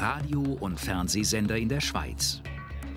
Radio- 0.00 0.56
und 0.60 0.80
Fernsehsender 0.80 1.58
in 1.58 1.68
der 1.68 1.82
Schweiz. 1.82 2.40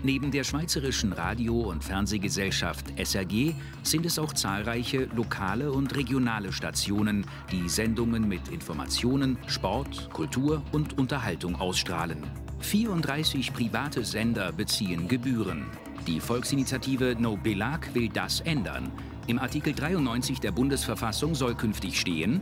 Neben 0.04 0.32
der 0.32 0.46
Schweizerischen 0.46 1.12
Radio- 1.12 1.70
und 1.70 1.84
Fernsehgesellschaft 1.84 2.94
SRG 2.98 3.54
sind 3.84 4.06
es 4.06 4.18
auch 4.18 4.32
zahlreiche 4.32 5.10
lokale 5.14 5.74
und 5.74 5.94
regionale 5.98 6.54
Stationen, 6.54 7.26
die 7.52 7.68
Sendungen 7.68 8.26
mit 8.26 8.48
Informationen, 8.48 9.38
Sport, 9.48 10.12
Kultur 10.14 10.64
und 10.72 10.98
Unterhaltung 10.98 11.58
ausstrahlen. 11.58 12.24
34 12.60 13.52
private 13.52 14.06
Sender 14.06 14.54
beziehen 14.54 15.10
Gebühren. 15.10 15.66
Die 16.08 16.22
Volksinitiative 16.22 17.18
No 17.20 17.36
Belag 17.36 17.94
will 17.94 18.08
das 18.08 18.40
ändern. 18.40 18.90
Im 19.28 19.40
Artikel 19.40 19.74
93 19.74 20.40
der 20.40 20.54
Bundesverfassung 20.54 21.36
soll 21.36 21.56
künftig 21.56 22.00
stehen, 22.00 22.42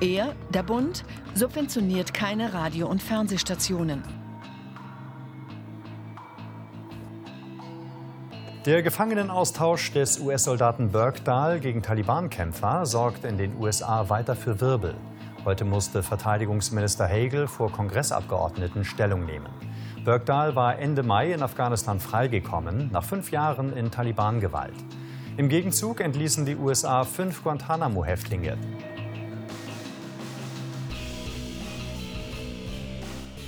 er, 0.00 0.34
der 0.50 0.62
Bund, 0.62 1.04
subventioniert 1.34 2.14
keine 2.14 2.52
Radio- 2.52 2.88
und 2.88 3.02
Fernsehstationen. 3.02 4.02
Der 8.66 8.82
Gefangenenaustausch 8.82 9.92
des 9.92 10.18
US-Soldaten 10.20 10.90
Burkdahl 10.90 11.60
gegen 11.60 11.82
Taliban-Kämpfer 11.82 12.86
sorgt 12.86 13.24
in 13.24 13.36
den 13.36 13.56
USA 13.58 14.08
weiter 14.08 14.34
für 14.34 14.60
Wirbel. 14.60 14.94
Heute 15.44 15.66
musste 15.66 16.02
Verteidigungsminister 16.02 17.06
Hagel 17.06 17.46
vor 17.46 17.70
Kongressabgeordneten 17.70 18.86
Stellung 18.86 19.26
nehmen. 19.26 19.50
Burkdahl 20.02 20.56
war 20.56 20.78
Ende 20.78 21.02
Mai 21.02 21.32
in 21.32 21.42
Afghanistan 21.42 22.00
freigekommen, 22.00 22.90
nach 22.90 23.04
fünf 23.04 23.30
Jahren 23.30 23.76
in 23.76 23.90
Taliban-Gewalt. 23.90 24.74
Im 25.36 25.50
Gegenzug 25.50 26.00
entließen 26.00 26.46
die 26.46 26.56
USA 26.56 27.04
fünf 27.04 27.42
Guantanamo-Häftlinge. 27.42 28.56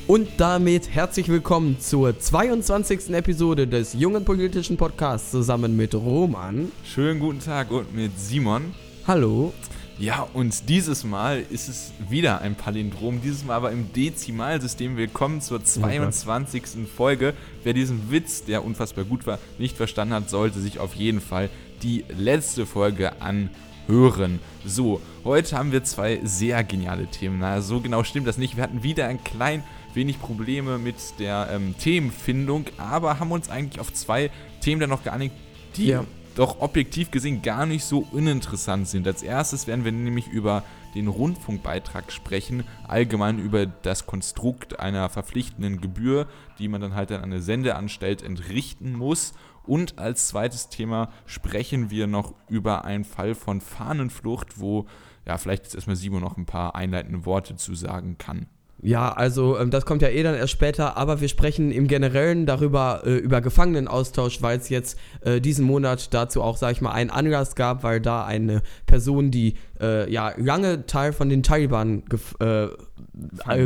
Und 0.07 0.29
damit 0.37 0.89
herzlich 0.95 1.29
willkommen 1.29 1.81
zur 1.81 2.17
22. 2.17 3.11
Episode 3.11 3.67
des 3.67 3.93
jungen 3.93 4.25
politischen 4.25 4.77
Podcasts 4.77 5.33
zusammen 5.33 5.77
mit 5.77 5.97
Roman. 5.97 6.71
Schönen 6.85 7.19
guten 7.19 7.41
Tag 7.41 7.73
und 7.73 7.93
mit 7.93 8.17
Simon. 8.17 8.73
Hallo. 9.09 9.53
Ja, 9.99 10.25
und 10.33 10.69
dieses 10.69 11.03
Mal 11.03 11.43
ist 11.51 11.69
es 11.69 11.91
wieder 12.09 12.41
ein 12.41 12.55
Palindrom, 12.55 13.21
dieses 13.21 13.45
Mal 13.45 13.55
aber 13.57 13.73
im 13.73 13.93
Dezimalsystem. 13.93 14.97
Willkommen 14.97 15.41
zur 15.41 15.65
22. 15.65 16.63
Oh 16.63 16.87
Folge. 16.97 17.35
Wer 17.65 17.73
diesen 17.73 18.09
Witz, 18.09 18.45
der 18.45 18.65
unfassbar 18.65 19.05
gut 19.05 19.27
war, 19.27 19.41
nicht 19.59 19.77
verstanden 19.77 20.15
hat, 20.15 20.31
sollte 20.31 20.61
sich 20.61 20.79
auf 20.79 20.95
jeden 20.95 21.21
Fall 21.21 21.51
die 21.83 22.05
letzte 22.17 22.65
Folge 22.65 23.21
anhören. 23.21 24.39
So, 24.65 25.01
heute 25.25 25.59
haben 25.59 25.73
wir 25.73 25.83
zwei 25.83 26.21
sehr 26.23 26.63
geniale 26.63 27.09
Themen. 27.09 27.39
Na, 27.41 27.61
so 27.61 27.81
genau 27.81 28.05
stimmt 28.05 28.29
das 28.29 28.39
nicht. 28.39 28.57
Wir 28.57 28.63
hatten 28.63 28.85
wieder 28.85 29.09
ein 29.09 29.25
klein 29.25 29.65
wenig 29.97 30.21
Probleme 30.21 30.79
mit 30.79 30.97
der 31.19 31.49
ähm, 31.51 31.75
Themenfindung, 31.79 32.67
aber 32.79 33.19
haben 33.19 33.33
uns 33.33 33.49
eigentlich 33.49 33.81
auf 33.81 33.93
zwei 33.93 34.31
Themen 34.61 34.81
dann 34.81 34.91
noch 34.91 35.03
geeinigt, 35.03 35.35
die 35.77 35.87
ja. 35.87 36.05
doch 36.35 36.61
objektiv 36.61 37.11
gesehen 37.11 37.43
gar 37.43 37.67
nicht 37.67 37.85
so 37.85 38.07
uninteressant 38.13 38.87
sind. 38.89 39.07
Als 39.07 39.23
erstes 39.23 39.67
werden 39.67 39.85
wir 39.85 39.93
nämlich 39.93 40.29
über 40.29 40.63
den 40.95 41.09
Rundfunkbeitrag 41.09 42.11
sprechen, 42.11 42.65
allgemein 42.89 43.39
über 43.39 43.67
das 43.67 44.07
Konstrukt 44.07 44.81
einer 44.81 45.09
verpflichtenden 45.11 45.81
Gebühr, 45.81 46.27
die 46.59 46.69
man 46.69 46.81
dann 46.81 46.95
halt 46.95 47.13
an 47.13 47.23
eine 47.23 47.43
Sendeanstalt 47.43 48.23
entrichten 48.23 48.95
muss. 48.95 49.35
Und 49.65 49.99
als 49.99 50.29
zweites 50.29 50.69
Thema 50.69 51.11
sprechen 51.27 51.91
wir 51.91 52.07
noch 52.07 52.35
über 52.49 52.85
einen 52.85 53.05
Fall 53.05 53.35
von 53.35 53.61
Fahnenflucht, 53.61 54.59
wo 54.61 54.87
ja 55.27 55.37
vielleicht 55.39 55.65
jetzt 55.65 55.75
erstmal 55.75 55.97
Simon 55.97 56.23
noch 56.23 56.37
ein 56.37 56.47
paar 56.47 56.75
einleitende 56.75 57.27
Worte 57.27 57.57
zu 57.57 57.75
sagen 57.75 58.17
kann. 58.17 58.47
Ja, 58.83 59.11
also 59.11 59.59
ähm, 59.59 59.71
das 59.71 59.87
kommt 59.87 60.03
ja 60.03 60.09
eh 60.09 60.23
dann 60.23 60.35
erst 60.35 60.53
später, 60.53 60.99
aber 60.99 61.21
wir 61.21 61.29
sprechen 61.29 61.73
im 61.73 61.89
Generellen 61.89 62.45
darüber, 62.45 63.03
äh, 63.07 63.17
über 63.17 63.41
Gefangenenaustausch, 63.41 64.43
weil 64.43 64.59
es 64.59 64.69
jetzt 64.69 64.99
äh, 65.23 65.41
diesen 65.41 65.65
Monat 65.65 66.13
dazu 66.13 66.43
auch, 66.43 66.59
sag 66.59 66.73
ich 66.73 66.83
mal, 66.83 66.93
einen 66.93 67.11
Anlass 67.11 67.55
gab, 67.55 67.83
weil 67.85 68.01
da 68.01 68.27
eine 68.27 68.63
Person, 68.85 69.31
die 69.31 69.55
äh, 69.81 70.11
ja 70.13 70.35
lange 70.37 70.85
Teil 70.87 71.15
von 71.15 71.31
den 71.31 71.43
Taliban, 71.43 72.05
gef 72.05 72.35
äh, 72.39 72.69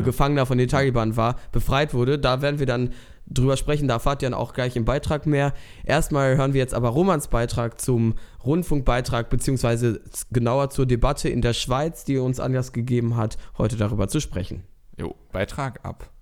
Gefangener 0.00 0.46
von 0.46 0.58
den 0.58 0.68
Taliban 0.68 1.16
war, 1.16 1.36
befreit 1.50 1.92
wurde. 1.92 2.18
Da 2.20 2.40
werden 2.40 2.60
wir 2.60 2.66
dann 2.66 2.90
drüber 3.26 3.56
sprechen, 3.56 3.88
da 3.88 3.94
erfahrt 3.94 4.22
ihr 4.22 4.30
dann 4.30 4.38
auch 4.38 4.52
gleich 4.52 4.76
im 4.76 4.84
Beitrag 4.84 5.26
mehr. 5.26 5.54
Erstmal 5.84 6.36
hören 6.36 6.52
wir 6.52 6.60
jetzt 6.60 6.74
aber 6.74 6.90
Romans 6.90 7.28
Beitrag 7.28 7.80
zum 7.80 8.14
Rundfunkbeitrag, 8.44 9.28
beziehungsweise 9.28 10.00
genauer 10.30 10.70
zur 10.70 10.86
Debatte 10.86 11.28
in 11.28 11.42
der 11.42 11.52
Schweiz, 11.52 12.04
die 12.04 12.18
uns 12.18 12.38
Anlass 12.38 12.72
gegeben 12.72 13.16
hat, 13.16 13.38
heute 13.58 13.76
darüber 13.76 14.08
zu 14.08 14.20
sprechen. 14.20 14.62
Jo, 15.00 15.16
Beitrag 15.32 15.82
ab. 15.82 16.12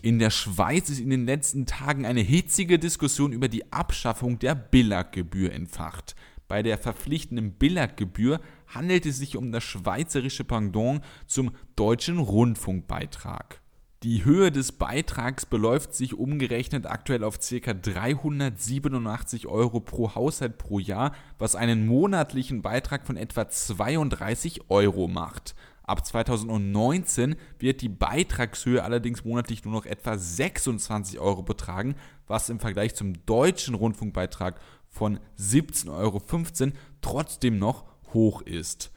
In 0.00 0.18
der 0.18 0.30
Schweiz 0.30 0.88
ist 0.88 1.00
in 1.00 1.10
den 1.10 1.26
letzten 1.26 1.66
Tagen 1.66 2.06
eine 2.06 2.22
hitzige 2.22 2.78
Diskussion 2.78 3.34
über 3.34 3.48
die 3.48 3.74
Abschaffung 3.74 4.38
der 4.38 4.54
Billag-Gebühr 4.54 5.52
entfacht. 5.52 6.16
Bei 6.48 6.62
der 6.62 6.78
verpflichtenden 6.78 7.52
Billag-Gebühr 7.52 8.40
handelt 8.68 9.04
es 9.04 9.18
sich 9.18 9.36
um 9.36 9.52
das 9.52 9.64
schweizerische 9.64 10.44
Pendant 10.44 11.04
zum 11.26 11.50
deutschen 11.76 12.16
Rundfunkbeitrag. 12.16 13.60
Die 14.02 14.24
Höhe 14.24 14.50
des 14.50 14.72
Beitrags 14.72 15.46
beläuft 15.46 15.94
sich 15.94 16.14
umgerechnet 16.14 16.86
aktuell 16.86 17.22
auf 17.22 17.38
ca. 17.38 17.72
387 17.72 19.46
Euro 19.46 19.78
pro 19.78 20.16
Haushalt 20.16 20.58
pro 20.58 20.80
Jahr, 20.80 21.14
was 21.38 21.54
einen 21.54 21.86
monatlichen 21.86 22.62
Beitrag 22.62 23.06
von 23.06 23.16
etwa 23.16 23.48
32 23.48 24.70
Euro 24.70 25.06
macht. 25.06 25.54
Ab 25.84 26.06
2019 26.06 27.36
wird 27.58 27.80
die 27.80 27.88
Beitragshöhe 27.88 28.82
allerdings 28.84 29.24
monatlich 29.24 29.64
nur 29.64 29.74
noch 29.74 29.86
etwa 29.86 30.16
26 30.16 31.18
Euro 31.18 31.42
betragen, 31.42 31.96
was 32.26 32.50
im 32.50 32.60
Vergleich 32.60 32.94
zum 32.94 33.26
deutschen 33.26 33.74
Rundfunkbeitrag 33.74 34.60
von 34.88 35.18
17,15 35.38 35.90
Euro 35.90 36.22
trotzdem 37.00 37.58
noch 37.58 37.84
hoch 38.12 38.42
ist. 38.42 38.92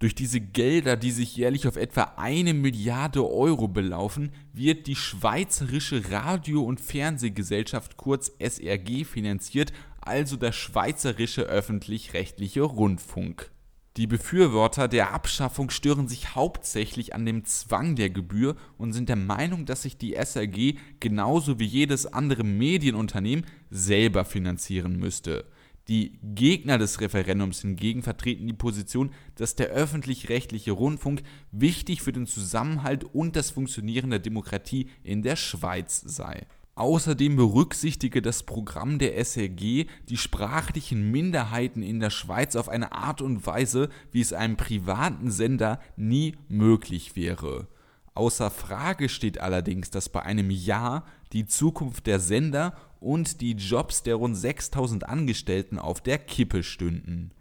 Durch 0.00 0.14
diese 0.14 0.40
Gelder, 0.40 0.96
die 0.96 1.12
sich 1.12 1.36
jährlich 1.36 1.68
auf 1.68 1.76
etwa 1.76 2.14
eine 2.16 2.52
Milliarde 2.52 3.26
Euro 3.26 3.68
belaufen, 3.68 4.32
wird 4.52 4.86
die 4.86 4.96
Schweizerische 4.96 6.10
Radio- 6.10 6.64
und 6.64 6.80
Fernsehgesellschaft 6.80 7.96
kurz 7.96 8.30
SRG 8.38 9.04
finanziert, 9.04 9.72
also 10.00 10.36
der 10.36 10.52
Schweizerische 10.52 11.44
öffentlich-rechtliche 11.44 12.62
Rundfunk. 12.62 13.53
Die 13.96 14.08
Befürworter 14.08 14.88
der 14.88 15.14
Abschaffung 15.14 15.70
stören 15.70 16.08
sich 16.08 16.34
hauptsächlich 16.34 17.14
an 17.14 17.24
dem 17.24 17.44
Zwang 17.44 17.94
der 17.94 18.10
Gebühr 18.10 18.56
und 18.76 18.92
sind 18.92 19.08
der 19.08 19.14
Meinung, 19.14 19.66
dass 19.66 19.82
sich 19.82 19.96
die 19.96 20.14
SRG 20.14 20.74
genauso 20.98 21.60
wie 21.60 21.64
jedes 21.64 22.04
andere 22.04 22.42
Medienunternehmen 22.42 23.46
selber 23.70 24.24
finanzieren 24.24 24.98
müsste. 24.98 25.44
Die 25.86 26.18
Gegner 26.22 26.78
des 26.78 27.00
Referendums 27.00 27.60
hingegen 27.60 28.02
vertreten 28.02 28.48
die 28.48 28.52
Position, 28.52 29.12
dass 29.36 29.54
der 29.54 29.68
öffentlich-rechtliche 29.68 30.72
Rundfunk 30.72 31.22
wichtig 31.52 32.02
für 32.02 32.12
den 32.12 32.26
Zusammenhalt 32.26 33.04
und 33.04 33.36
das 33.36 33.52
Funktionieren 33.52 34.10
der 34.10 34.18
Demokratie 34.18 34.88
in 35.04 35.22
der 35.22 35.36
Schweiz 35.36 36.00
sei. 36.00 36.46
Außerdem 36.76 37.36
berücksichtige 37.36 38.20
das 38.20 38.42
Programm 38.42 38.98
der 38.98 39.16
SRG 39.16 39.86
die 40.08 40.16
sprachlichen 40.16 41.10
Minderheiten 41.10 41.82
in 41.82 42.00
der 42.00 42.10
Schweiz 42.10 42.56
auf 42.56 42.68
eine 42.68 42.92
Art 42.92 43.22
und 43.22 43.46
Weise, 43.46 43.90
wie 44.10 44.20
es 44.20 44.32
einem 44.32 44.56
privaten 44.56 45.30
Sender 45.30 45.80
nie 45.96 46.34
möglich 46.48 47.14
wäre. 47.14 47.68
Außer 48.14 48.50
Frage 48.50 49.08
steht 49.08 49.40
allerdings, 49.40 49.90
dass 49.90 50.08
bei 50.08 50.22
einem 50.22 50.50
Ja 50.50 51.04
die 51.32 51.46
Zukunft 51.46 52.06
der 52.06 52.18
Sender 52.18 52.74
und 53.00 53.40
die 53.40 53.52
Jobs 53.52 54.02
der 54.02 54.16
rund 54.16 54.36
6000 54.36 55.08
Angestellten 55.08 55.78
auf 55.78 56.00
der 56.00 56.18
Kippe 56.18 56.62
stünden. 56.62 57.32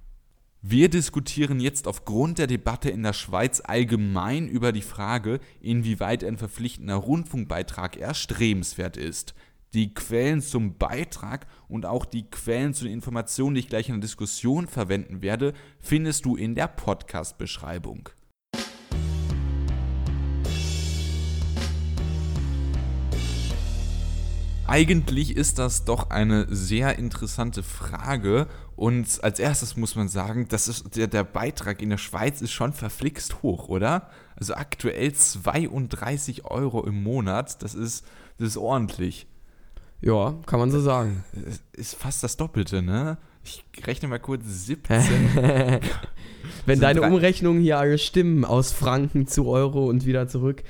Wir 0.65 0.87
diskutieren 0.87 1.59
jetzt 1.59 1.89
aufgrund 1.89 2.37
der 2.37 2.47
Debatte 2.47 2.89
in 2.89 3.03
der 3.03 3.11
Schweiz 3.11 3.61
allgemein 3.65 4.47
über 4.47 4.71
die 4.71 4.81
Frage, 4.81 5.41
inwieweit 5.59 6.23
ein 6.23 6.37
verpflichtender 6.37 6.95
Rundfunkbeitrag 6.95 7.97
erstrebenswert 7.97 8.95
ist. 8.95 9.33
Die 9.73 9.93
Quellen 9.93 10.41
zum 10.41 10.77
Beitrag 10.77 11.47
und 11.67 11.85
auch 11.85 12.05
die 12.05 12.29
Quellen 12.29 12.73
zu 12.73 12.85
den 12.85 12.93
Informationen, 12.93 13.55
die 13.55 13.59
ich 13.59 13.67
gleich 13.67 13.89
in 13.89 13.95
der 13.95 14.03
Diskussion 14.03 14.69
verwenden 14.69 15.21
werde, 15.21 15.51
findest 15.81 16.23
du 16.23 16.37
in 16.37 16.55
der 16.55 16.69
Podcast-Beschreibung. 16.69 18.07
Eigentlich 24.65 25.35
ist 25.35 25.59
das 25.59 25.83
doch 25.83 26.09
eine 26.09 26.47
sehr 26.49 26.97
interessante 26.97 27.63
Frage 27.63 28.47
und 28.83 29.23
als 29.23 29.39
erstes 29.39 29.77
muss 29.77 29.95
man 29.95 30.09
sagen, 30.09 30.47
das 30.49 30.67
ist, 30.67 30.97
der, 30.97 31.07
der 31.07 31.23
Beitrag 31.23 31.81
in 31.81 31.89
der 31.89 31.97
Schweiz 31.97 32.41
ist 32.41 32.51
schon 32.51 32.73
verflixt 32.73 33.41
hoch, 33.41 33.69
oder? 33.69 34.09
Also 34.35 34.55
aktuell 34.55 35.13
32 35.13 36.43
Euro 36.43 36.85
im 36.85 37.01
Monat, 37.01 37.63
das 37.63 37.75
ist, 37.75 38.05
das 38.39 38.49
ist 38.49 38.57
ordentlich. 38.57 39.25
Ja, 40.01 40.35
kann 40.47 40.59
man 40.59 40.69
so 40.69 40.81
sagen. 40.81 41.23
Ist 41.71 41.95
fast 41.95 42.23
das 42.23 42.35
Doppelte, 42.35 42.81
ne? 42.81 43.17
Ich 43.45 43.63
rechne 43.87 44.09
mal 44.09 44.19
kurz 44.19 44.43
17. 44.45 45.29
Wenn 46.65 46.81
deine 46.81 47.03
Umrechnungen 47.03 47.61
hier 47.61 47.79
alle 47.79 47.97
stimmen, 47.97 48.43
aus 48.43 48.73
Franken 48.73 49.27
zu 49.27 49.47
Euro 49.47 49.85
und 49.85 50.05
wieder 50.05 50.27
zurück. 50.27 50.61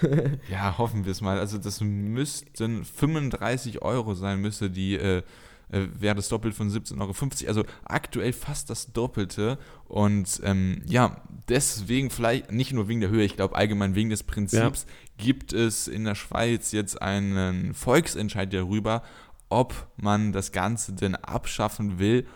ja, 0.50 0.78
hoffen 0.78 1.04
wir 1.04 1.12
es 1.12 1.20
mal. 1.20 1.38
Also 1.38 1.58
das 1.58 1.82
müssten 1.82 2.86
35 2.86 3.82
Euro 3.82 4.14
sein, 4.14 4.40
müsste 4.40 4.70
die 4.70 4.94
äh, 4.94 5.22
äh, 5.70 5.86
wäre 5.98 6.14
das 6.14 6.28
doppelt 6.28 6.54
von 6.54 6.70
17,50 6.70 7.00
Euro. 7.00 7.48
Also 7.48 7.64
aktuell 7.84 8.32
fast 8.32 8.70
das 8.70 8.92
Doppelte. 8.92 9.58
Und 9.86 10.40
ähm, 10.44 10.82
ja, 10.86 11.22
deswegen 11.48 12.10
vielleicht 12.10 12.52
nicht 12.52 12.72
nur 12.72 12.88
wegen 12.88 13.00
der 13.00 13.10
Höhe, 13.10 13.24
ich 13.24 13.36
glaube 13.36 13.56
allgemein 13.56 13.94
wegen 13.94 14.10
des 14.10 14.22
Prinzips 14.22 14.86
ja. 14.88 15.24
gibt 15.24 15.52
es 15.52 15.88
in 15.88 16.04
der 16.04 16.14
Schweiz 16.14 16.72
jetzt 16.72 17.00
einen 17.00 17.74
Volksentscheid 17.74 18.52
darüber, 18.52 19.02
ob 19.48 19.86
man 19.96 20.32
das 20.32 20.52
Ganze 20.52 20.92
denn 20.92 21.14
abschaffen 21.14 21.98
will 21.98 22.26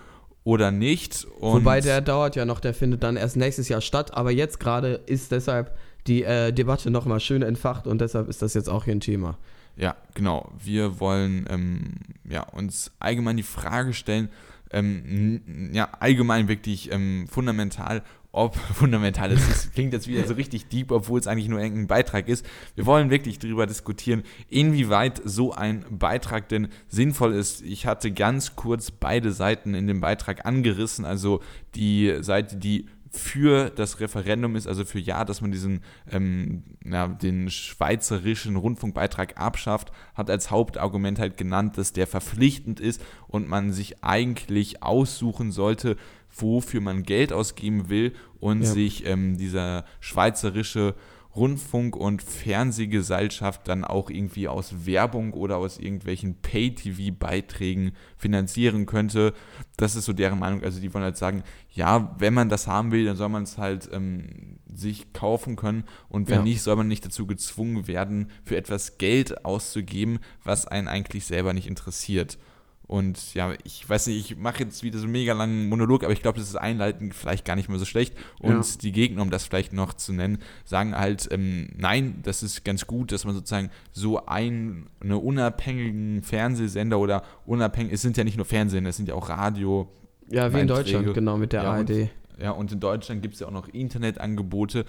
oder 0.44 0.70
nicht. 0.70 1.26
Und 1.40 1.60
Wobei 1.60 1.80
der 1.80 2.00
dauert 2.00 2.36
ja 2.36 2.44
noch, 2.44 2.60
der 2.60 2.74
findet 2.74 3.02
dann 3.02 3.16
erst 3.16 3.36
nächstes 3.36 3.68
Jahr 3.68 3.80
statt. 3.80 4.14
Aber 4.14 4.30
jetzt 4.30 4.60
gerade 4.60 4.94
ist 5.06 5.32
deshalb 5.32 5.76
die 6.06 6.22
äh, 6.22 6.52
Debatte 6.52 6.90
nochmal 6.90 7.20
schön 7.20 7.42
entfacht 7.42 7.86
und 7.86 8.00
deshalb 8.00 8.28
ist 8.28 8.40
das 8.40 8.54
jetzt 8.54 8.68
auch 8.68 8.84
hier 8.84 8.94
ein 8.94 9.00
Thema. 9.00 9.36
Ja, 9.78 9.96
genau. 10.14 10.50
Wir 10.58 10.98
wollen 10.98 11.46
ähm, 11.48 11.94
ja, 12.28 12.42
uns 12.42 12.90
allgemein 12.98 13.36
die 13.36 13.44
Frage 13.44 13.94
stellen, 13.94 14.28
ähm, 14.72 15.70
ja, 15.72 15.88
allgemein 16.00 16.48
wirklich 16.48 16.90
ähm, 16.92 17.26
fundamental, 17.30 18.02
ob 18.32 18.56
fundamental 18.74 19.30
ist. 19.30 19.48
Das 19.48 19.72
klingt 19.72 19.92
jetzt 19.92 20.08
wieder 20.08 20.26
so 20.26 20.34
richtig 20.34 20.66
deep, 20.66 20.90
obwohl 20.90 21.20
es 21.20 21.28
eigentlich 21.28 21.48
nur 21.48 21.60
ein 21.60 21.86
Beitrag 21.86 22.28
ist. 22.28 22.44
Wir 22.74 22.86
wollen 22.86 23.08
wirklich 23.10 23.38
darüber 23.38 23.68
diskutieren, 23.68 24.24
inwieweit 24.48 25.22
so 25.24 25.52
ein 25.52 25.84
Beitrag 25.90 26.48
denn 26.48 26.68
sinnvoll 26.88 27.32
ist. 27.34 27.62
Ich 27.62 27.86
hatte 27.86 28.10
ganz 28.10 28.56
kurz 28.56 28.90
beide 28.90 29.30
Seiten 29.30 29.74
in 29.74 29.86
dem 29.86 30.00
Beitrag 30.00 30.44
angerissen, 30.44 31.04
also 31.04 31.40
die 31.76 32.16
Seite, 32.20 32.56
die 32.56 32.86
für 33.10 33.70
das 33.70 34.00
Referendum 34.00 34.56
ist, 34.56 34.66
also 34.66 34.84
für 34.84 34.98
Ja, 34.98 35.24
dass 35.24 35.40
man 35.40 35.50
diesen 35.50 35.82
ähm, 36.10 36.64
ja, 36.84 37.08
den 37.08 37.50
schweizerischen 37.50 38.56
Rundfunkbeitrag 38.56 39.40
abschafft, 39.40 39.92
hat 40.14 40.30
als 40.30 40.50
Hauptargument 40.50 41.18
halt 41.18 41.36
genannt, 41.36 41.78
dass 41.78 41.92
der 41.92 42.06
verpflichtend 42.06 42.80
ist 42.80 43.02
und 43.26 43.48
man 43.48 43.72
sich 43.72 44.04
eigentlich 44.04 44.82
aussuchen 44.82 45.52
sollte, 45.52 45.96
wofür 46.34 46.80
man 46.80 47.02
Geld 47.02 47.32
ausgeben 47.32 47.88
will 47.88 48.14
und 48.40 48.62
ja. 48.62 48.68
sich 48.68 49.06
ähm, 49.06 49.38
dieser 49.38 49.84
schweizerische 50.00 50.94
Rundfunk- 51.36 51.96
und 51.96 52.22
Fernsehgesellschaft 52.22 53.68
dann 53.68 53.84
auch 53.84 54.10
irgendwie 54.10 54.48
aus 54.48 54.86
Werbung 54.86 55.32
oder 55.32 55.58
aus 55.58 55.78
irgendwelchen 55.78 56.34
Pay-TV-Beiträgen 56.40 57.92
finanzieren 58.16 58.86
könnte. 58.86 59.34
Das 59.76 59.94
ist 59.94 60.06
so 60.06 60.12
deren 60.12 60.38
Meinung. 60.38 60.62
Also 60.64 60.80
die 60.80 60.92
wollen 60.92 61.04
halt 61.04 61.16
sagen, 61.16 61.44
ja, 61.70 62.14
wenn 62.18 62.34
man 62.34 62.48
das 62.48 62.66
haben 62.66 62.90
will, 62.92 63.04
dann 63.04 63.16
soll 63.16 63.28
man 63.28 63.44
es 63.44 63.58
halt 63.58 63.88
ähm, 63.92 64.58
sich 64.72 65.12
kaufen 65.12 65.56
können 65.56 65.84
und 66.08 66.28
wenn 66.28 66.38
ja. 66.38 66.42
nicht, 66.42 66.62
soll 66.62 66.76
man 66.76 66.88
nicht 66.88 67.04
dazu 67.04 67.26
gezwungen 67.26 67.86
werden, 67.86 68.30
für 68.44 68.56
etwas 68.56 68.98
Geld 68.98 69.44
auszugeben, 69.44 70.18
was 70.44 70.66
einen 70.66 70.88
eigentlich 70.88 71.24
selber 71.26 71.52
nicht 71.52 71.68
interessiert. 71.68 72.38
Und 72.88 73.34
ja, 73.34 73.52
ich 73.64 73.86
weiß 73.86 74.06
nicht, 74.06 74.30
ich 74.30 74.38
mache 74.38 74.64
jetzt 74.64 74.82
wieder 74.82 74.98
so 74.98 75.04
einen 75.04 75.12
mega 75.12 75.34
langen 75.34 75.68
Monolog, 75.68 76.04
aber 76.04 76.12
ich 76.14 76.22
glaube, 76.22 76.38
das 76.38 76.48
ist 76.48 76.56
einleitend 76.56 77.14
vielleicht 77.14 77.44
gar 77.44 77.54
nicht 77.54 77.68
mehr 77.68 77.78
so 77.78 77.84
schlecht. 77.84 78.16
Und 78.40 78.64
ja. 78.64 78.78
die 78.80 78.92
Gegner, 78.92 79.20
um 79.20 79.30
das 79.30 79.44
vielleicht 79.44 79.74
noch 79.74 79.92
zu 79.92 80.14
nennen, 80.14 80.38
sagen 80.64 80.96
halt, 80.96 81.28
ähm, 81.30 81.68
nein, 81.76 82.20
das 82.22 82.42
ist 82.42 82.64
ganz 82.64 82.86
gut, 82.86 83.12
dass 83.12 83.26
man 83.26 83.34
sozusagen 83.34 83.70
so 83.92 84.24
einen 84.24 84.86
eine 85.00 85.18
unabhängigen 85.18 86.22
Fernsehsender 86.22 86.98
oder 86.98 87.24
unabhängig, 87.44 87.92
es 87.92 88.00
sind 88.00 88.16
ja 88.16 88.24
nicht 88.24 88.38
nur 88.38 88.46
Fernsehen, 88.46 88.86
es 88.86 88.96
sind 88.96 89.06
ja 89.06 89.14
auch 89.14 89.28
Radio. 89.28 89.92
Ja, 90.30 90.52
wie 90.54 90.60
in 90.60 90.66
Deutschland, 90.66 91.12
genau, 91.12 91.36
mit 91.36 91.52
der 91.52 91.64
ja, 91.64 91.72
ARD. 91.72 92.08
Ja, 92.40 92.52
und 92.52 92.72
in 92.72 92.80
Deutschland 92.80 93.22
gibt 93.22 93.34
es 93.34 93.40
ja 93.40 93.48
auch 93.48 93.52
noch 93.52 93.68
Internetangebote, 93.68 94.84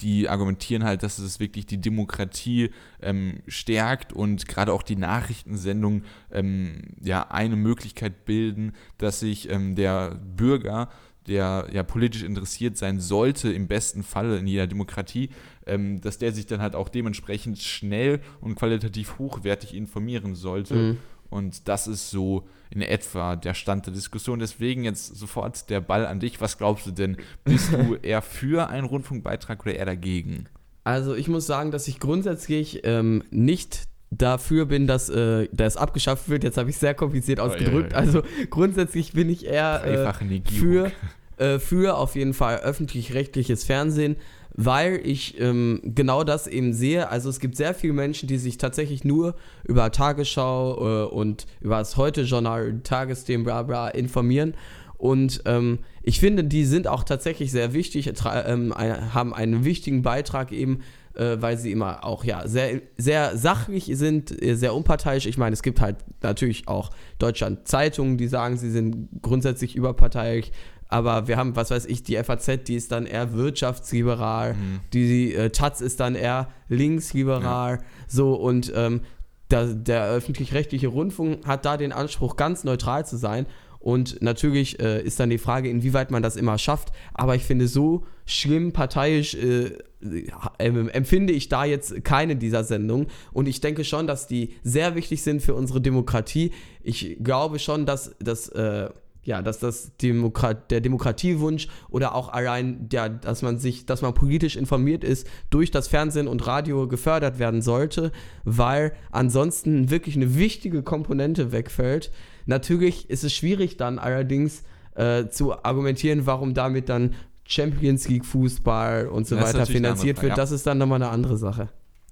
die 0.00 0.28
argumentieren 0.28 0.84
halt, 0.84 1.02
dass 1.02 1.18
es 1.18 1.40
wirklich 1.40 1.66
die 1.66 1.80
Demokratie 1.80 2.70
ähm, 3.02 3.40
stärkt 3.48 4.12
und 4.12 4.46
gerade 4.46 4.72
auch 4.72 4.82
die 4.82 4.96
Nachrichtensendungen 4.96 6.04
ähm, 6.30 6.94
ja 7.02 7.28
eine 7.30 7.56
Möglichkeit 7.56 8.24
bilden, 8.24 8.72
dass 8.98 9.20
sich 9.20 9.50
ähm, 9.50 9.74
der 9.74 10.14
Bürger 10.36 10.88
der 11.28 11.68
ja 11.72 11.82
politisch 11.82 12.22
interessiert 12.22 12.76
sein 12.76 13.00
sollte, 13.00 13.52
im 13.52 13.68
besten 13.68 14.02
Falle 14.02 14.38
in 14.38 14.46
jeder 14.46 14.66
Demokratie, 14.66 15.28
ähm, 15.66 16.00
dass 16.00 16.18
der 16.18 16.32
sich 16.32 16.46
dann 16.46 16.60
halt 16.60 16.74
auch 16.74 16.88
dementsprechend 16.88 17.58
schnell 17.58 18.20
und 18.40 18.54
qualitativ 18.54 19.18
hochwertig 19.18 19.74
informieren 19.74 20.34
sollte. 20.34 20.74
Mhm. 20.74 20.96
Und 21.30 21.68
das 21.68 21.86
ist 21.86 22.10
so 22.10 22.48
in 22.70 22.82
etwa 22.82 23.36
der 23.36 23.54
Stand 23.54 23.86
der 23.86 23.92
Diskussion. 23.92 24.38
Deswegen 24.38 24.84
jetzt 24.84 25.16
sofort 25.16 25.70
der 25.70 25.80
Ball 25.80 26.06
an 26.06 26.20
dich. 26.20 26.40
Was 26.40 26.58
glaubst 26.58 26.86
du 26.86 26.90
denn? 26.90 27.16
Bist 27.44 27.72
du 27.72 27.94
eher 28.02 28.22
für 28.22 28.68
einen 28.68 28.86
Rundfunkbeitrag 28.86 29.60
oder 29.62 29.74
eher 29.74 29.86
dagegen? 29.86 30.46
Also 30.84 31.14
ich 31.14 31.28
muss 31.28 31.46
sagen, 31.46 31.70
dass 31.70 31.88
ich 31.88 32.00
grundsätzlich 32.00 32.80
ähm, 32.84 33.22
nicht 33.30 33.88
dafür 34.10 34.66
bin, 34.66 34.86
dass 34.86 35.08
äh, 35.10 35.48
das 35.52 35.76
abgeschafft 35.76 36.28
wird. 36.28 36.44
Jetzt 36.44 36.56
habe 36.56 36.70
ich 36.70 36.78
sehr 36.78 36.94
kompliziert 36.94 37.40
ausgedrückt. 37.40 37.92
Oh, 37.92 37.96
ja, 37.96 38.00
ja, 38.00 38.06
ja. 38.06 38.06
Also 38.06 38.22
grundsätzlich 38.50 39.12
bin 39.12 39.28
ich 39.28 39.44
eher 39.44 39.84
äh, 39.84 40.50
für, 40.50 40.90
äh, 41.36 41.58
für 41.58 41.96
auf 41.98 42.14
jeden 42.14 42.32
Fall 42.32 42.58
öffentlich-rechtliches 42.58 43.64
Fernsehen 43.64 44.16
weil 44.60 45.00
ich 45.04 45.40
ähm, 45.40 45.80
genau 45.84 46.24
das 46.24 46.48
eben 46.48 46.72
sehe. 46.72 47.08
Also 47.10 47.30
es 47.30 47.38
gibt 47.38 47.56
sehr 47.56 47.74
viele 47.74 47.92
Menschen, 47.92 48.26
die 48.26 48.38
sich 48.38 48.58
tatsächlich 48.58 49.04
nur 49.04 49.36
über 49.62 49.92
Tagesschau 49.92 51.04
äh, 51.04 51.08
und 51.08 51.46
über 51.60 51.78
das 51.78 51.96
Heute-Journal, 51.96 52.80
Tagesthemen, 52.82 53.44
bla 53.44 53.62
bla 53.62 53.86
informieren. 53.88 54.54
Und 54.96 55.42
ähm, 55.44 55.78
ich 56.02 56.18
finde, 56.18 56.42
die 56.42 56.64
sind 56.64 56.88
auch 56.88 57.04
tatsächlich 57.04 57.52
sehr 57.52 57.72
wichtig, 57.72 58.12
ähm, 58.24 58.74
haben 58.74 59.32
einen 59.32 59.64
wichtigen 59.64 60.02
Beitrag 60.02 60.50
eben, 60.50 60.80
äh, 61.14 61.36
weil 61.38 61.56
sie 61.56 61.70
immer 61.70 62.04
auch 62.04 62.24
ja 62.24 62.48
sehr, 62.48 62.82
sehr 62.96 63.36
sachlich 63.36 63.88
sind, 63.92 64.42
äh, 64.42 64.56
sehr 64.56 64.74
unparteiisch. 64.74 65.26
Ich 65.26 65.38
meine, 65.38 65.54
es 65.54 65.62
gibt 65.62 65.80
halt 65.80 65.98
natürlich 66.20 66.66
auch 66.66 66.90
Deutschland 67.20 67.68
Zeitungen, 67.68 68.18
die 68.18 68.26
sagen, 68.26 68.56
sie 68.56 68.72
sind 68.72 69.08
grundsätzlich 69.22 69.76
überparteilich 69.76 70.50
aber 70.88 71.28
wir 71.28 71.36
haben, 71.36 71.54
was 71.54 71.70
weiß 71.70 71.86
ich, 71.86 72.02
die 72.02 72.16
FAZ, 72.16 72.64
die 72.66 72.74
ist 72.74 72.92
dann 72.92 73.06
eher 73.06 73.34
wirtschaftsliberal, 73.34 74.54
mhm. 74.54 74.80
die 74.92 75.34
äh, 75.34 75.50
Taz 75.50 75.80
ist 75.80 76.00
dann 76.00 76.14
eher 76.14 76.48
linksliberal, 76.68 77.76
ja. 77.76 77.84
so 78.06 78.34
und 78.34 78.72
ähm, 78.74 79.02
der, 79.50 79.66
der 79.66 80.08
öffentlich-rechtliche 80.08 80.88
Rundfunk 80.88 81.46
hat 81.46 81.64
da 81.64 81.76
den 81.76 81.92
Anspruch, 81.92 82.36
ganz 82.36 82.64
neutral 82.64 83.06
zu 83.06 83.16
sein. 83.16 83.46
Und 83.80 84.20
natürlich 84.20 84.80
äh, 84.80 85.02
ist 85.02 85.20
dann 85.20 85.30
die 85.30 85.38
Frage, 85.38 85.70
inwieweit 85.70 86.10
man 86.10 86.22
das 86.22 86.36
immer 86.36 86.58
schafft. 86.58 86.92
Aber 87.14 87.36
ich 87.36 87.44
finde, 87.44 87.68
so 87.68 88.04
schlimm 88.26 88.72
parteiisch 88.72 89.34
äh, 89.34 89.72
äh, 90.02 90.88
empfinde 90.90 91.32
ich 91.32 91.48
da 91.48 91.64
jetzt 91.64 92.04
keine 92.04 92.36
dieser 92.36 92.64
Sendungen. 92.64 93.06
Und 93.32 93.46
ich 93.46 93.60
denke 93.60 93.84
schon, 93.84 94.06
dass 94.06 94.26
die 94.26 94.56
sehr 94.64 94.94
wichtig 94.96 95.22
sind 95.22 95.42
für 95.42 95.54
unsere 95.54 95.80
Demokratie. 95.80 96.52
Ich 96.82 97.18
glaube 97.22 97.58
schon, 97.58 97.86
dass 97.86 98.16
das 98.18 98.48
äh, 98.48 98.90
ja, 99.28 99.42
dass 99.42 99.58
das 99.58 99.94
Demokrat, 99.98 100.70
der 100.70 100.80
Demokratiewunsch 100.80 101.68
oder 101.90 102.14
auch 102.14 102.30
allein, 102.30 102.88
ja, 102.90 103.10
dass 103.10 103.42
man 103.42 103.58
sich, 103.58 103.84
dass 103.84 104.00
man 104.00 104.14
politisch 104.14 104.56
informiert 104.56 105.04
ist, 105.04 105.26
durch 105.50 105.70
das 105.70 105.86
Fernsehen 105.86 106.26
und 106.28 106.46
Radio 106.46 106.88
gefördert 106.88 107.38
werden 107.38 107.60
sollte, 107.60 108.10
weil 108.44 108.94
ansonsten 109.10 109.90
wirklich 109.90 110.16
eine 110.16 110.36
wichtige 110.36 110.82
Komponente 110.82 111.52
wegfällt. 111.52 112.10
Natürlich 112.46 113.10
ist 113.10 113.22
es 113.22 113.34
schwierig 113.34 113.76
dann 113.76 113.98
allerdings 113.98 114.62
äh, 114.94 115.28
zu 115.28 115.62
argumentieren, 115.62 116.24
warum 116.24 116.54
damit 116.54 116.88
dann 116.88 117.14
Champions 117.44 118.08
League 118.08 118.24
Fußball 118.24 119.08
und 119.08 119.26
so 119.26 119.36
das 119.36 119.52
weiter 119.52 119.66
finanziert 119.66 120.22
wird. 120.22 120.30
Ja. 120.30 120.36
Das 120.36 120.52
ist 120.52 120.66
dann 120.66 120.78
nochmal 120.78 121.02
eine 121.02 121.10
andere 121.10 121.36
Sache. 121.36 121.68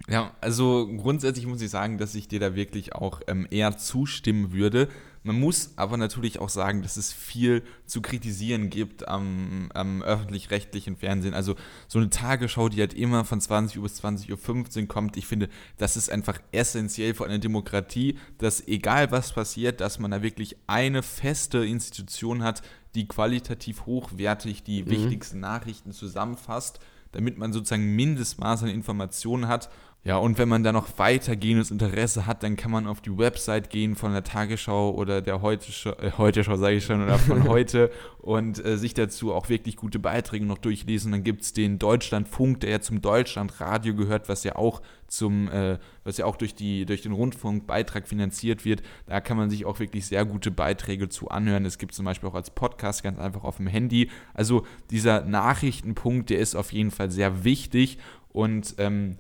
Ja, 0.09 0.33
also 0.43 0.87
grundsätzlich 0.87 1.47
muss 1.47 1.63
ich 1.63 1.71
sagen, 1.71 1.97
dass 1.97 2.15
ich 2.15 2.29
dir 2.29 2.41
da 2.41 2.55
wirklich 2.55 2.95
auch 2.95 3.23
ähm, 3.27 3.47
eher 3.51 3.79
zustimmen 3.79 4.53
würde. 4.53 4.89
Man 5.27 5.41
muss 5.41 5.73
aber 5.75 5.97
natürlich 5.97 6.39
auch 6.39 6.49
sagen, 6.49 6.83
dass 6.83 6.97
es 6.97 7.13
viel 7.13 7.65
zu 7.85 8.01
kritisieren 8.01 8.71
gibt 8.71 9.09
am, 9.09 9.71
am 9.75 10.01
öffentlich-rechtlichen 10.01 10.97
Fernsehen. 10.97 11.35
Also 11.35 11.57
so 11.89 11.99
eine 11.99 12.11
Tagesschau, 12.11 12.69
die 12.69 12.79
halt 12.79 12.95
immer 12.95 13.25
von 13.25 13.41
20 13.41 13.79
Uhr 13.79 13.83
bis 13.83 14.03
20.15 14.05 14.83
Uhr 14.83 14.89
kommt. 14.89 15.17
Ich 15.17 15.27
finde, 15.27 15.49
das 15.79 15.97
ist 15.97 16.11
einfach 16.11 16.39
essentiell 16.53 17.13
für 17.13 17.25
eine 17.25 17.41
Demokratie, 17.41 18.19
dass 18.39 18.67
egal 18.69 19.11
was 19.11 19.33
passiert, 19.33 19.81
dass 19.81 19.99
man 19.99 20.13
da 20.13 20.23
wirklich 20.23 20.57
eine 20.69 21.03
feste 21.03 21.59
Institution 21.59 22.45
hat, 22.45 22.63
die 22.95 23.09
qualitativ 23.09 23.85
hochwertig 23.85 24.63
die 24.63 24.85
mhm. 24.85 24.91
wichtigsten 24.91 25.41
Nachrichten 25.41 25.91
zusammenfasst, 25.91 26.79
damit 27.11 27.37
man 27.37 27.53
sozusagen 27.53 27.97
Mindestmaß 27.97 28.63
an 28.63 28.69
Informationen 28.69 29.49
hat 29.49 29.71
Ja, 30.07 30.19
und 30.19 30.39
wenn 30.39 30.49
man 30.49 30.63
da 30.63 30.71
noch 30.71 31.01
weitergehendes 31.01 31.73
Interesse 31.73 32.27
hat, 32.27 32.45
dann 32.45 32.55
kann 32.55 32.71
man 32.71 32.87
auf 32.87 33.01
die 33.01 33.19
Website 33.19 33.71
gehen 33.71 33.97
von 33.97 34.13
der 34.13 34.23
Tagesschau 34.23 34.95
oder 34.95 35.21
der 35.21 35.43
Heute-Schau, 35.43 35.95
äh, 35.95 36.13
Heute-Schau 36.17 36.55
sage 36.55 36.77
ich 36.77 36.85
schon, 36.85 37.03
oder 37.03 37.19
von 37.19 37.43
heute 37.49 37.91
und 38.19 38.65
äh, 38.65 38.79
sich 38.79 38.95
dazu 38.95 39.35
auch 39.35 39.49
wirklich 39.49 39.75
gute 39.75 39.99
Beiträge 39.99 40.47
noch 40.47 40.59
durchlesen. 40.59 41.11
Dann 41.11 41.25
gibt 41.25 41.43
es 41.43 41.55
den 41.55 41.81
Deutschlandfunk, 41.81 42.61
der 42.61 42.71
ja 42.71 42.81
zum 42.81 43.03
Deutschlandradio 43.03 43.97
gehört, 43.97 44.29
was 44.29 44.45
ja 44.45 44.55
auch 44.55 44.81
zum, 45.09 45.49
äh, 45.49 45.79
was 46.05 46.19
ja 46.19 46.27
auch 46.27 46.37
durch, 46.37 46.55
die, 46.55 46.87
durch 46.87 47.03
den 47.03 47.11
Rundfunkbeitrag 47.11 48.07
finanziert 48.07 48.65
wird. 48.65 48.85
Da 49.07 49.21
kann 49.21 49.37
man 49.37 49.51
sich 49.51 49.65
auch 49.65 49.81
wirklich 49.81 50.07
sehr 50.07 50.25
gute 50.25 50.53
Beiträge 50.53 51.09
zu 51.09 51.31
anhören. 51.31 51.65
Es 51.65 51.79
gibt 51.79 51.95
zum 51.95 52.05
Beispiel 52.05 52.29
auch 52.29 52.35
als 52.37 52.51
Podcast 52.51 53.03
ganz 53.03 53.19
einfach 53.19 53.43
auf 53.43 53.57
dem 53.57 53.67
Handy. 53.67 54.09
Also 54.35 54.69
dieser 54.93 55.25
Nachrichtenpunkt, 55.25 56.31
der 56.31 56.39
ist 56.39 56.55
auf 56.55 56.73
jeden 56.73 56.93
Fall 56.93 57.11
sehr 57.11 57.43
wichtig 57.43 57.99
und 58.29 58.77
ähm, 58.79 59.17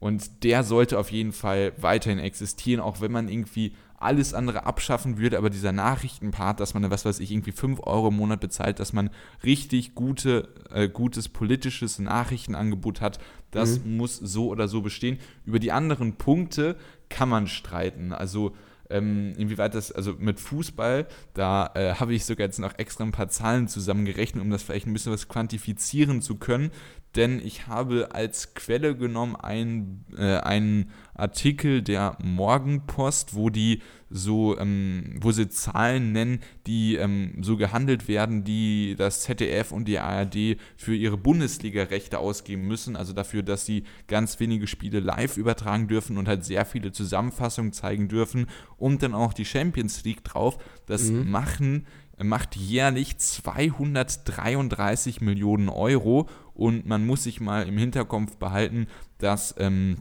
und 0.00 0.44
der 0.44 0.62
sollte 0.62 0.98
auf 0.98 1.10
jeden 1.10 1.32
Fall 1.32 1.72
weiterhin 1.76 2.18
existieren, 2.18 2.80
auch 2.80 3.00
wenn 3.00 3.12
man 3.12 3.28
irgendwie 3.28 3.72
alles 4.00 4.32
andere 4.32 4.64
abschaffen 4.64 5.18
würde, 5.18 5.38
aber 5.38 5.50
dieser 5.50 5.72
Nachrichtenpart, 5.72 6.60
dass 6.60 6.72
man, 6.72 6.88
was 6.88 7.04
weiß 7.04 7.18
ich, 7.18 7.32
irgendwie 7.32 7.50
5 7.50 7.80
Euro 7.82 8.08
im 8.08 8.16
Monat 8.16 8.40
bezahlt, 8.40 8.78
dass 8.78 8.92
man 8.92 9.10
richtig 9.42 9.96
gute, 9.96 10.48
äh, 10.72 10.88
gutes 10.88 11.28
politisches 11.28 11.98
Nachrichtenangebot 11.98 13.00
hat, 13.00 13.18
das 13.50 13.80
mhm. 13.80 13.96
muss 13.96 14.16
so 14.16 14.48
oder 14.48 14.68
so 14.68 14.82
bestehen. 14.82 15.18
Über 15.44 15.58
die 15.58 15.72
anderen 15.72 16.14
Punkte 16.14 16.76
kann 17.08 17.28
man 17.28 17.48
streiten. 17.48 18.12
Also 18.12 18.54
ähm, 18.88 19.34
inwieweit 19.36 19.74
das, 19.74 19.90
also 19.90 20.14
mit 20.18 20.38
Fußball, 20.38 21.06
da 21.34 21.72
äh, 21.74 21.94
habe 21.94 22.14
ich 22.14 22.24
sogar 22.24 22.46
jetzt 22.46 22.60
noch 22.60 22.78
extra 22.78 23.04
ein 23.04 23.12
paar 23.12 23.28
Zahlen 23.28 23.66
zusammengerechnet, 23.66 24.42
um 24.42 24.50
das 24.50 24.62
vielleicht 24.62 24.86
ein 24.86 24.92
bisschen 24.92 25.12
was 25.12 25.28
quantifizieren 25.28 26.22
zu 26.22 26.36
können 26.36 26.70
denn 27.18 27.44
ich 27.44 27.66
habe 27.66 28.10
als 28.12 28.54
Quelle 28.54 28.96
genommen 28.96 29.34
einen, 29.34 30.04
äh, 30.16 30.38
einen 30.38 30.92
Artikel 31.14 31.82
der 31.82 32.16
Morgenpost, 32.22 33.34
wo 33.34 33.50
die 33.50 33.82
so, 34.08 34.56
ähm, 34.56 35.16
wo 35.20 35.32
sie 35.32 35.48
Zahlen 35.48 36.12
nennen, 36.12 36.38
die 36.68 36.94
ähm, 36.94 37.34
so 37.42 37.56
gehandelt 37.56 38.06
werden, 38.06 38.44
die 38.44 38.94
das 38.96 39.22
ZDF 39.22 39.72
und 39.72 39.86
die 39.86 39.98
ARD 39.98 40.58
für 40.76 40.94
ihre 40.94 41.16
Bundesliga-Rechte 41.16 42.20
ausgeben 42.20 42.68
müssen, 42.68 42.94
also 42.94 43.12
dafür, 43.12 43.42
dass 43.42 43.66
sie 43.66 43.82
ganz 44.06 44.38
wenige 44.38 44.68
Spiele 44.68 45.00
live 45.00 45.36
übertragen 45.36 45.88
dürfen 45.88 46.18
und 46.18 46.28
halt 46.28 46.44
sehr 46.44 46.64
viele 46.64 46.92
Zusammenfassungen 46.92 47.72
zeigen 47.72 48.06
dürfen 48.06 48.46
und 48.76 49.02
dann 49.02 49.12
auch 49.12 49.32
die 49.32 49.44
Champions 49.44 50.04
League 50.04 50.22
drauf. 50.22 50.58
Das 50.86 51.10
mhm. 51.10 51.28
machen 51.28 51.86
macht 52.22 52.56
jährlich 52.56 53.18
233 53.18 55.20
Millionen 55.20 55.68
Euro 55.68 56.28
und 56.54 56.86
man 56.86 57.06
muss 57.06 57.24
sich 57.24 57.40
mal 57.40 57.68
im 57.68 57.78
Hinterkopf 57.78 58.36
behalten, 58.36 58.86
dass 59.18 59.54
ähm, 59.58 59.98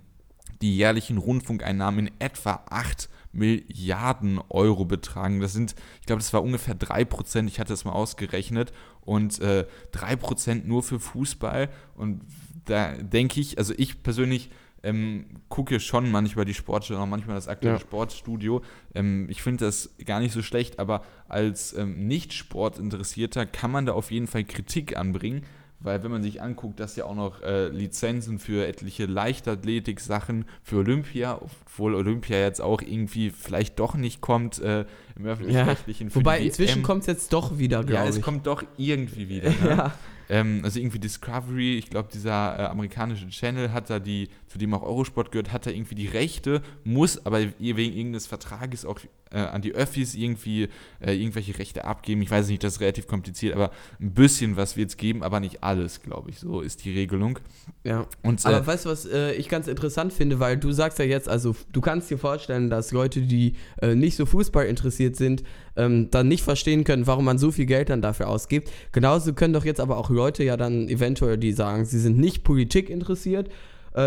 die 0.62 0.76
jährlichen 0.76 1.18
Rundfunkeinnahmen 1.18 2.08
in 2.08 2.14
etwa 2.20 2.64
8 2.70 3.10
Milliarden 3.32 4.40
Euro 4.50 4.86
betragen. 4.86 5.40
Das 5.40 5.54
sind, 5.54 5.76
ich 6.00 6.08
glaube, 6.08 6.22
das 6.22 6.34
war 6.34 6.42
ungefähr 6.42 6.76
3%, 6.76 7.48
ich 7.48 7.60
hatte 7.60 7.74
das 7.74 7.86
mal 7.86 7.92
ausgerechnet, 7.92 8.74
und 9.02 9.40
äh, 9.40 9.66
3% 9.94 10.66
nur 10.66 10.82
für 10.82 11.00
Fußball. 11.00 11.70
Und 11.96 12.22
da 12.66 12.94
denke 12.94 13.40
ich, 13.40 13.58
also 13.58 13.74
ich 13.78 14.02
persönlich 14.02 14.50
ähm, 14.84 15.26
gucke 15.50 15.80
schon 15.80 16.12
manchmal 16.12 16.46
die 16.46 16.54
Sportschau, 16.54 17.06
manchmal 17.06 17.36
das 17.36 17.48
aktuelle 17.48 17.78
ja. 17.78 17.82
Sportstudio. 17.82 18.62
Ähm, 18.94 19.28
ich 19.30 19.42
finde 19.42 19.66
das 19.66 19.96
gar 20.06 20.20
nicht 20.20 20.34
so 20.34 20.42
schlecht, 20.42 20.80
aber 20.80 21.04
als 21.28 21.74
ähm, 21.74 22.08
Nicht-Sportinteressierter 22.08 23.46
kann 23.46 23.72
man 23.72 23.86
da 23.86 23.94
auf 23.94 24.12
jeden 24.12 24.28
Fall 24.28 24.44
Kritik 24.44 24.98
anbringen, 24.98 25.44
weil 25.80 26.04
wenn 26.04 26.12
man 26.12 26.24
sich 26.24 26.42
anguckt, 26.42 26.80
dass 26.80 26.96
ja 26.96 27.06
auch 27.06 27.16
noch 27.16 27.42
äh, 27.42 27.68
Lizenzen 27.68 28.40
für 28.40 28.66
etliche 28.68 29.06
Leichtathletik-Sachen 29.06 30.46
für 30.64 30.78
Olympia, 30.78 31.40
obwohl 31.40 31.94
Olympia 31.94 32.38
jetzt 32.40 32.62
auch 32.62 32.82
irgendwie 32.82 33.30
vielleicht 33.30 33.80
doch 33.80 33.96
nicht 33.96 34.22
kommt 34.22 34.60
äh, 34.60 34.86
im 35.16 35.26
öffentlich-rechtlichen. 35.26 36.10
Ja, 36.10 36.16
wobei 36.16 36.40
inzwischen 36.40 36.82
kommt 36.82 37.02
es 37.02 37.08
jetzt 37.08 37.34
doch 37.34 37.60
wieder, 37.60 37.84
glaube 37.84 38.10
ich. 38.10 38.14
Ja, 38.14 38.20
es 38.20 38.22
kommt 38.22 38.48
doch 38.48 38.64
irgendwie 38.78 39.30
wieder. 39.30 39.50
Ne? 39.50 39.56
ja. 39.70 39.94
Ähm, 40.30 40.62
also 40.64 40.80
irgendwie 40.80 41.00
Discovery, 41.00 41.78
ich 41.78 41.90
glaube, 41.90 42.10
dieser 42.12 42.60
äh, 42.60 42.64
amerikanische 42.66 43.30
Channel 43.30 43.72
hat 43.72 43.90
da 43.90 44.00
die, 44.00 44.30
zu 44.48 44.58
dem 44.58 44.74
auch 44.74 44.84
Eurosport 44.84 45.32
gehört, 45.32 45.52
hat 45.52 45.66
da 45.66 45.72
irgendwie 45.72 45.96
die 45.96 46.08
Rechte, 46.08 46.62
muss 46.84 47.26
aber 47.26 47.40
wegen 47.42 47.94
irgendeines 47.94 48.28
Vertrages 48.28 48.86
auch 48.86 49.00
äh, 49.32 49.40
an 49.40 49.62
die 49.62 49.74
Öffis 49.74 50.16
irgendwie 50.16 50.70
äh, 51.00 51.14
irgendwelche 51.14 51.58
Rechte 51.58 51.86
abgeben. 51.86 52.22
Ich 52.22 52.32
weiß 52.32 52.48
nicht, 52.48 52.64
das 52.64 52.74
ist 52.74 52.82
relativ 52.82 53.08
kompliziert, 53.08 53.56
aber 53.56 53.72
ein 54.00 54.12
bisschen 54.12 54.58
was 54.58 54.78
wird 54.78 54.90
es 54.90 54.98
geben, 54.98 55.24
aber 55.24 55.40
nicht 55.40 55.64
alles, 55.64 56.02
glaube 56.02 56.30
ich. 56.30 56.40
So 56.40 56.62
ist 56.62 56.86
die 56.86 56.92
Regelung. 56.92 57.40
Ja. 57.84 58.06
Und, 58.24 58.46
aber 58.46 58.62
äh, 58.62 58.68
weißt 58.68 58.86
du, 58.86 58.90
was 58.90 59.06
äh, 59.06 59.34
ich 59.34 59.50
ganz 59.50 59.68
interessant 59.68 60.14
finde, 60.14 60.40
weil 60.40 60.58
du 60.58 60.72
sagst 60.72 61.00
ja 61.00 61.06
jetzt, 61.06 61.30
also 61.30 61.56
du 61.72 61.82
kannst 61.82 62.10
dir 62.10 62.18
vorstellen, 62.18 62.70
dass 62.70 62.92
Leute, 62.92 63.22
die 63.22 63.54
äh, 63.82 63.96
nicht 63.96 64.16
so 64.16 64.26
Fußball 64.26 64.66
interessiert 64.66 65.16
sind, 65.16 65.44
ähm, 65.76 66.10
dann 66.12 66.28
nicht 66.28 66.44
verstehen 66.44 66.84
können, 66.84 67.08
warum 67.08 67.26
man 67.26 67.38
so 67.38 67.52
viel 67.52 67.66
Geld 67.66 67.90
dann 67.90 68.02
dafür 68.02 68.30
ausgibt. 68.30 68.72
Genauso 68.92 69.34
können 69.34 69.54
doch 69.54 69.66
jetzt 69.66 69.80
aber 69.80 69.98
auch 69.98 70.10
Leute 70.10 70.44
ja 70.44 70.58
dann 70.58 70.88
eventuell, 70.88 71.38
die 71.38 71.52
sagen, 71.52 71.86
sie 71.86 72.00
sind 72.00 72.18
nicht 72.18 72.44
Politik 72.44 72.90
interessiert, 72.90 73.50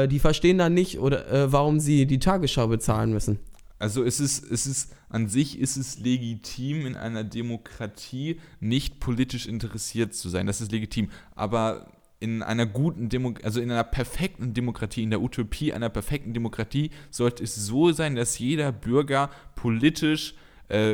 die 0.08 0.20
verstehen 0.20 0.56
dann 0.58 0.72
nicht, 0.72 1.00
oder 1.00 1.50
warum 1.50 1.80
sie 1.80 2.06
die 2.06 2.20
Tagesschau 2.20 2.68
bezahlen 2.68 3.12
müssen. 3.12 3.40
Also 3.80 4.04
es 4.04 4.20
ist, 4.20 4.44
es 4.50 4.66
ist, 4.66 4.94
an 5.08 5.28
sich 5.28 5.58
ist 5.58 5.78
es 5.78 5.98
legitim, 5.98 6.86
in 6.86 6.96
einer 6.96 7.24
Demokratie 7.24 8.38
nicht 8.60 9.00
politisch 9.00 9.46
interessiert 9.46 10.14
zu 10.14 10.28
sein. 10.28 10.46
Das 10.46 10.60
ist 10.60 10.70
legitim. 10.70 11.08
Aber 11.34 11.90
in 12.20 12.42
einer 12.42 12.66
guten 12.66 13.08
Demokratie, 13.08 13.46
also 13.46 13.60
in 13.62 13.70
einer 13.70 13.82
perfekten 13.82 14.52
Demokratie, 14.52 15.02
in 15.02 15.08
der 15.08 15.22
Utopie 15.22 15.72
einer 15.72 15.88
perfekten 15.88 16.34
Demokratie, 16.34 16.90
sollte 17.10 17.42
es 17.42 17.56
so 17.56 17.90
sein, 17.92 18.16
dass 18.16 18.38
jeder 18.38 18.70
Bürger 18.70 19.30
politisch 19.54 20.34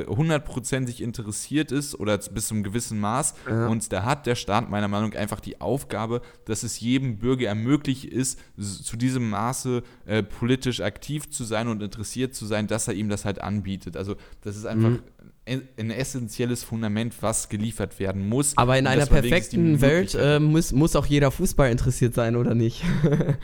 hundertprozentig 0.06 1.00
äh, 1.00 1.04
interessiert 1.04 1.72
ist 1.72 1.98
oder 1.98 2.18
bis 2.18 2.48
zu 2.48 2.54
einem 2.54 2.62
gewissen 2.62 2.98
Maß. 2.98 3.34
Ja. 3.48 3.68
Und 3.68 3.92
da 3.92 4.04
hat 4.04 4.26
der 4.26 4.34
Staat 4.34 4.70
meiner 4.70 4.88
Meinung 4.88 5.10
nach 5.10 5.20
einfach 5.20 5.40
die 5.40 5.60
Aufgabe, 5.60 6.22
dass 6.44 6.62
es 6.62 6.80
jedem 6.80 7.18
Bürger 7.18 7.48
ermöglicht 7.48 8.04
ist, 8.04 8.38
zu 8.58 8.96
diesem 8.96 9.30
Maße 9.30 9.82
äh, 10.06 10.22
politisch 10.22 10.80
aktiv 10.80 11.30
zu 11.30 11.44
sein 11.44 11.68
und 11.68 11.82
interessiert 11.82 12.34
zu 12.34 12.46
sein, 12.46 12.66
dass 12.66 12.88
er 12.88 12.94
ihm 12.94 13.08
das 13.08 13.24
halt 13.24 13.40
anbietet. 13.40 13.96
Also 13.96 14.16
das 14.42 14.56
ist 14.56 14.66
einfach 14.66 14.90
mhm 14.90 15.00
ein 15.46 15.90
essentielles 15.90 16.64
Fundament, 16.64 17.14
was 17.20 17.48
geliefert 17.48 18.00
werden 18.00 18.28
muss. 18.28 18.56
Aber 18.56 18.76
in 18.78 18.86
einer 18.86 19.06
perfekten 19.06 19.80
Welt 19.80 20.16
äh, 20.20 20.40
muss, 20.40 20.72
muss 20.72 20.96
auch 20.96 21.06
jeder 21.06 21.30
Fußball 21.30 21.70
interessiert 21.70 22.14
sein, 22.14 22.34
oder 22.34 22.54
nicht? 22.54 22.82
nein, 23.04 23.36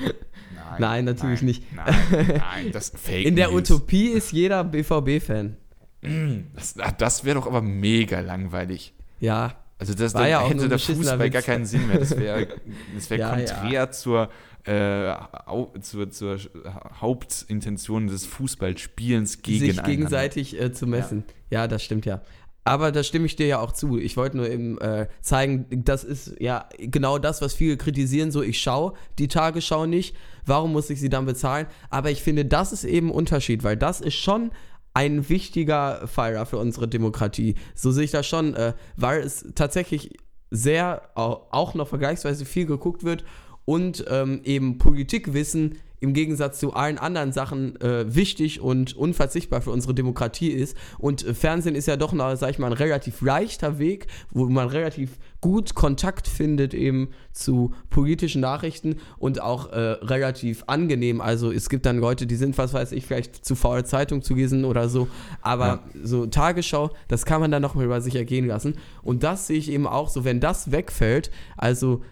nein, 0.79 1.05
natürlich 1.05 1.43
nein, 1.43 1.47
nicht. 1.47 1.65
Nein, 1.73 1.95
nein, 2.11 2.73
das 2.73 2.91
Fake 2.91 3.25
In 3.25 3.37
der 3.37 3.53
Utopie 3.53 4.09
ist 4.09 4.33
jeder 4.33 4.65
BVB-Fan. 4.65 5.57
Das, 6.03 6.75
das 6.99 7.25
wäre 7.25 7.39
doch 7.39 7.47
aber 7.47 7.63
mega 7.63 8.21
langweilig. 8.21 8.93
Ja. 9.21 9.57
Also 9.79 9.95
das 9.95 10.13
da 10.13 10.27
ja 10.27 10.47
hätte 10.47 10.69
der 10.69 10.79
Fußball 10.79 11.19
Witz. 11.19 11.33
gar 11.33 11.43
keinen 11.43 11.67
Sinn 11.67 11.87
mehr. 11.89 11.99
Das 11.99 12.17
wäre 12.17 12.49
das 12.95 13.11
wär 13.11 13.19
ja, 13.19 13.29
konträr 13.31 13.73
ja. 13.73 13.91
zur, 13.91 14.29
äh, 14.65 15.15
zur, 15.81 16.11
zur 16.11 16.39
Hauptintention 17.01 18.07
des 18.07 18.27
Fußballspielens 18.27 19.43
gegeneinander. 19.43 19.75
Sich 19.75 19.85
gegenseitig 19.85 20.61
äh, 20.61 20.73
zu 20.73 20.87
messen. 20.87 21.25
Ja. 21.51 21.63
ja, 21.63 21.69
das 21.69 21.83
stimmt 21.83 22.07
ja. 22.07 22.21
Aber 22.65 22.93
da 22.93 23.03
stimme 23.03 23.27
ich 23.27 23.35
dir 23.35 23.47
ja 23.47 23.59
auch 23.59 23.73
zu. 23.73 23.99
Ich 23.99 24.17
wollte 24.17 24.37
nur 24.37 24.49
eben 24.49 24.79
äh, 24.79 25.09
zeigen, 25.21 25.67
das 25.85 26.05
ist 26.05 26.37
ja 26.39 26.69
genau 26.79 27.19
das, 27.19 27.43
was 27.43 27.55
viele 27.55 27.77
kritisieren. 27.77 28.31
So, 28.31 28.41
ich 28.43 28.61
schaue 28.61 28.95
die 29.19 29.27
Tagesschau 29.27 29.87
nicht. 29.87 30.17
Warum 30.47 30.73
muss 30.73 30.91
ich 30.91 31.01
sie 31.01 31.09
dann 31.09 31.27
bezahlen? 31.27 31.67
Aber 31.91 32.11
ich 32.11 32.23
finde, 32.23 32.45
das 32.45 32.73
ist 32.73 32.85
eben 32.85 33.09
ein 33.09 33.15
Unterschied, 33.15 33.65
weil 33.65 33.77
das 33.77 34.01
ist 34.01 34.15
schon 34.15 34.53
ein 34.95 35.29
wichtiger 35.29 36.07
Pfeiler 36.07 36.47
für 36.47 36.59
unsere 36.59 36.89
Demokratie. 36.89 37.55
So 37.75 37.91
sehe 37.91 38.05
ich 38.05 38.11
das 38.11 38.27
schon, 38.27 38.55
äh, 38.55 38.75
weil 38.97 39.21
es 39.23 39.47
tatsächlich 39.55 40.17
sehr 40.51 41.11
auch 41.15 41.75
noch 41.75 41.89
vergleichsweise 41.89 42.45
viel 42.45 42.67
geguckt 42.67 43.05
wird 43.05 43.25
und 43.65 44.05
ähm, 44.09 44.41
eben 44.45 44.79
Politikwissen 44.79 45.79
im 46.03 46.15
Gegensatz 46.15 46.59
zu 46.59 46.75
allen 46.75 46.99
anderen 46.99 47.31
Sachen 47.31 47.81
äh, 47.81 48.13
wichtig 48.13 48.61
und 48.61 48.97
unverzichtbar 48.97 49.63
für 49.63 49.71
unsere 49.71 49.95
Demokratie 49.95 50.49
ist. 50.49 50.77
Und 50.99 51.25
äh, 51.25 51.33
Fernsehen 51.33 51.77
ist 51.77 51.87
ja 51.87 51.97
doch, 51.97 52.13
noch, 52.13 52.35
sag 52.35 52.51
ich 52.51 52.59
mal, 52.59 52.67
ein 52.67 52.73
relativ 52.73 53.21
leichter 53.21 53.79
Weg, 53.79 54.09
wo 54.33 54.47
man 54.47 54.69
relativ 54.69 55.21
gut 55.41 55.77
Kontakt 55.77 56.27
findet 56.27 56.75
eben 56.75 57.11
zu 57.33 57.73
politischen 57.89 58.41
Nachrichten 58.41 58.97
und 59.17 59.41
auch 59.41 59.71
äh, 59.71 59.79
relativ 59.79 60.65
angenehm. 60.67 61.21
Also 61.21 61.53
es 61.53 61.69
gibt 61.69 61.87
dann 61.87 61.99
Leute, 61.99 62.27
die 62.27 62.37
sind, 62.37 62.59
was 62.59 62.75
weiß 62.75 62.91
ich, 62.91 63.07
vielleicht 63.07 63.45
zu 63.45 63.55
faul 63.55 63.85
Zeitung 63.85 64.23
zu 64.23 64.35
lesen 64.35 64.65
oder 64.65 64.89
so. 64.89 65.07
Aber 65.41 65.67
ja. 65.67 65.83
so 66.03 66.27
Tagesschau, 66.27 66.91
das 67.07 67.25
kann 67.25 67.41
man 67.41 67.53
dann 67.53 67.63
noch 67.63 67.77
mal 67.77 67.85
über 67.85 68.01
sich 68.01 68.17
ergehen 68.17 68.49
lassen. 68.49 68.75
Und 69.03 69.23
das 69.23 69.47
sehe 69.47 69.59
ich 69.59 69.71
eben 69.71 69.87
auch 69.87 70.09
so, 70.09 70.25
wenn 70.25 70.41
das 70.41 70.73
wegfällt, 70.73 71.31
also 71.57 72.03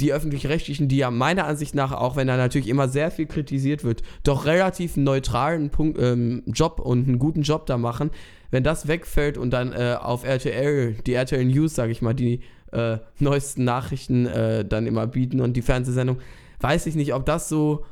die 0.00 0.12
öffentlich-rechtlichen, 0.12 0.88
die 0.88 0.98
ja 0.98 1.10
meiner 1.10 1.46
Ansicht 1.46 1.74
nach, 1.74 1.92
auch 1.92 2.16
wenn 2.16 2.28
da 2.28 2.36
natürlich 2.36 2.68
immer 2.68 2.88
sehr 2.88 3.10
viel 3.10 3.26
kritisiert 3.26 3.84
wird, 3.84 4.02
doch 4.22 4.46
relativ 4.46 4.96
neutralen 4.96 5.70
Punkt, 5.70 5.98
ähm, 6.00 6.42
Job 6.46 6.80
und 6.80 7.08
einen 7.08 7.18
guten 7.18 7.42
Job 7.42 7.66
da 7.66 7.78
machen, 7.78 8.10
wenn 8.50 8.62
das 8.62 8.86
wegfällt 8.86 9.36
und 9.36 9.50
dann 9.50 9.72
äh, 9.72 9.96
auf 10.00 10.24
RTL, 10.24 10.94
die 11.06 11.14
RTL 11.14 11.44
News, 11.44 11.74
sage 11.74 11.92
ich 11.92 12.00
mal, 12.00 12.14
die 12.14 12.40
äh, 12.72 12.98
neuesten 13.18 13.64
Nachrichten 13.64 14.26
äh, 14.26 14.64
dann 14.64 14.86
immer 14.86 15.06
bieten 15.06 15.40
und 15.40 15.54
die 15.54 15.62
Fernsehsendung, 15.62 16.18
weiß 16.60 16.86
ich 16.86 16.94
nicht, 16.94 17.14
ob 17.14 17.26
das 17.26 17.48
so 17.48 17.84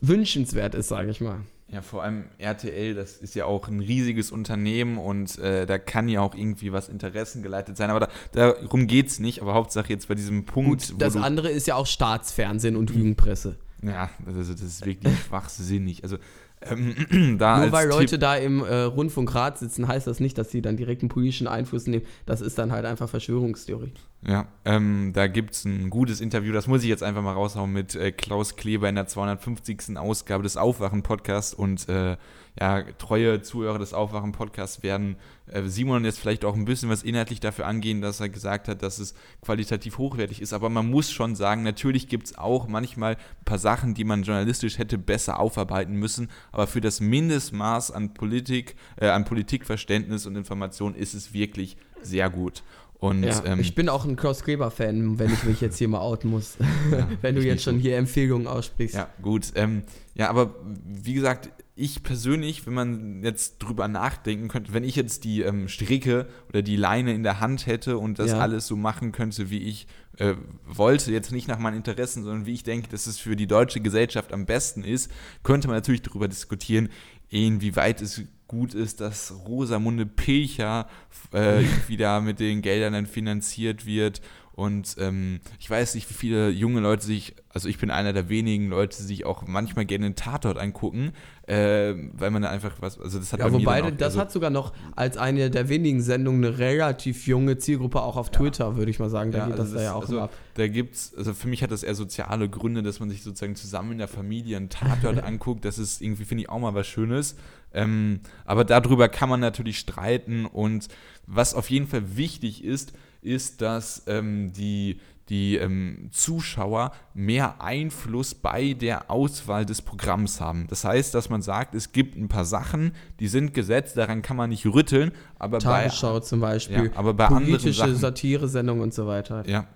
wünschenswert 0.00 0.74
ist, 0.74 0.88
sage 0.88 1.10
ich 1.10 1.20
mal. 1.20 1.40
Ja, 1.72 1.82
vor 1.82 2.02
allem 2.02 2.24
RTL, 2.38 2.94
das 2.94 3.18
ist 3.18 3.36
ja 3.36 3.44
auch 3.44 3.68
ein 3.68 3.78
riesiges 3.78 4.32
Unternehmen 4.32 4.98
und 4.98 5.38
äh, 5.38 5.66
da 5.66 5.78
kann 5.78 6.08
ja 6.08 6.20
auch 6.20 6.34
irgendwie 6.34 6.72
was 6.72 6.88
interessengeleitet 6.88 7.76
sein. 7.76 7.90
Aber 7.90 8.00
da, 8.00 8.08
darum 8.32 8.88
geht 8.88 9.06
es 9.06 9.20
nicht. 9.20 9.40
Aber 9.40 9.54
Hauptsache 9.54 9.88
jetzt 9.90 10.08
bei 10.08 10.16
diesem 10.16 10.46
Punkt. 10.46 10.90
Gut, 10.90 11.00
das 11.00 11.16
andere 11.16 11.48
ist 11.48 11.68
ja 11.68 11.76
auch 11.76 11.86
Staatsfernsehen 11.86 12.74
und 12.74 12.90
Lügenpresse. 12.90 13.56
Ja, 13.82 14.10
also 14.26 14.52
das 14.52 14.60
ist 14.60 14.84
wirklich 14.84 15.16
schwachsinnig. 15.28 16.02
Also 16.02 16.18
ähm, 16.62 16.94
Nur 17.38 17.72
weil 17.72 17.88
Leute 17.88 18.18
da 18.18 18.36
im 18.36 18.62
äh, 18.62 18.82
Rundfunkrat 18.82 19.58
sitzen, 19.58 19.88
heißt 19.88 20.06
das 20.06 20.20
nicht, 20.20 20.36
dass 20.36 20.50
sie 20.50 20.60
dann 20.60 20.76
direkt 20.76 21.02
einen 21.02 21.08
politischen 21.08 21.46
Einfluss 21.46 21.86
nehmen. 21.86 22.04
Das 22.26 22.40
ist 22.40 22.58
dann 22.58 22.72
halt 22.72 22.84
einfach 22.84 23.08
Verschwörungstheorie. 23.08 23.92
Ja, 24.26 24.48
ähm, 24.66 25.12
da 25.14 25.26
gibt 25.26 25.54
es 25.54 25.64
ein 25.64 25.88
gutes 25.88 26.20
Interview, 26.20 26.52
das 26.52 26.66
muss 26.66 26.82
ich 26.82 26.88
jetzt 26.90 27.02
einfach 27.02 27.22
mal 27.22 27.32
raushauen, 27.32 27.72
mit 27.72 27.94
äh, 27.94 28.12
Klaus 28.12 28.56
Kleber 28.56 28.88
in 28.88 28.96
der 28.96 29.06
250. 29.06 29.96
Ausgabe 29.96 30.42
des 30.42 30.58
Aufwachen-Podcasts 30.58 31.54
und 31.54 31.88
äh, 31.88 32.18
ja, 32.58 32.82
treue 32.98 33.40
Zuhörer 33.40 33.78
des 33.78 33.94
Aufwachen-Podcasts 33.94 34.82
werden 34.82 35.16
Simon 35.66 36.04
jetzt 36.04 36.18
vielleicht 36.18 36.44
auch 36.44 36.54
ein 36.54 36.64
bisschen 36.64 36.88
was 36.88 37.02
inhaltlich 37.02 37.40
dafür 37.40 37.66
angehen, 37.66 38.00
dass 38.00 38.20
er 38.20 38.28
gesagt 38.28 38.68
hat, 38.68 38.82
dass 38.82 38.98
es 38.98 39.14
qualitativ 39.42 39.98
hochwertig 39.98 40.40
ist. 40.40 40.52
Aber 40.52 40.68
man 40.68 40.88
muss 40.88 41.10
schon 41.10 41.34
sagen, 41.34 41.62
natürlich 41.62 42.08
gibt 42.08 42.26
es 42.26 42.38
auch 42.38 42.68
manchmal 42.68 43.14
ein 43.14 43.44
paar 43.44 43.58
Sachen, 43.58 43.94
die 43.94 44.04
man 44.04 44.22
journalistisch 44.22 44.78
hätte 44.78 44.98
besser 44.98 45.40
aufarbeiten 45.40 45.94
müssen. 45.94 46.28
Aber 46.52 46.66
für 46.66 46.80
das 46.80 47.00
Mindestmaß 47.00 47.90
an 47.90 48.14
Politik, 48.14 48.76
äh, 48.96 49.08
an 49.08 49.24
Politikverständnis 49.24 50.26
und 50.26 50.36
Information 50.36 50.94
ist 50.94 51.14
es 51.14 51.32
wirklich 51.32 51.76
sehr 52.02 52.30
gut. 52.30 52.62
Und, 53.00 53.22
ja, 53.22 53.42
ähm, 53.46 53.60
ich 53.60 53.74
bin 53.74 53.88
auch 53.88 54.04
ein 54.04 54.14
Klaus 54.14 54.44
Kleber-Fan, 54.44 55.18
wenn 55.18 55.32
ich 55.32 55.44
mich 55.44 55.62
jetzt 55.62 55.78
hier 55.78 55.88
mal 55.88 56.00
outen 56.00 56.28
muss. 56.28 56.58
Ja, 56.90 57.08
wenn 57.22 57.34
du 57.34 57.42
jetzt 57.42 57.62
schon 57.62 57.78
hier 57.78 57.96
Empfehlungen 57.96 58.46
aussprichst. 58.46 58.94
Ja, 58.94 59.08
gut. 59.22 59.52
Ähm, 59.54 59.84
ja, 60.14 60.28
aber 60.28 60.54
wie 60.84 61.14
gesagt, 61.14 61.48
ich 61.80 62.02
persönlich, 62.02 62.66
wenn 62.66 62.74
man 62.74 63.22
jetzt 63.22 63.58
drüber 63.58 63.88
nachdenken 63.88 64.48
könnte, 64.48 64.72
wenn 64.72 64.84
ich 64.84 64.96
jetzt 64.96 65.24
die 65.24 65.42
ähm, 65.42 65.66
Stricke 65.68 66.28
oder 66.48 66.62
die 66.62 66.76
Leine 66.76 67.14
in 67.14 67.22
der 67.22 67.40
Hand 67.40 67.66
hätte 67.66 67.98
und 67.98 68.18
das 68.18 68.32
ja. 68.32 68.38
alles 68.38 68.66
so 68.66 68.76
machen 68.76 69.12
könnte, 69.12 69.50
wie 69.50 69.62
ich 69.62 69.86
äh, 70.18 70.34
wollte, 70.66 71.10
jetzt 71.10 71.32
nicht 71.32 71.48
nach 71.48 71.58
meinen 71.58 71.78
Interessen, 71.78 72.22
sondern 72.22 72.46
wie 72.46 72.52
ich 72.52 72.62
denke, 72.62 72.88
dass 72.88 73.06
es 73.06 73.18
für 73.18 73.34
die 73.34 73.46
deutsche 73.46 73.80
Gesellschaft 73.80 74.32
am 74.32 74.46
besten 74.46 74.84
ist, 74.84 75.10
könnte 75.42 75.68
man 75.68 75.76
natürlich 75.76 76.02
darüber 76.02 76.28
diskutieren, 76.28 76.90
inwieweit 77.30 78.02
es 78.02 78.22
gut 78.46 78.74
ist, 78.74 79.00
dass 79.00 79.32
Rosamunde 79.46 80.04
Pilcher 80.06 80.88
äh, 81.32 81.62
wieder 81.88 82.20
mit 82.20 82.40
den 82.40 82.62
Geldern 82.62 82.92
dann 82.92 83.06
finanziert 83.06 83.86
wird 83.86 84.20
und 84.60 84.96
ähm, 84.98 85.40
ich 85.58 85.70
weiß 85.70 85.94
nicht, 85.94 86.10
wie 86.10 86.14
viele 86.14 86.50
junge 86.50 86.80
Leute 86.80 87.02
sich, 87.02 87.34
also 87.48 87.66
ich 87.66 87.78
bin 87.78 87.90
einer 87.90 88.12
der 88.12 88.28
wenigen 88.28 88.68
Leute, 88.68 88.98
die 88.98 89.04
sich 89.04 89.24
auch 89.24 89.46
manchmal 89.46 89.86
gerne 89.86 90.04
einen 90.04 90.16
Tatort 90.16 90.58
angucken, 90.58 91.12
äh, 91.50 91.96
weil 92.12 92.30
man 92.30 92.42
da 92.42 92.50
einfach 92.50 92.76
was, 92.78 93.00
also 93.00 93.18
das 93.18 93.32
hat 93.32 93.40
Ja, 93.40 93.52
wobei, 93.52 93.82
auch, 93.82 93.90
das 93.90 94.10
also, 94.10 94.20
hat 94.20 94.30
sogar 94.30 94.50
noch 94.50 94.72
als 94.94 95.16
eine 95.16 95.50
der 95.50 95.68
wenigen 95.68 96.00
Sendungen 96.00 96.44
eine 96.44 96.58
relativ 96.58 97.26
junge 97.26 97.58
Zielgruppe 97.58 98.02
auch 98.02 98.16
auf 98.16 98.30
Twitter, 98.30 98.66
ja. 98.66 98.76
würde 98.76 98.88
ich 98.88 99.00
mal 99.00 99.10
sagen. 99.10 99.32
Da 99.32 99.38
ja, 99.38 99.46
geht 99.46 99.58
also 99.58 99.64
das, 99.64 99.82
da 99.82 99.82
ja 99.82 99.94
auch 99.94 100.02
also, 100.02 100.20
ab. 100.20 100.30
Da 100.54 100.68
gibt's, 100.68 101.12
also 101.16 101.34
für 101.34 101.48
mich 101.48 101.64
hat 101.64 101.72
das 101.72 101.82
eher 101.82 101.96
soziale 101.96 102.48
Gründe, 102.48 102.84
dass 102.84 103.00
man 103.00 103.10
sich 103.10 103.24
sozusagen 103.24 103.56
zusammen 103.56 103.92
in 103.92 103.98
der 103.98 104.06
Familie 104.06 104.58
einen 104.58 104.68
Tatort 104.68 105.18
anguckt. 105.24 105.64
Das 105.64 105.78
ist 105.78 106.00
irgendwie, 106.00 106.24
finde 106.24 106.44
ich, 106.44 106.50
auch 106.50 106.60
mal 106.60 106.74
was 106.74 106.86
Schönes. 106.86 107.34
Ähm, 107.74 108.20
aber 108.44 108.64
darüber 108.64 109.08
kann 109.08 109.28
man 109.28 109.40
natürlich 109.40 109.80
streiten 109.80 110.46
und 110.46 110.86
was 111.26 111.54
auf 111.54 111.68
jeden 111.68 111.88
Fall 111.88 112.16
wichtig 112.16 112.62
ist, 112.64 112.92
ist, 113.22 113.60
dass 113.60 114.04
ähm, 114.06 114.52
die, 114.52 115.00
die 115.30 115.56
ähm, 115.56 116.08
Zuschauer 116.10 116.92
mehr 117.14 117.62
Einfluss 117.62 118.34
bei 118.34 118.74
der 118.74 119.10
Auswahl 119.10 119.64
des 119.64 119.80
Programms 119.80 120.40
haben. 120.40 120.66
Das 120.68 120.84
heißt, 120.84 121.14
dass 121.14 121.30
man 121.30 121.40
sagt, 121.40 121.74
es 121.74 121.92
gibt 121.92 122.16
ein 122.16 122.28
paar 122.28 122.44
Sachen, 122.44 122.92
die 123.20 123.28
sind 123.28 123.54
gesetzt, 123.54 123.96
daran 123.96 124.22
kann 124.22 124.36
man 124.36 124.50
nicht 124.50 124.66
rütteln, 124.66 125.12
aber 125.38 125.60
Tagesschau 125.60 126.14
bei, 126.14 126.20
zum 126.20 126.40
Beispiel, 126.40 126.86
ja, 126.86 126.90
aber 126.96 127.14
bei 127.14 127.28
politische 127.28 127.94
Satire-Sendungen 127.94 128.82
und 128.82 128.92
so 128.92 129.06
weiter. 129.06 129.48
Ja, 129.48 129.66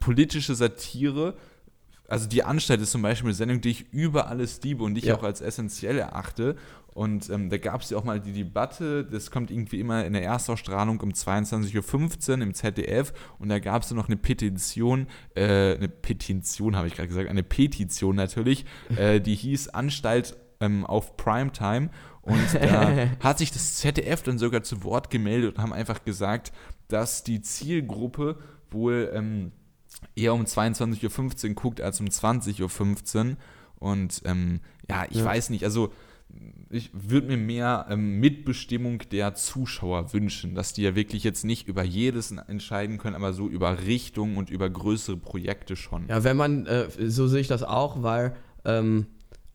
politische 0.00 0.54
Satire 0.54 1.34
also 2.08 2.26
die 2.26 2.42
Anstalt 2.42 2.80
ist 2.80 2.90
zum 2.90 3.02
Beispiel 3.02 3.28
eine 3.28 3.34
Sendung, 3.34 3.60
die 3.60 3.68
ich 3.68 3.92
über 3.92 4.28
alles 4.28 4.62
liebe 4.62 4.82
und 4.82 4.94
die 4.94 5.00
ich 5.00 5.06
ja. 5.06 5.16
auch 5.18 5.22
als 5.22 5.42
essentiell 5.42 5.98
erachte. 5.98 6.56
Und 6.98 7.30
ähm, 7.30 7.48
da 7.48 7.58
gab 7.58 7.82
es 7.82 7.90
ja 7.90 7.96
auch 7.96 8.02
mal 8.02 8.18
die 8.18 8.32
Debatte, 8.32 9.04
das 9.04 9.30
kommt 9.30 9.52
irgendwie 9.52 9.78
immer 9.78 10.04
in 10.04 10.14
der 10.14 10.24
Erstausstrahlung 10.24 11.00
um 11.00 11.10
22.15 11.10 12.30
Uhr 12.30 12.42
im 12.42 12.54
ZDF 12.54 13.12
und 13.38 13.50
da 13.50 13.60
gab 13.60 13.82
es 13.84 13.92
noch 13.92 14.08
eine 14.08 14.16
Petition, 14.16 15.06
äh, 15.36 15.76
eine 15.76 15.88
Petition 15.88 16.74
habe 16.74 16.88
ich 16.88 16.96
gerade 16.96 17.06
gesagt, 17.06 17.30
eine 17.30 17.44
Petition 17.44 18.16
natürlich, 18.16 18.64
äh, 18.96 19.20
die 19.20 19.36
hieß 19.36 19.68
Anstalt 19.68 20.36
ähm, 20.58 20.84
auf 20.84 21.16
Primetime. 21.16 21.90
Und 22.22 22.54
da 22.54 23.10
hat 23.20 23.38
sich 23.38 23.52
das 23.52 23.76
ZDF 23.76 24.24
dann 24.24 24.38
sogar 24.38 24.64
zu 24.64 24.82
Wort 24.82 25.08
gemeldet 25.08 25.54
und 25.54 25.62
haben 25.62 25.72
einfach 25.72 26.04
gesagt, 26.04 26.50
dass 26.88 27.22
die 27.22 27.40
Zielgruppe 27.42 28.40
wohl 28.72 29.12
ähm, 29.14 29.52
eher 30.16 30.34
um 30.34 30.42
22.15 30.42 31.50
Uhr 31.50 31.54
guckt 31.54 31.80
als 31.80 32.00
um 32.00 32.08
20.15 32.08 33.30
Uhr 33.30 33.36
und 33.78 34.20
ähm, 34.24 34.62
ja, 34.90 35.04
ich 35.08 35.18
ja. 35.18 35.24
weiß 35.24 35.50
nicht, 35.50 35.62
also 35.62 35.92
ich 36.70 36.90
würde 36.92 37.28
mir 37.28 37.36
mehr 37.36 37.86
ähm, 37.88 38.20
Mitbestimmung 38.20 39.02
der 39.10 39.34
Zuschauer 39.34 40.12
wünschen, 40.12 40.54
dass 40.54 40.72
die 40.72 40.82
ja 40.82 40.94
wirklich 40.94 41.24
jetzt 41.24 41.44
nicht 41.44 41.66
über 41.66 41.82
jedes 41.82 42.30
entscheiden 42.30 42.98
können, 42.98 43.16
aber 43.16 43.32
so 43.32 43.48
über 43.48 43.86
Richtung 43.86 44.36
und 44.36 44.50
über 44.50 44.68
größere 44.68 45.16
Projekte 45.16 45.76
schon. 45.76 46.06
Ja, 46.08 46.24
wenn 46.24 46.36
man, 46.36 46.66
äh, 46.66 46.88
so 47.06 47.26
sehe 47.26 47.40
ich 47.40 47.48
das 47.48 47.62
auch, 47.62 48.02
weil, 48.02 48.36
ähm, 48.64 49.06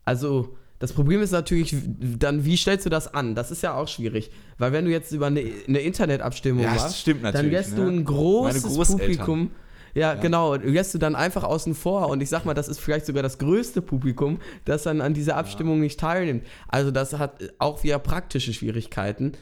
also 0.04 0.56
das 0.80 0.92
Problem 0.92 1.22
ist 1.22 1.30
natürlich 1.30 1.74
dann, 2.18 2.44
wie 2.44 2.56
stellst 2.56 2.84
du 2.84 2.90
das 2.90 3.12
an? 3.14 3.34
Das 3.34 3.50
ist 3.50 3.62
ja 3.62 3.74
auch 3.74 3.88
schwierig, 3.88 4.30
weil 4.58 4.72
wenn 4.72 4.84
du 4.84 4.90
jetzt 4.90 5.12
über 5.12 5.28
eine, 5.28 5.44
eine 5.68 5.78
Internetabstimmung 5.78 6.64
ja, 6.64 6.74
machst, 6.74 7.06
dann 7.06 7.50
lässt 7.50 7.76
ne? 7.76 7.84
du 7.84 7.90
ein 7.90 8.04
großes 8.04 8.88
Publikum 8.88 9.50
ja, 9.94 10.14
ja, 10.14 10.20
genau. 10.20 10.54
Lässt 10.54 10.94
du 10.94 10.98
dann 10.98 11.14
einfach 11.14 11.44
außen 11.44 11.74
vor 11.74 12.08
und 12.08 12.22
ich 12.22 12.28
sag 12.28 12.44
mal, 12.44 12.54
das 12.54 12.68
ist 12.68 12.80
vielleicht 12.80 13.06
sogar 13.06 13.22
das 13.22 13.38
größte 13.38 13.80
Publikum, 13.82 14.40
das 14.64 14.82
dann 14.82 15.00
an 15.00 15.14
dieser 15.14 15.36
Abstimmung 15.36 15.76
ja. 15.76 15.82
nicht 15.82 16.00
teilnimmt. 16.00 16.44
Also 16.68 16.90
das 16.90 17.12
hat 17.14 17.38
auch 17.58 17.82
wieder 17.84 17.98
praktische 17.98 18.52
Schwierigkeiten. 18.52 19.32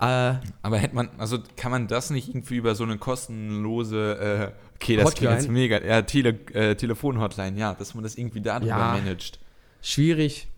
Äh, 0.00 0.34
Aber 0.62 0.78
hätte 0.78 0.94
man, 0.94 1.08
also 1.18 1.38
kann 1.56 1.70
man 1.70 1.86
das 1.86 2.10
nicht 2.10 2.28
irgendwie 2.28 2.56
über 2.56 2.74
so 2.74 2.84
eine 2.84 2.98
kostenlose, 2.98 4.52
äh, 4.52 4.74
okay, 4.76 4.96
das 4.96 5.06
Hotline. 5.06 5.34
jetzt 5.34 5.48
mega, 5.48 5.82
ja, 5.82 6.02
Tele, 6.02 6.38
äh, 6.52 6.74
Telefon-Hotline, 6.74 7.58
ja, 7.58 7.74
dass 7.74 7.94
man 7.94 8.02
das 8.02 8.16
irgendwie 8.16 8.40
darüber 8.40 8.68
ja, 8.68 8.76
managt. 8.76 9.38
Schwierig. 9.80 10.48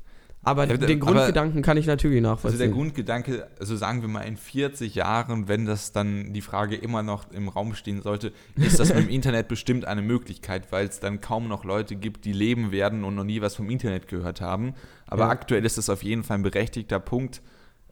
Aber 0.47 0.65
ja, 0.69 0.77
den 0.77 1.01
Grundgedanken 1.01 1.61
kann 1.61 1.77
ich 1.77 1.87
natürlich 1.87 2.23
nachvollziehen. 2.23 2.61
Also 2.61 2.65
der 2.65 2.69
Grundgedanke, 2.69 3.49
also 3.59 3.75
sagen 3.75 4.03
wir 4.03 4.09
mal 4.09 4.21
in 4.21 4.37
40 4.37 4.95
Jahren, 4.95 5.49
wenn 5.49 5.67
das 5.67 5.91
dann 5.91 6.33
die 6.35 6.41
Frage 6.41 6.77
immer 6.77 7.03
noch 7.03 7.33
im 7.33 7.49
Raum 7.49 7.75
stehen 7.75 8.01
sollte, 8.01 8.33
ist 8.55 8.79
das 8.79 8.95
mit 8.95 8.99
dem 8.99 9.09
Internet 9.11 9.49
bestimmt 9.49 9.87
eine 9.87 10.03
Möglichkeit, 10.03 10.71
weil 10.71 10.87
es 10.87 11.01
dann 11.01 11.21
kaum 11.21 11.49
noch 11.49 11.65
Leute 11.65 11.97
gibt, 11.97 12.25
die 12.25 12.33
leben 12.33 12.71
werden 12.71 13.03
und 13.03 13.17
noch 13.17 13.25
nie 13.25 13.41
was 13.41 13.57
vom 13.57 13.69
Internet 13.69 14.07
gehört 14.07 14.41
haben. 14.41 14.75
Aber 15.09 15.25
ja. 15.25 15.31
aktuell 15.31 15.65
ist 15.65 15.79
das 15.79 15.91
auf 15.91 16.05
jeden 16.05 16.23
Fall 16.23 16.39
ein 16.39 16.45
berechtigter 16.45 17.01
Punkt. 17.01 17.43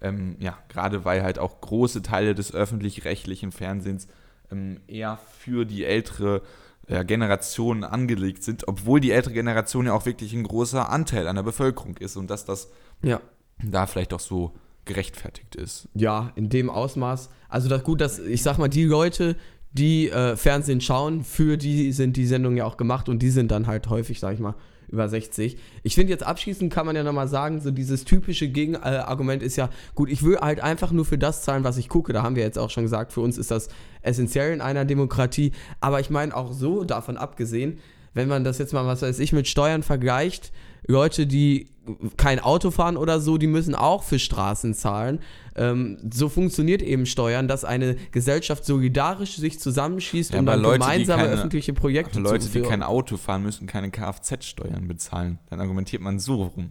Ähm, 0.01 0.37
ja, 0.39 0.57
gerade 0.69 1.05
weil 1.05 1.25
halt 1.25 1.41
auch 1.41 1.61
große 1.61 2.03
Teile 2.03 2.37
des 2.37 2.55
öffentlich-rechtlichen 2.55 3.51
Fernsehens 3.51 4.07
ähm, 4.53 4.79
eher 4.87 5.19
für 5.41 5.65
die 5.65 5.85
ältere 5.85 6.43
ja, 6.89 7.03
Generationen 7.03 7.85
angelegt 7.85 8.43
sind, 8.43 8.69
obwohl 8.69 9.01
die 9.01 9.11
ältere 9.11 9.35
Generation 9.35 9.87
ja 9.87 9.93
auch 9.93 10.07
wirklich 10.07 10.33
ein 10.33 10.45
großer 10.45 10.91
Anteil 10.91 11.29
an 11.29 11.37
der 11.37 11.43
Bevölkerung 11.43 11.97
ist 11.97 12.17
und 12.17 12.29
dass 12.29 12.45
das 12.45 12.71
ja. 13.03 13.21
da 13.63 13.87
vielleicht 13.87 14.13
auch 14.13 14.21
so 14.21 14.53
gerechtfertigt 14.85 15.57
ist. 15.57 15.89
Ja, 15.95 16.33
in 16.37 16.49
dem 16.49 16.69
Ausmaß. 16.69 17.31
Also 17.49 17.69
das 17.69 17.85
gut, 17.85 18.01
dass 18.01 18.19
ich 18.19 18.43
sag 18.43 18.59
mal, 18.59 18.69
die 18.69 18.85
Leute, 18.85 19.37
die 19.75 20.09
äh, 20.09 20.37
Fernsehen 20.37 20.81
schauen, 20.81 21.25
für 21.25 21.57
die 21.57 21.93
sind 21.93 22.17
die 22.17 22.27
Sendungen 22.27 22.57
ja 22.57 22.65
auch 22.65 22.77
gemacht 22.77 23.09
und 23.09 23.21
die 23.21 23.31
sind 23.31 23.51
dann 23.51 23.67
halt 23.67 23.89
häufig, 23.91 24.21
sag 24.21 24.35
ich 24.35 24.41
mal, 24.41 24.55
über 24.89 25.09
60. 25.09 25.57
Ich 25.83 25.95
finde 25.97 26.13
jetzt 26.13 26.25
abschließend 26.25 26.73
kann 26.73 26.87
man 26.87 26.95
ja 26.95 27.03
nochmal 27.03 27.27
sagen, 27.27 27.61
so 27.61 27.73
dieses 27.73 28.05
typische 28.05 28.49
Gegenargument 28.49 29.43
ist 29.43 29.57
ja, 29.57 29.69
gut, 29.97 30.09
ich 30.09 30.23
will 30.23 30.39
halt 30.39 30.61
einfach 30.61 30.93
nur 30.93 31.05
für 31.05 31.19
das 31.19 31.43
zahlen, 31.43 31.65
was 31.65 31.77
ich 31.77 31.89
gucke. 31.89 32.13
Da 32.13 32.23
haben 32.23 32.37
wir 32.37 32.45
jetzt 32.45 32.59
auch 32.59 32.71
schon 32.71 32.85
gesagt, 32.85 33.13
für 33.13 33.21
uns 33.21 33.37
ist 33.37 33.51
das 33.51 33.69
essentiell 34.03 34.53
in 34.53 34.61
einer 34.61 34.85
Demokratie. 34.85 35.53
Aber 35.81 35.99
ich 35.99 36.11
meine 36.11 36.35
auch 36.37 36.53
so 36.53 36.85
davon 36.85 37.17
abgesehen, 37.17 37.79
wenn 38.13 38.29
man 38.29 38.45
das 38.45 38.59
jetzt 38.59 38.73
mal, 38.73 38.87
was 38.87 39.03
weiß 39.03 39.19
ich, 39.19 39.33
mit 39.33 39.49
Steuern 39.49 39.83
vergleicht, 39.83 40.53
Leute, 40.87 41.27
die 41.27 41.74
kein 42.17 42.41
Auto 42.41 42.71
fahren 42.71 42.97
oder 42.97 43.21
so, 43.21 43.39
die 43.39 43.47
müssen 43.47 43.75
auch 43.75 44.03
für 44.03 44.19
Straßen 44.19 44.75
zahlen. 44.75 45.21
Ähm, 45.57 45.99
so 46.13 46.29
funktioniert 46.29 46.83
eben 46.83 47.07
Steuern, 47.07 47.49
dass 47.49 47.65
eine 47.65 47.97
Gesellschaft 48.11 48.65
solidarisch 48.65 49.37
sich 49.37 49.61
zusammenschießt, 49.61 50.33
ja, 50.33 50.41
um 50.41 50.47
dann 50.47 50.61
Leute, 50.61 50.81
gemeinsame 50.81 51.23
keine, 51.23 51.35
öffentliche 51.35 51.73
Projekte 51.73 52.21
Leute, 52.21 52.41
zu 52.41 52.47
Leute, 52.49 52.67
die 52.67 52.69
kein 52.69 52.83
Auto 52.83 53.17
fahren, 53.17 53.43
müssen 53.43 53.67
keine 53.67 53.91
Kfz-Steuern 53.91 54.89
bezahlen. 54.89 55.39
Dann 55.51 55.61
argumentiert 55.61 56.03
man 56.03 56.19
so 56.19 56.45
rum. 56.45 56.71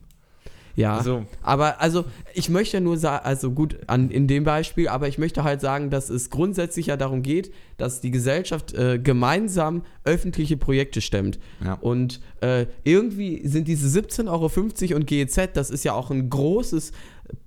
Ja, 0.76 0.98
Also- 0.98 1.26
aber 1.42 1.80
also 1.82 2.06
ich 2.34 2.50
möchte 2.50 2.82
nur 2.82 2.98
sagen, 2.98 3.24
also 3.26 3.52
gut, 3.52 3.78
an, 3.88 4.10
in 4.10 4.28
dem 4.28 4.44
Beispiel, 4.44 4.88
aber 4.88 5.08
ich 5.08 5.18
möchte 5.18 5.44
halt 5.44 5.62
sagen, 5.62 5.90
dass 5.90 6.10
es 6.10 6.30
grundsätzlich 6.30 6.88
ja 6.88 6.98
darum 6.98 7.22
geht, 7.22 7.54
dass 7.78 8.02
die 8.02 8.12
Gesellschaft 8.12 8.74
äh, 8.74 8.98
gemeinsam 9.00 9.84
öffentliche 10.04 10.58
Projekte 10.58 11.02
stemmt. 11.02 11.40
Ja. 11.64 11.74
Und 11.76 12.22
äh, 12.42 12.66
irgendwie 12.84 13.48
sind 13.48 13.68
diese 13.68 13.88
17,50 14.00 14.30
Euro 14.90 14.96
und 14.96 15.06
GEZ, 15.08 15.50
das 15.54 15.70
ist 15.70 15.84
ja 15.84 15.94
auch 15.94 16.10
ein 16.10 16.30
großes, 16.30 16.92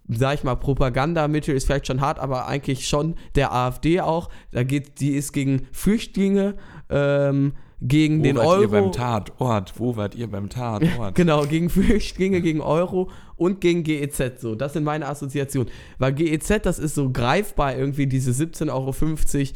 sag 0.08 0.34
ich 0.34 0.44
mal, 0.44 0.54
Propagandamittel, 0.54 1.54
ist 1.54 1.66
vielleicht 1.66 1.88
schon 1.88 2.00
hart, 2.00 2.18
aber 2.18 2.46
eigentlich 2.46 2.88
schon 2.88 3.16
der 3.34 3.52
AfD 3.52 4.00
auch. 4.00 4.30
Da 4.52 4.62
geht, 4.62 5.00
die 5.00 5.10
ist 5.12 5.32
gegen 5.32 5.66
Flüchtlinge, 5.72 6.54
ähm, 6.90 7.54
gegen 7.80 8.20
Wo 8.20 8.22
den 8.22 8.36
wart 8.36 8.46
Euro. 8.46 8.62
ihr 8.62 8.68
beim 8.68 8.92
Tatort? 8.92 9.74
Wo 9.78 9.96
wart 9.96 10.14
ihr 10.14 10.30
beim 10.30 10.48
Tatort? 10.48 11.14
Genau, 11.14 11.44
gegen 11.46 11.68
Flüchtlinge, 11.68 12.40
gegen 12.40 12.60
Euro 12.60 13.10
und 13.36 13.60
gegen 13.60 13.82
GEZ. 13.82 14.40
So, 14.40 14.54
das 14.54 14.72
sind 14.72 14.84
meine 14.84 15.06
Assoziationen. 15.06 15.70
Weil 15.98 16.14
GEZ, 16.14 16.62
das 16.62 16.78
ist 16.78 16.94
so 16.94 17.10
greifbar 17.10 17.76
irgendwie, 17.76 18.06
diese 18.06 18.30
17,50 18.30 18.70
Euro. 18.72 19.54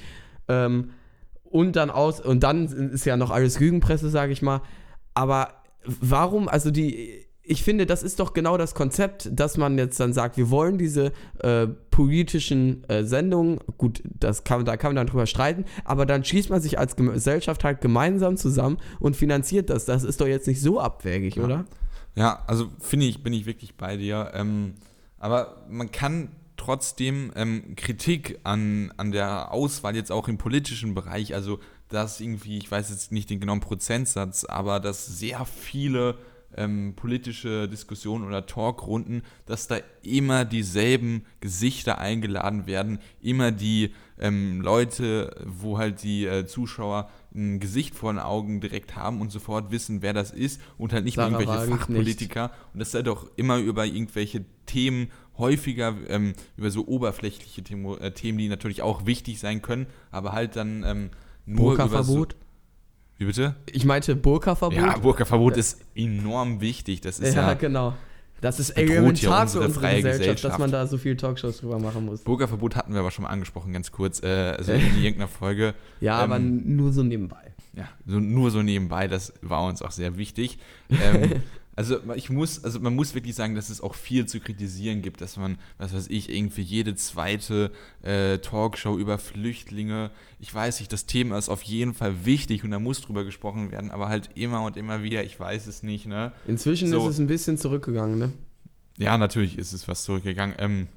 Ähm, 0.48 0.90
und 1.44 1.76
dann 1.76 1.90
aus, 1.90 2.20
und 2.20 2.42
dann 2.42 2.66
ist 2.66 3.06
ja 3.06 3.16
noch 3.16 3.30
alles 3.30 3.58
Lügenpresse, 3.58 4.08
sage 4.10 4.32
ich 4.32 4.42
mal. 4.42 4.62
Aber 5.14 5.48
warum, 5.84 6.48
also 6.48 6.70
die, 6.70 7.26
ich 7.42 7.62
finde, 7.64 7.86
das 7.86 8.02
ist 8.02 8.20
doch 8.20 8.32
genau 8.32 8.56
das 8.56 8.74
Konzept, 8.74 9.28
dass 9.32 9.56
man 9.56 9.76
jetzt 9.78 9.98
dann 9.98 10.12
sagt, 10.12 10.36
wir 10.36 10.50
wollen 10.50 10.78
diese 10.78 11.12
äh, 11.38 11.66
politischen 11.90 12.84
äh, 12.88 13.04
Sendungen, 13.04 13.58
gut, 13.78 14.02
das 14.04 14.44
kann, 14.44 14.64
da 14.64 14.76
kann 14.76 14.90
man 14.90 14.96
dann 14.96 15.06
drüber 15.06 15.26
streiten, 15.26 15.64
aber 15.84 16.06
dann 16.06 16.24
schließt 16.24 16.50
man 16.50 16.60
sich 16.60 16.78
als 16.78 16.96
Gesellschaft 16.96 17.64
halt 17.64 17.80
gemeinsam 17.80 18.36
zusammen 18.36 18.78
und 19.00 19.16
finanziert 19.16 19.70
das. 19.70 19.84
Das 19.84 20.04
ist 20.04 20.20
doch 20.20 20.26
jetzt 20.26 20.46
nicht 20.46 20.60
so 20.60 20.80
abwägig, 20.80 21.40
oder? 21.40 21.64
Ja, 22.14 22.42
also 22.46 22.70
finde 22.78 23.06
ich, 23.06 23.22
bin 23.22 23.32
ich 23.32 23.46
wirklich 23.46 23.76
bei 23.76 23.96
dir. 23.96 24.32
Ähm, 24.34 24.74
aber 25.18 25.64
man 25.68 25.90
kann 25.90 26.28
trotzdem 26.56 27.32
ähm, 27.36 27.74
Kritik 27.74 28.38
an, 28.44 28.92
an 28.96 29.12
der 29.12 29.52
Auswahl 29.52 29.96
jetzt 29.96 30.12
auch 30.12 30.28
im 30.28 30.36
politischen 30.36 30.94
Bereich, 30.94 31.34
also 31.34 31.58
dass 31.88 32.20
irgendwie, 32.20 32.58
ich 32.58 32.70
weiß 32.70 32.90
jetzt 32.90 33.12
nicht 33.12 33.30
den 33.30 33.40
genauen 33.40 33.60
Prozentsatz, 33.60 34.44
aber 34.44 34.78
dass 34.78 35.06
sehr 35.06 35.44
viele 35.46 36.16
ähm, 36.56 36.94
politische 36.96 37.68
Diskussionen 37.68 38.24
oder 38.24 38.46
Talkrunden, 38.46 39.22
dass 39.46 39.66
da 39.66 39.78
immer 40.02 40.44
dieselben 40.44 41.24
Gesichter 41.40 41.98
eingeladen 41.98 42.66
werden, 42.66 42.98
immer 43.20 43.52
die 43.52 43.92
ähm, 44.18 44.60
Leute, 44.60 45.34
wo 45.46 45.78
halt 45.78 46.02
die 46.02 46.26
äh, 46.26 46.46
Zuschauer 46.46 47.08
ein 47.34 47.60
Gesicht 47.60 47.94
vor 47.94 48.12
den 48.12 48.18
Augen 48.18 48.60
direkt 48.60 48.96
haben 48.96 49.20
und 49.20 49.30
sofort 49.30 49.70
wissen, 49.70 50.02
wer 50.02 50.12
das 50.12 50.30
ist 50.30 50.60
und 50.78 50.92
halt 50.92 51.04
nicht 51.04 51.16
mehr 51.16 51.30
irgendwelche. 51.30 51.70
Fachpolitiker 51.70 52.50
und 52.74 52.80
das 52.80 52.92
halt 52.94 53.08
auch 53.08 53.26
immer 53.36 53.58
über 53.58 53.86
irgendwelche 53.86 54.44
Themen 54.66 55.10
häufiger 55.38 55.96
ähm, 56.08 56.34
über 56.56 56.70
so 56.70 56.86
oberflächliche 56.86 57.62
Themo, 57.62 57.96
äh, 57.96 58.12
Themen, 58.12 58.38
die 58.38 58.48
natürlich 58.48 58.82
auch 58.82 59.06
wichtig 59.06 59.40
sein 59.40 59.62
können, 59.62 59.86
aber 60.10 60.32
halt 60.32 60.56
dann 60.56 60.84
ähm, 60.84 61.10
nur 61.46 61.74
über 61.74 62.04
so? 62.04 62.26
Wie 63.20 63.26
bitte? 63.26 63.54
Ich 63.70 63.84
meinte 63.84 64.16
Burka-Verbot. 64.16 64.78
Ja, 64.78 64.96
Burka-Verbot 64.96 65.54
ist 65.58 65.82
enorm 65.94 66.62
wichtig. 66.62 67.02
Das 67.02 67.18
ist 67.18 67.34
ja, 67.34 67.48
ja, 67.48 67.52
genau. 67.52 67.92
Das 68.40 68.58
ist 68.58 68.70
ja 68.70 68.76
elementar 68.76 69.46
für 69.46 69.60
unsere 69.60 69.68
freie 69.78 69.96
Gesellschaft, 69.96 70.20
dass 70.20 70.36
Gesellschaft. 70.36 70.58
man 70.58 70.70
da 70.70 70.86
so 70.86 70.96
viel 70.96 71.18
Talkshows 71.18 71.58
drüber 71.58 71.78
machen 71.78 72.06
muss. 72.06 72.22
Burka-Verbot 72.22 72.76
hatten 72.76 72.94
wir 72.94 73.00
aber 73.00 73.10
schon 73.10 73.24
mal 73.24 73.28
angesprochen, 73.28 73.74
ganz 73.74 73.92
kurz, 73.92 74.22
äh, 74.22 74.54
also 74.56 74.72
in 74.72 74.80
irgendeiner 74.96 75.28
Folge. 75.28 75.74
Ja, 76.00 76.16
aber 76.16 76.36
Ähm, 76.36 76.62
nur 76.76 76.94
so 76.94 77.02
nebenbei. 77.02 77.52
Ja, 77.76 77.90
so, 78.06 78.18
nur 78.20 78.50
so 78.50 78.62
nebenbei, 78.62 79.06
das 79.06 79.34
war 79.42 79.64
uns 79.64 79.82
auch 79.82 79.90
sehr 79.92 80.16
wichtig. 80.16 80.58
Ähm, 80.90 81.42
also 81.80 81.98
ich 82.14 82.28
muss, 82.28 82.62
also 82.62 82.78
man 82.78 82.94
muss 82.94 83.14
wirklich 83.14 83.34
sagen, 83.34 83.54
dass 83.54 83.70
es 83.70 83.80
auch 83.80 83.94
viel 83.94 84.26
zu 84.26 84.38
kritisieren 84.38 85.00
gibt, 85.00 85.22
dass 85.22 85.38
man, 85.38 85.56
was 85.78 85.94
weiß 85.94 86.08
ich, 86.08 86.28
irgendwie 86.28 86.60
jede 86.60 86.94
zweite 86.94 87.70
äh, 88.02 88.36
Talkshow 88.36 88.98
über 88.98 89.16
Flüchtlinge, 89.16 90.10
ich 90.38 90.54
weiß 90.54 90.80
nicht, 90.80 90.92
das 90.92 91.06
Thema 91.06 91.38
ist 91.38 91.48
auf 91.48 91.62
jeden 91.62 91.94
Fall 91.94 92.26
wichtig 92.26 92.64
und 92.64 92.70
da 92.70 92.78
muss 92.78 93.00
drüber 93.00 93.24
gesprochen 93.24 93.70
werden, 93.72 93.90
aber 93.90 94.10
halt 94.10 94.28
immer 94.34 94.62
und 94.62 94.76
immer 94.76 95.02
wieder, 95.02 95.24
ich 95.24 95.40
weiß 95.40 95.68
es 95.68 95.82
nicht, 95.82 96.04
ne? 96.04 96.32
Inzwischen 96.46 96.90
so. 96.90 96.98
ist 97.08 97.14
es 97.14 97.18
ein 97.18 97.28
bisschen 97.28 97.56
zurückgegangen, 97.56 98.18
ne? 98.18 98.32
Ja, 98.98 99.16
natürlich 99.16 99.56
ist 99.56 99.72
es 99.72 99.88
was 99.88 100.04
zurückgegangen. 100.04 100.56
Ähm, 100.58 100.88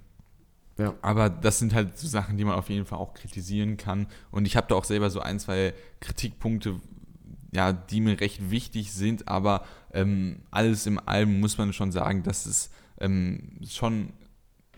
Ja. 0.78 0.96
aber 1.02 1.30
das 1.30 1.60
sind 1.60 1.74
halt 1.74 1.98
so 1.98 2.10
Sachen, 2.10 2.36
die 2.36 2.44
man 2.44 2.56
auf 2.56 2.68
jeden 2.70 2.86
Fall 2.86 3.00
auch 3.00 3.14
kritisieren 3.14 3.78
kann. 3.78 4.08
Und 4.32 4.48
ich 4.48 4.58
habe 4.58 4.68
da 4.68 4.76
auch 4.76 4.84
selber 4.84 5.10
so 5.10 5.22
ein, 5.22 5.40
zwei 5.40 5.74
Kritikpunkte, 6.02 6.82
ja, 7.54 7.74
die 7.74 8.02
mir 8.02 8.20
recht 8.20 8.50
wichtig 8.50 8.92
sind. 8.92 9.28
Aber 9.28 9.64
ähm, 9.94 10.42
alles 10.52 10.86
im 10.86 11.00
Allem 11.06 11.40
muss 11.40 11.58
man 11.58 11.74
schon 11.74 11.92
sagen, 11.92 12.24
dass 12.24 12.46
es 12.46 12.70
ähm, 13.00 13.60
schon 13.68 14.10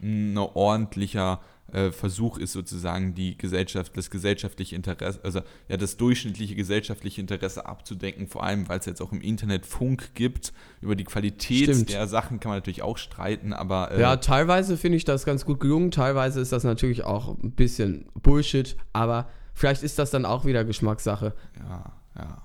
ein 0.02 0.38
ordentlicher 0.38 1.40
äh, 1.72 1.92
Versuch 1.92 2.38
ist, 2.38 2.54
sozusagen 2.54 3.16
die 3.16 3.38
Gesellschaft, 3.38 3.98
das 3.98 4.10
gesellschaftliche 4.10 4.76
Interesse, 4.76 5.20
also 5.24 5.42
ja, 5.68 5.78
das 5.78 5.98
durchschnittliche 5.98 6.56
gesellschaftliche 6.56 7.22
Interesse 7.22 7.66
abzudecken, 7.66 8.28
vor 8.28 8.44
allem, 8.44 8.70
weil 8.70 8.80
es 8.80 8.86
jetzt 8.86 9.02
auch 9.02 9.12
im 9.12 9.22
Internet 9.22 9.66
Funk 9.66 10.14
gibt. 10.14 10.54
Über 10.82 10.96
die 10.96 11.06
Qualität 11.06 11.64
Stimmt. 11.64 11.90
der 11.92 12.08
Sachen 12.08 12.40
kann 12.40 12.50
man 12.52 12.58
natürlich 12.58 12.84
auch 12.84 12.98
streiten, 12.98 13.52
aber 13.52 13.92
äh, 13.92 14.00
Ja, 14.00 14.18
teilweise 14.18 14.78
finde 14.78 14.98
ich 14.98 15.06
das 15.06 15.26
ganz 15.26 15.44
gut 15.44 15.60
gelungen, 15.60 15.92
teilweise 15.92 16.40
ist 16.40 16.52
das 16.52 16.64
natürlich 16.64 17.04
auch 17.04 17.30
ein 17.30 17.52
bisschen 17.52 18.06
Bullshit, 18.14 18.78
aber 18.94 19.28
vielleicht 19.54 19.82
ist 19.82 19.98
das 19.98 20.12
dann 20.12 20.26
auch 20.26 20.46
wieder 20.46 20.66
Geschmackssache. 20.66 21.34
Ja, 21.60 21.94
ja. 22.16 22.45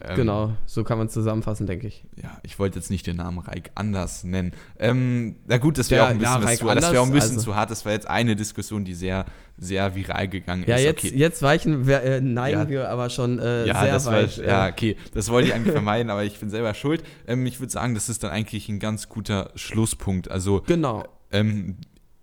Ähm, 0.00 0.14
genau, 0.16 0.52
so 0.64 0.84
kann 0.84 0.96
man 0.98 1.08
es 1.08 1.12
zusammenfassen, 1.12 1.66
denke 1.66 1.88
ich. 1.88 2.04
Ja, 2.22 2.38
ich 2.44 2.58
wollte 2.60 2.78
jetzt 2.78 2.88
nicht 2.90 3.06
den 3.06 3.16
Namen 3.16 3.38
Reik 3.40 3.72
anders 3.74 4.22
nennen. 4.22 4.52
Ähm, 4.78 5.36
na 5.48 5.58
gut, 5.58 5.76
das 5.76 5.90
wäre 5.90 6.02
Ja, 6.02 6.06
auch 6.06 6.10
ein 6.10 6.18
bisschen, 6.18 6.42
ja, 6.42 6.56
zu, 6.56 6.66
das 6.74 6.84
auch 6.96 7.06
ein 7.06 7.12
bisschen 7.12 7.30
also- 7.36 7.50
zu 7.50 7.56
hart. 7.56 7.70
Das 7.70 7.84
war 7.84 7.92
jetzt 7.92 8.08
eine 8.08 8.36
Diskussion, 8.36 8.84
die 8.84 8.94
sehr, 8.94 9.24
sehr 9.56 9.96
viral 9.96 10.28
gegangen 10.28 10.64
Ja, 10.68 10.76
ist. 10.76 10.84
jetzt, 10.84 11.04
okay. 11.04 11.16
jetzt 11.16 11.42
weichen 11.42 11.86
wir, 11.88 12.02
äh, 12.02 12.20
neigen 12.20 12.60
Ja. 12.60 12.68
wir 12.68 12.88
aber 12.90 13.10
schon 13.10 13.40
äh, 13.40 13.66
ja, 13.66 13.80
sehr 13.82 13.92
das 13.92 14.06
weit. 14.06 14.38
war, 14.38 14.44
äh, 14.44 14.48
ja, 14.48 14.68
okay, 14.68 14.96
das 15.14 15.30
wollte 15.30 15.48
ich 15.48 15.54
eigentlich 15.54 15.72
vermeiden, 15.72 16.10
aber 16.10 16.22
ich 16.22 16.38
bin 16.38 16.48
selber 16.48 16.74
schuld. 16.74 17.02
Ähm, 17.26 17.44
ich 17.46 17.58
würde 17.58 17.72
sagen, 17.72 17.94
das 17.94 18.08
ist 18.08 18.22
dann 18.22 18.30
eigentlich 18.30 18.68
ein 18.68 18.78
ganz 18.78 19.08
guter 19.08 19.50
Schlusspunkt. 19.56 20.30
Also 20.30 20.62
Genau. 20.66 21.04
ähm, 21.32 21.76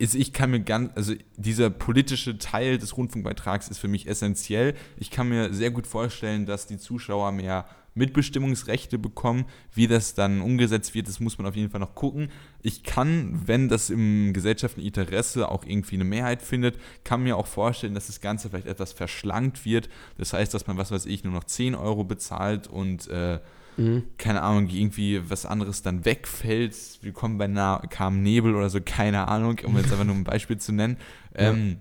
ist, 0.05 0.15
ich 0.15 0.33
kann 0.33 0.51
mir 0.51 0.61
ganz, 0.61 0.91
also 0.95 1.13
dieser 1.37 1.69
politische 1.69 2.37
Teil 2.37 2.77
des 2.77 2.97
Rundfunkbeitrags 2.97 3.67
ist 3.67 3.79
für 3.79 3.87
mich 3.87 4.07
essentiell. 4.07 4.73
Ich 4.97 5.11
kann 5.11 5.29
mir 5.29 5.53
sehr 5.53 5.71
gut 5.71 5.87
vorstellen, 5.87 6.45
dass 6.45 6.67
die 6.67 6.77
Zuschauer 6.77 7.31
mehr 7.31 7.65
Mitbestimmungsrechte 7.95 8.99
bekommen. 8.99 9.45
Wie 9.73 9.87
das 9.87 10.13
dann 10.13 10.41
umgesetzt 10.41 10.93
wird, 10.93 11.07
das 11.07 11.19
muss 11.19 11.37
man 11.37 11.47
auf 11.47 11.55
jeden 11.55 11.71
Fall 11.71 11.79
noch 11.79 11.95
gucken. 11.95 12.29
Ich 12.61 12.83
kann, 12.83 13.41
wenn 13.45 13.69
das 13.69 13.89
im 13.89 14.33
gesellschaftlichen 14.33 14.87
Interesse 14.87 15.49
auch 15.49 15.65
irgendwie 15.65 15.95
eine 15.95 16.03
Mehrheit 16.03 16.41
findet, 16.41 16.77
kann 17.03 17.23
mir 17.23 17.37
auch 17.37 17.47
vorstellen, 17.47 17.95
dass 17.95 18.07
das 18.07 18.21
Ganze 18.21 18.49
vielleicht 18.49 18.67
etwas 18.67 18.91
verschlankt 18.91 19.65
wird. 19.65 19.89
Das 20.17 20.33
heißt, 20.33 20.53
dass 20.53 20.67
man, 20.67 20.77
was 20.77 20.91
weiß 20.91 21.05
ich, 21.05 21.23
nur 21.23 21.33
noch 21.33 21.45
10 21.45 21.73
Euro 21.73 22.03
bezahlt 22.03 22.67
und 22.67 23.07
äh, 23.07 23.39
keine 24.17 24.41
Ahnung, 24.41 24.69
irgendwie 24.69 25.21
was 25.29 25.45
anderes 25.45 25.81
dann 25.81 26.05
wegfällt. 26.05 26.75
Willkommen 27.01 27.37
bei 27.37 27.47
Na 27.47 27.81
kam 27.89 28.21
Nebel 28.21 28.55
oder 28.55 28.69
so, 28.69 28.79
keine 28.83 29.27
Ahnung, 29.27 29.59
um 29.65 29.75
jetzt 29.77 29.91
einfach 29.91 30.05
nur 30.05 30.15
ein 30.15 30.23
Beispiel 30.25 30.57
zu 30.57 30.71
nennen. 30.71 30.97
Ähm, 31.35 31.77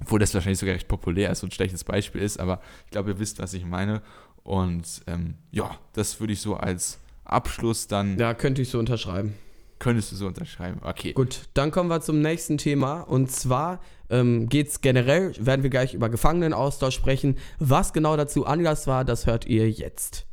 obwohl 0.00 0.18
das 0.20 0.32
wahrscheinlich 0.34 0.58
sogar 0.58 0.74
recht 0.74 0.88
populär 0.88 1.30
ist 1.30 1.42
und 1.42 1.48
ein 1.48 1.52
schlechtes 1.52 1.82
Beispiel 1.84 2.20
ist, 2.22 2.38
aber 2.38 2.60
ich 2.84 2.90
glaube, 2.92 3.10
ihr 3.10 3.18
wisst, 3.18 3.40
was 3.40 3.52
ich 3.54 3.64
meine. 3.64 4.00
Und 4.44 5.02
ähm, 5.06 5.34
ja, 5.50 5.76
das 5.92 6.20
würde 6.20 6.32
ich 6.32 6.40
so 6.40 6.56
als 6.56 6.98
Abschluss 7.24 7.88
dann, 7.88 8.16
Ja, 8.18 8.32
könnte 8.32 8.62
ich 8.62 8.70
so 8.70 8.78
unterschreiben. 8.78 9.34
könntest 9.80 10.12
du 10.12 10.16
so 10.16 10.26
unterschreiben. 10.26 10.80
Okay. 10.82 11.12
Gut, 11.12 11.42
dann 11.54 11.70
kommen 11.70 11.90
wir 11.90 12.00
zum 12.00 12.20
nächsten 12.22 12.58
Thema. 12.58 13.00
Und 13.00 13.30
zwar 13.30 13.80
ähm, 14.08 14.48
geht 14.48 14.68
es 14.68 14.80
generell, 14.80 15.34
werden 15.38 15.62
wir 15.64 15.70
gleich 15.70 15.94
über 15.94 16.08
Gefangenenaustausch 16.08 16.94
sprechen. 16.94 17.36
Was 17.58 17.92
genau 17.92 18.16
dazu 18.16 18.46
Anlass 18.46 18.86
war, 18.86 19.04
das 19.04 19.26
hört 19.26 19.46
ihr 19.46 19.68
jetzt. 19.68 20.26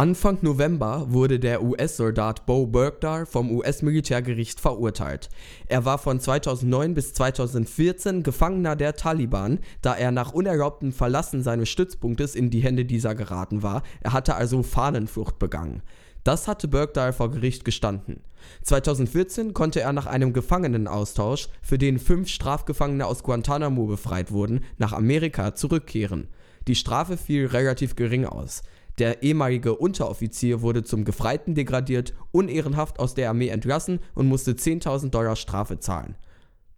Anfang 0.00 0.38
November 0.40 1.08
wurde 1.10 1.38
der 1.38 1.62
US-Soldat 1.62 2.46
Bo 2.46 2.66
Bergdahl 2.66 3.26
vom 3.26 3.50
US-Militärgericht 3.50 4.58
verurteilt. 4.58 5.28
Er 5.66 5.84
war 5.84 5.98
von 5.98 6.18
2009 6.18 6.94
bis 6.94 7.12
2014 7.12 8.22
Gefangener 8.22 8.76
der 8.76 8.96
Taliban, 8.96 9.58
da 9.82 9.94
er 9.94 10.10
nach 10.10 10.32
unerlaubtem 10.32 10.92
Verlassen 10.92 11.42
seines 11.42 11.68
Stützpunktes 11.68 12.34
in 12.34 12.48
die 12.48 12.60
Hände 12.60 12.86
dieser 12.86 13.14
geraten 13.14 13.62
war. 13.62 13.82
Er 14.00 14.14
hatte 14.14 14.36
also 14.36 14.62
Fahnenflucht 14.62 15.38
begangen. 15.38 15.82
Das 16.24 16.48
hatte 16.48 16.66
Bergdahl 16.66 17.12
vor 17.12 17.30
Gericht 17.30 17.66
gestanden. 17.66 18.22
2014 18.62 19.52
konnte 19.52 19.82
er 19.82 19.92
nach 19.92 20.06
einem 20.06 20.32
Gefangenenaustausch, 20.32 21.50
für 21.60 21.76
den 21.76 21.98
fünf 21.98 22.30
Strafgefangene 22.30 23.04
aus 23.04 23.22
Guantanamo 23.22 23.84
befreit 23.84 24.32
wurden, 24.32 24.64
nach 24.78 24.94
Amerika 24.94 25.54
zurückkehren. 25.54 26.28
Die 26.68 26.74
Strafe 26.74 27.18
fiel 27.18 27.46
relativ 27.46 27.96
gering 27.96 28.24
aus. 28.24 28.62
Der 29.00 29.22
ehemalige 29.22 29.76
Unteroffizier 29.76 30.60
wurde 30.60 30.84
zum 30.84 31.06
Gefreiten 31.06 31.54
degradiert, 31.54 32.12
unehrenhaft 32.32 33.00
aus 33.00 33.14
der 33.14 33.30
Armee 33.30 33.48
entlassen 33.48 33.98
und 34.14 34.26
musste 34.26 34.52
10.000 34.52 35.08
Dollar 35.08 35.36
Strafe 35.36 35.78
zahlen. 35.78 36.16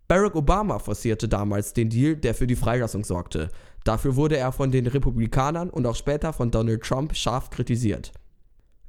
Barack 0.07 0.37
Obama 0.37 0.79
forcierte 0.79 1.27
damals 1.27 1.73
den 1.73 1.89
Deal, 1.89 2.15
der 2.15 2.35
für 2.35 2.47
die 2.47 2.55
Freilassung 2.55 3.03
sorgte. 3.03 3.49
Dafür 3.83 4.15
wurde 4.15 4.37
er 4.37 4.53
von 4.53 4.71
den 4.71 4.87
Republikanern 4.87 5.69
und 5.69 5.85
auch 5.85 5.97
später 5.97 6.33
von 6.33 6.53
Donald 6.53 6.85
Trump 6.85 7.17
scharf 7.17 7.51
kritisiert. 7.51 8.13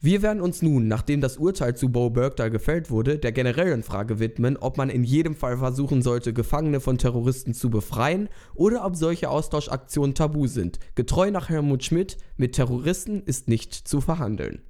Wir 0.05 0.21
werden 0.21 0.41
uns 0.41 0.61
nun, 0.61 0.89
nachdem 0.89 1.21
das 1.21 1.37
Urteil 1.37 1.77
zu 1.77 1.87
Bo 1.87 2.09
Bergdahl 2.09 2.49
gefällt 2.49 2.91
wurde, 2.91 3.17
der 3.17 3.31
generellen 3.31 3.83
Frage 3.83 4.19
widmen, 4.19 4.57
ob 4.57 4.75
man 4.75 4.89
in 4.89 5.05
jedem 5.05 5.33
Fall 5.33 5.57
versuchen 5.57 6.01
sollte, 6.01 6.33
Gefangene 6.33 6.81
von 6.81 6.97
Terroristen 6.97 7.53
zu 7.53 7.69
befreien 7.69 8.27
oder 8.53 8.85
ob 8.85 8.97
solche 8.97 9.29
Austauschaktionen 9.29 10.13
tabu 10.13 10.45
sind. 10.47 10.77
Getreu 10.95 11.31
nach 11.31 11.47
Helmut 11.47 11.85
Schmidt, 11.85 12.17
mit 12.35 12.51
Terroristen 12.51 13.23
ist 13.23 13.47
nicht 13.47 13.73
zu 13.73 14.01
verhandeln. 14.01 14.61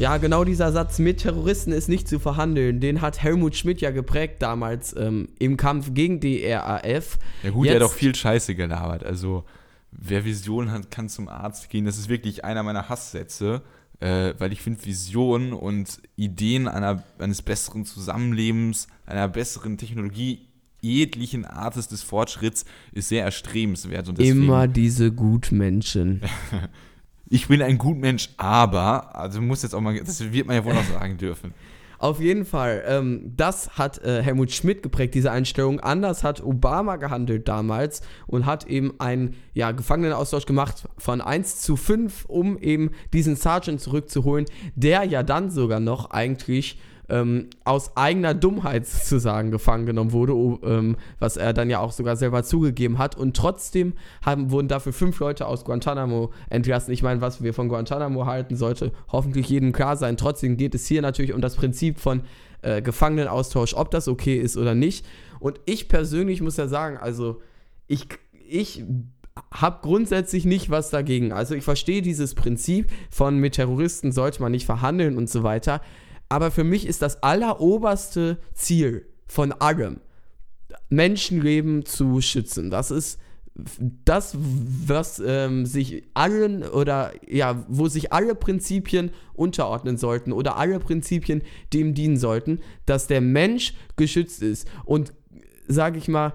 Ja, 0.00 0.16
genau 0.16 0.44
dieser 0.44 0.72
Satz 0.72 0.98
mit 0.98 1.18
Terroristen 1.18 1.72
ist 1.72 1.90
nicht 1.90 2.08
zu 2.08 2.18
verhandeln, 2.18 2.80
den 2.80 3.02
hat 3.02 3.22
Helmut 3.22 3.54
Schmidt 3.54 3.82
ja 3.82 3.90
geprägt 3.90 4.40
damals 4.40 4.96
ähm, 4.96 5.28
im 5.38 5.58
Kampf 5.58 5.92
gegen 5.92 6.20
die 6.20 6.42
RAF. 6.46 7.18
Ja 7.42 7.50
gut, 7.50 7.66
Jetzt, 7.66 7.74
er 7.74 7.80
hat 7.80 7.86
auch 7.86 7.92
viel 7.92 8.14
Scheiße 8.14 8.54
gelabert. 8.54 9.04
Also 9.04 9.44
wer 9.92 10.24
Vision 10.24 10.70
hat, 10.70 10.90
kann 10.90 11.10
zum 11.10 11.28
Arzt 11.28 11.68
gehen. 11.68 11.84
Das 11.84 11.98
ist 11.98 12.08
wirklich 12.08 12.46
einer 12.46 12.62
meiner 12.62 12.88
Hasssätze, 12.88 13.60
äh, 14.00 14.32
weil 14.38 14.54
ich 14.54 14.62
finde 14.62 14.82
Visionen 14.86 15.52
und 15.52 16.00
Ideen 16.16 16.66
einer, 16.66 17.02
eines 17.18 17.42
besseren 17.42 17.84
Zusammenlebens, 17.84 18.86
einer 19.04 19.28
besseren 19.28 19.76
Technologie 19.76 20.46
jeglichen 20.80 21.44
Artes 21.44 21.88
des 21.88 22.02
Fortschritts 22.02 22.64
ist 22.92 23.10
sehr 23.10 23.22
erstrebenswert. 23.22 24.08
Und 24.08 24.18
Immer 24.18 24.66
diese 24.66 25.12
Gutmenschen. 25.12 26.22
ich 27.30 27.46
bin 27.48 27.62
ein 27.62 27.78
Gutmensch, 27.78 28.28
aber, 28.36 29.16
also 29.16 29.40
muss 29.40 29.62
jetzt 29.62 29.74
auch 29.74 29.80
mal, 29.80 29.98
das 29.98 30.20
wird 30.32 30.46
man 30.46 30.56
ja 30.56 30.64
wohl 30.64 30.74
noch 30.74 30.84
sagen 31.00 31.16
dürfen. 31.16 31.54
Auf 31.98 32.18
jeden 32.18 32.46
Fall, 32.46 32.82
ähm, 32.86 33.34
das 33.36 33.76
hat 33.76 34.02
äh, 34.02 34.22
Helmut 34.22 34.50
Schmidt 34.52 34.82
geprägt, 34.82 35.14
diese 35.14 35.30
Einstellung. 35.30 35.80
Anders 35.80 36.24
hat 36.24 36.42
Obama 36.42 36.96
gehandelt 36.96 37.46
damals 37.46 38.00
und 38.26 38.46
hat 38.46 38.66
eben 38.66 38.94
einen 38.98 39.36
ja, 39.52 39.70
Gefangenenaustausch 39.72 40.46
gemacht 40.46 40.88
von 40.96 41.20
1 41.20 41.60
zu 41.60 41.76
5, 41.76 42.24
um 42.24 42.58
eben 42.58 42.90
diesen 43.12 43.36
Sergeant 43.36 43.82
zurückzuholen, 43.82 44.46
der 44.74 45.04
ja 45.04 45.22
dann 45.22 45.50
sogar 45.50 45.78
noch 45.78 46.10
eigentlich 46.10 46.80
ähm, 47.10 47.48
aus 47.64 47.96
eigener 47.96 48.34
Dummheit 48.34 48.86
sozusagen 48.86 49.50
gefangen 49.50 49.86
genommen 49.86 50.12
wurde, 50.12 50.32
ähm, 50.64 50.96
was 51.18 51.36
er 51.36 51.52
dann 51.52 51.68
ja 51.68 51.80
auch 51.80 51.92
sogar 51.92 52.16
selber 52.16 52.42
zugegeben 52.42 52.98
hat. 52.98 53.16
Und 53.16 53.36
trotzdem 53.36 53.94
haben, 54.24 54.50
wurden 54.50 54.68
dafür 54.68 54.92
fünf 54.92 55.18
Leute 55.18 55.46
aus 55.46 55.64
Guantanamo 55.64 56.32
entlassen. 56.48 56.92
Ich 56.92 57.02
meine, 57.02 57.20
was 57.20 57.42
wir 57.42 57.52
von 57.52 57.68
Guantanamo 57.68 58.26
halten, 58.26 58.56
sollte 58.56 58.92
hoffentlich 59.08 59.48
jedem 59.48 59.72
klar 59.72 59.96
sein. 59.96 60.16
Trotzdem 60.16 60.56
geht 60.56 60.74
es 60.74 60.86
hier 60.86 61.02
natürlich 61.02 61.32
um 61.32 61.40
das 61.40 61.56
Prinzip 61.56 61.98
von 61.98 62.22
äh, 62.62 62.80
Gefangenenaustausch, 62.82 63.74
ob 63.74 63.90
das 63.90 64.08
okay 64.08 64.36
ist 64.36 64.56
oder 64.56 64.74
nicht. 64.74 65.04
Und 65.40 65.60
ich 65.64 65.88
persönlich 65.88 66.40
muss 66.40 66.56
ja 66.56 66.68
sagen, 66.68 66.96
also 66.96 67.40
ich, 67.86 68.06
ich 68.48 68.84
habe 69.52 69.78
grundsätzlich 69.82 70.44
nicht 70.44 70.70
was 70.70 70.90
dagegen. 70.90 71.32
Also 71.32 71.54
ich 71.54 71.64
verstehe 71.64 72.02
dieses 72.02 72.34
Prinzip 72.34 72.90
von 73.10 73.38
mit 73.38 73.54
Terroristen 73.54 74.12
sollte 74.12 74.42
man 74.42 74.52
nicht 74.52 74.66
verhandeln 74.66 75.16
und 75.16 75.28
so 75.28 75.42
weiter. 75.42 75.80
Aber 76.30 76.50
für 76.50 76.64
mich 76.64 76.86
ist 76.86 77.02
das 77.02 77.22
alleroberste 77.22 78.38
Ziel 78.54 79.04
von 79.26 79.52
allem, 79.52 80.00
Menschenleben 80.88 81.84
zu 81.84 82.20
schützen. 82.20 82.70
Das 82.70 82.90
ist 82.90 83.18
das, 84.04 84.36
was 84.38 85.20
ähm, 85.24 85.66
sich 85.66 86.04
allen 86.14 86.62
oder 86.62 87.12
ja, 87.28 87.64
wo 87.68 87.88
sich 87.88 88.12
alle 88.12 88.36
Prinzipien 88.36 89.10
unterordnen 89.34 89.98
sollten 89.98 90.32
oder 90.32 90.56
alle 90.56 90.78
Prinzipien 90.78 91.42
dem 91.72 91.94
dienen 91.94 92.16
sollten, 92.16 92.60
dass 92.86 93.08
der 93.08 93.20
Mensch 93.20 93.74
geschützt 93.96 94.40
ist. 94.40 94.68
Und 94.84 95.12
sage 95.66 95.98
ich 95.98 96.06
mal, 96.06 96.32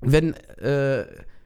wenn 0.00 0.32
äh, 0.58 1.04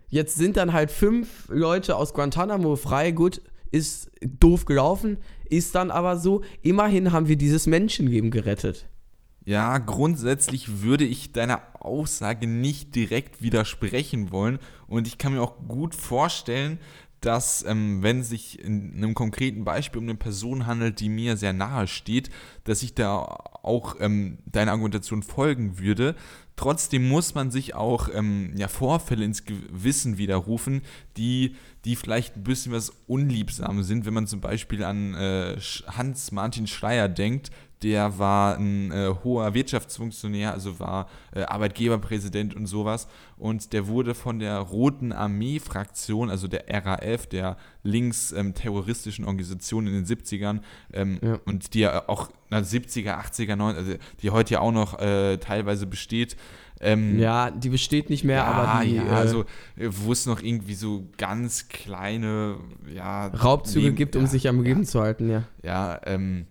jetzt 0.08 0.36
sind 0.36 0.56
dann 0.56 0.72
halt 0.72 0.92
fünf 0.92 1.48
Leute 1.48 1.96
aus 1.96 2.14
Guantanamo 2.14 2.76
frei, 2.76 3.10
gut, 3.10 3.42
ist 3.74 4.10
doof 4.22 4.64
gelaufen, 4.64 5.18
ist 5.50 5.74
dann 5.74 5.90
aber 5.90 6.16
so, 6.16 6.42
immerhin 6.62 7.12
haben 7.12 7.28
wir 7.28 7.36
dieses 7.36 7.66
Menschenleben 7.66 8.30
gerettet. 8.30 8.88
Ja, 9.44 9.76
grundsätzlich 9.78 10.82
würde 10.82 11.04
ich 11.04 11.32
deiner 11.32 11.60
Aussage 11.80 12.46
nicht 12.46 12.94
direkt 12.94 13.42
widersprechen 13.42 14.30
wollen 14.30 14.58
und 14.86 15.06
ich 15.06 15.18
kann 15.18 15.34
mir 15.34 15.42
auch 15.42 15.58
gut 15.68 15.94
vorstellen, 15.94 16.78
dass 17.20 17.64
ähm, 17.66 18.02
wenn 18.02 18.22
sich 18.22 18.62
in 18.62 18.94
einem 18.96 19.14
konkreten 19.14 19.64
Beispiel 19.64 19.98
um 19.98 20.04
eine 20.04 20.14
Person 20.14 20.66
handelt, 20.66 21.00
die 21.00 21.08
mir 21.08 21.36
sehr 21.36 21.52
nahe 21.52 21.86
steht, 21.86 22.30
dass 22.64 22.82
ich 22.82 22.94
da 22.94 23.22
auch 23.62 23.96
ähm, 24.00 24.38
deiner 24.46 24.72
Argumentation 24.72 25.22
folgen 25.22 25.78
würde. 25.78 26.14
Trotzdem 26.56 27.08
muss 27.08 27.34
man 27.34 27.50
sich 27.50 27.74
auch 27.74 28.08
ähm, 28.12 28.52
ja, 28.56 28.68
Vorfälle 28.68 29.24
ins 29.24 29.44
Gewissen 29.44 30.18
widerrufen, 30.18 30.82
die, 31.16 31.56
die 31.84 31.96
vielleicht 31.96 32.36
ein 32.36 32.44
bisschen 32.44 32.72
was 32.72 32.92
unliebsam 33.06 33.82
sind, 33.82 34.06
wenn 34.06 34.14
man 34.14 34.28
zum 34.28 34.40
Beispiel 34.40 34.84
an 34.84 35.14
äh, 35.14 35.56
Hans-Martin 35.88 36.68
Schreier 36.68 37.08
denkt, 37.08 37.50
der 37.84 38.18
war 38.18 38.56
ein 38.56 38.90
äh, 38.90 39.14
hoher 39.22 39.52
Wirtschaftsfunktionär, 39.52 40.52
also 40.52 40.80
war 40.80 41.06
äh, 41.34 41.42
Arbeitgeberpräsident 41.42 42.56
und 42.56 42.66
sowas. 42.66 43.06
Und 43.36 43.74
der 43.74 43.86
wurde 43.86 44.14
von 44.14 44.38
der 44.38 44.58
Roten 44.58 45.12
Armee-Fraktion, 45.12 46.30
also 46.30 46.48
der 46.48 46.64
RAF, 46.68 47.26
der 47.26 47.58
links-terroristischen 47.82 49.24
ähm, 49.24 49.28
Organisation 49.28 49.86
in 49.86 49.92
den 49.92 50.06
70ern, 50.06 50.60
ähm, 50.94 51.18
ja. 51.20 51.38
und 51.44 51.74
die 51.74 51.80
ja 51.80 52.08
auch 52.08 52.30
na, 52.48 52.60
70er, 52.60 53.20
80er, 53.20 53.56
90er, 53.56 53.76
also 53.76 53.92
die 54.22 54.30
heute 54.30 54.54
ja 54.54 54.60
auch 54.60 54.72
noch 54.72 54.98
äh, 54.98 55.36
teilweise 55.36 55.86
besteht. 55.86 56.36
Ähm, 56.80 57.18
ja, 57.18 57.50
die 57.50 57.68
besteht 57.68 58.08
nicht 58.08 58.24
mehr, 58.24 58.36
ja, 58.38 58.44
aber 58.44 58.84
die. 58.84 58.96
Ja, 58.96 59.06
äh, 59.06 59.10
also, 59.10 59.44
äh, 59.76 59.88
wo 59.90 60.12
es 60.12 60.26
noch 60.26 60.42
irgendwie 60.42 60.74
so 60.74 61.06
ganz 61.18 61.68
kleine 61.68 62.56
ja, 62.92 63.26
Raubzüge 63.26 63.86
Leben, 63.86 63.96
gibt, 63.96 64.16
um 64.16 64.26
sich 64.26 64.48
am 64.48 64.62
Leben 64.62 64.84
zu 64.84 65.00
halten, 65.00 65.30
ja. 65.30 65.44
Ja, 65.62 66.00
ähm, 66.04 66.46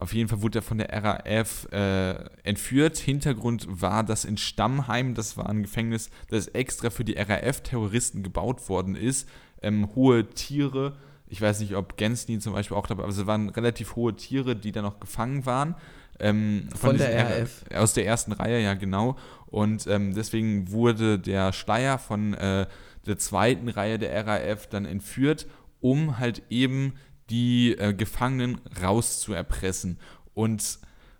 auf 0.00 0.14
jeden 0.14 0.28
Fall 0.28 0.42
wurde 0.42 0.58
er 0.60 0.62
von 0.62 0.78
der 0.78 0.90
RAF 0.90 1.68
äh, 1.72 2.14
entführt. 2.42 2.98
Hintergrund 2.98 3.66
war, 3.68 4.02
dass 4.02 4.24
in 4.24 4.38
Stammheim, 4.38 5.14
das 5.14 5.36
war 5.36 5.48
ein 5.48 5.62
Gefängnis, 5.62 6.10
das 6.28 6.48
extra 6.48 6.90
für 6.90 7.04
die 7.04 7.14
RAF-Terroristen 7.18 8.22
gebaut 8.22 8.68
worden 8.68 8.96
ist, 8.96 9.28
ähm, 9.62 9.94
hohe 9.94 10.28
Tiere, 10.30 10.96
ich 11.28 11.40
weiß 11.40 11.60
nicht, 11.60 11.76
ob 11.76 11.96
Gensny 11.96 12.38
zum 12.40 12.54
Beispiel 12.54 12.76
auch 12.76 12.86
dabei, 12.86 13.04
aber 13.04 13.12
es 13.12 13.26
waren 13.26 13.50
relativ 13.50 13.94
hohe 13.94 14.16
Tiere, 14.16 14.56
die 14.56 14.72
da 14.72 14.82
noch 14.82 14.98
gefangen 14.98 15.46
waren. 15.46 15.76
Ähm, 16.18 16.68
von, 16.70 16.90
von 16.90 16.98
der 16.98 17.40
RAF. 17.40 17.64
Aus 17.74 17.94
der 17.94 18.04
ersten 18.04 18.32
Reihe, 18.32 18.60
ja, 18.60 18.74
genau. 18.74 19.16
Und 19.46 19.86
ähm, 19.86 20.14
deswegen 20.14 20.70
wurde 20.72 21.18
der 21.18 21.52
Schleier 21.52 21.98
von 21.98 22.34
äh, 22.34 22.66
der 23.06 23.18
zweiten 23.18 23.68
Reihe 23.68 23.98
der 23.98 24.26
RAF 24.26 24.66
dann 24.66 24.86
entführt, 24.86 25.46
um 25.80 26.18
halt 26.18 26.42
eben 26.50 26.94
die 27.30 27.72
äh, 27.78 27.94
Gefangenen 27.94 28.60
rauszuerpressen. 28.82 29.98
Und, 30.34 30.78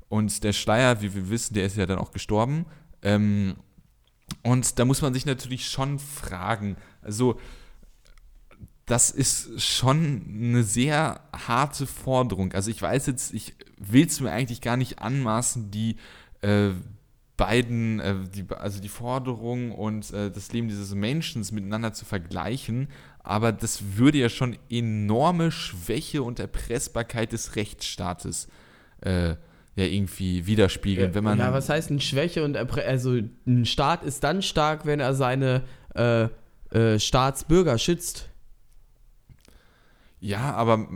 und 0.09 0.43
der 0.45 0.53
Schleier, 0.53 1.03
wie 1.03 1.15
wir 1.15 1.31
wissen, 1.31 1.55
der 1.55 1.67
ist 1.67 1.77
ja 1.77 1.87
dann 1.87 1.99
auch 1.99 2.13
gestorben. 2.13 2.67
Ähm, 3.03 3.57
und 4.43 4.79
da 4.79 4.85
muss 4.85 5.03
man 5.03 5.15
sich 5.15 5.27
natürlich 5.27 5.69
schon 5.69 5.99
fragen, 5.99 6.77
also 7.03 7.39
das 8.87 9.11
ist 9.11 9.63
schon 9.63 10.25
eine 10.29 10.65
sehr 10.65 11.21
harte 11.33 11.87
Forderung. 11.87 12.53
Also 12.53 12.71
ich 12.71 12.83
weiß 12.83 13.07
jetzt, 13.07 13.33
ich 13.33 13.55
will 13.79 14.07
es 14.07 14.21
mir 14.21 14.33
eigentlich 14.33 14.61
gar 14.61 14.77
nicht 14.77 14.99
anmaßen, 14.99 15.71
die 15.71 15.97
äh, 16.43 16.71
beiden, 17.37 18.01
äh, 18.01 18.17
die, 18.35 18.45
also 18.51 18.81
die 18.81 18.89
Forderung 18.89 19.73
und 19.73 20.13
äh, 20.13 20.31
das 20.31 20.53
Leben 20.53 20.69
dieses 20.69 20.95
Menschen 20.95 21.47
miteinander 21.53 21.93
zu 21.93 22.05
vergleichen, 22.05 22.89
aber 23.23 23.53
das 23.53 23.97
würde 23.97 24.19
ja 24.19 24.29
schon 24.29 24.57
enorme 24.71 25.51
Schwäche 25.51 26.23
und 26.23 26.41
Erpressbarkeit 26.41 27.33
des 27.33 27.57
Rechtsstaates 27.57 28.49
äh, 29.03 29.31
ja 29.77 29.85
irgendwie 29.85 30.47
widerspiegeln, 30.47 31.11
ja, 31.11 31.15
wenn 31.15 31.25
man. 31.25 31.39
Ja, 31.39 31.53
was 31.53 31.69
heißt 31.69 31.91
eine 31.91 32.01
Schwäche 32.01 32.45
und 32.45 32.57
Erpre 32.57 32.85
also 32.85 33.19
ein 33.47 33.65
Staat 33.67 34.03
ist 34.03 34.25
dann 34.25 34.43
stark, 34.43 34.87
wenn 34.87 35.01
er 35.01 35.15
seine 35.15 35.63
äh, 35.95 36.29
äh, 36.73 36.99
Staatsbürger 36.99 37.79
schützt. 37.79 38.30
Ja, 40.23 40.53
aber 40.53 40.87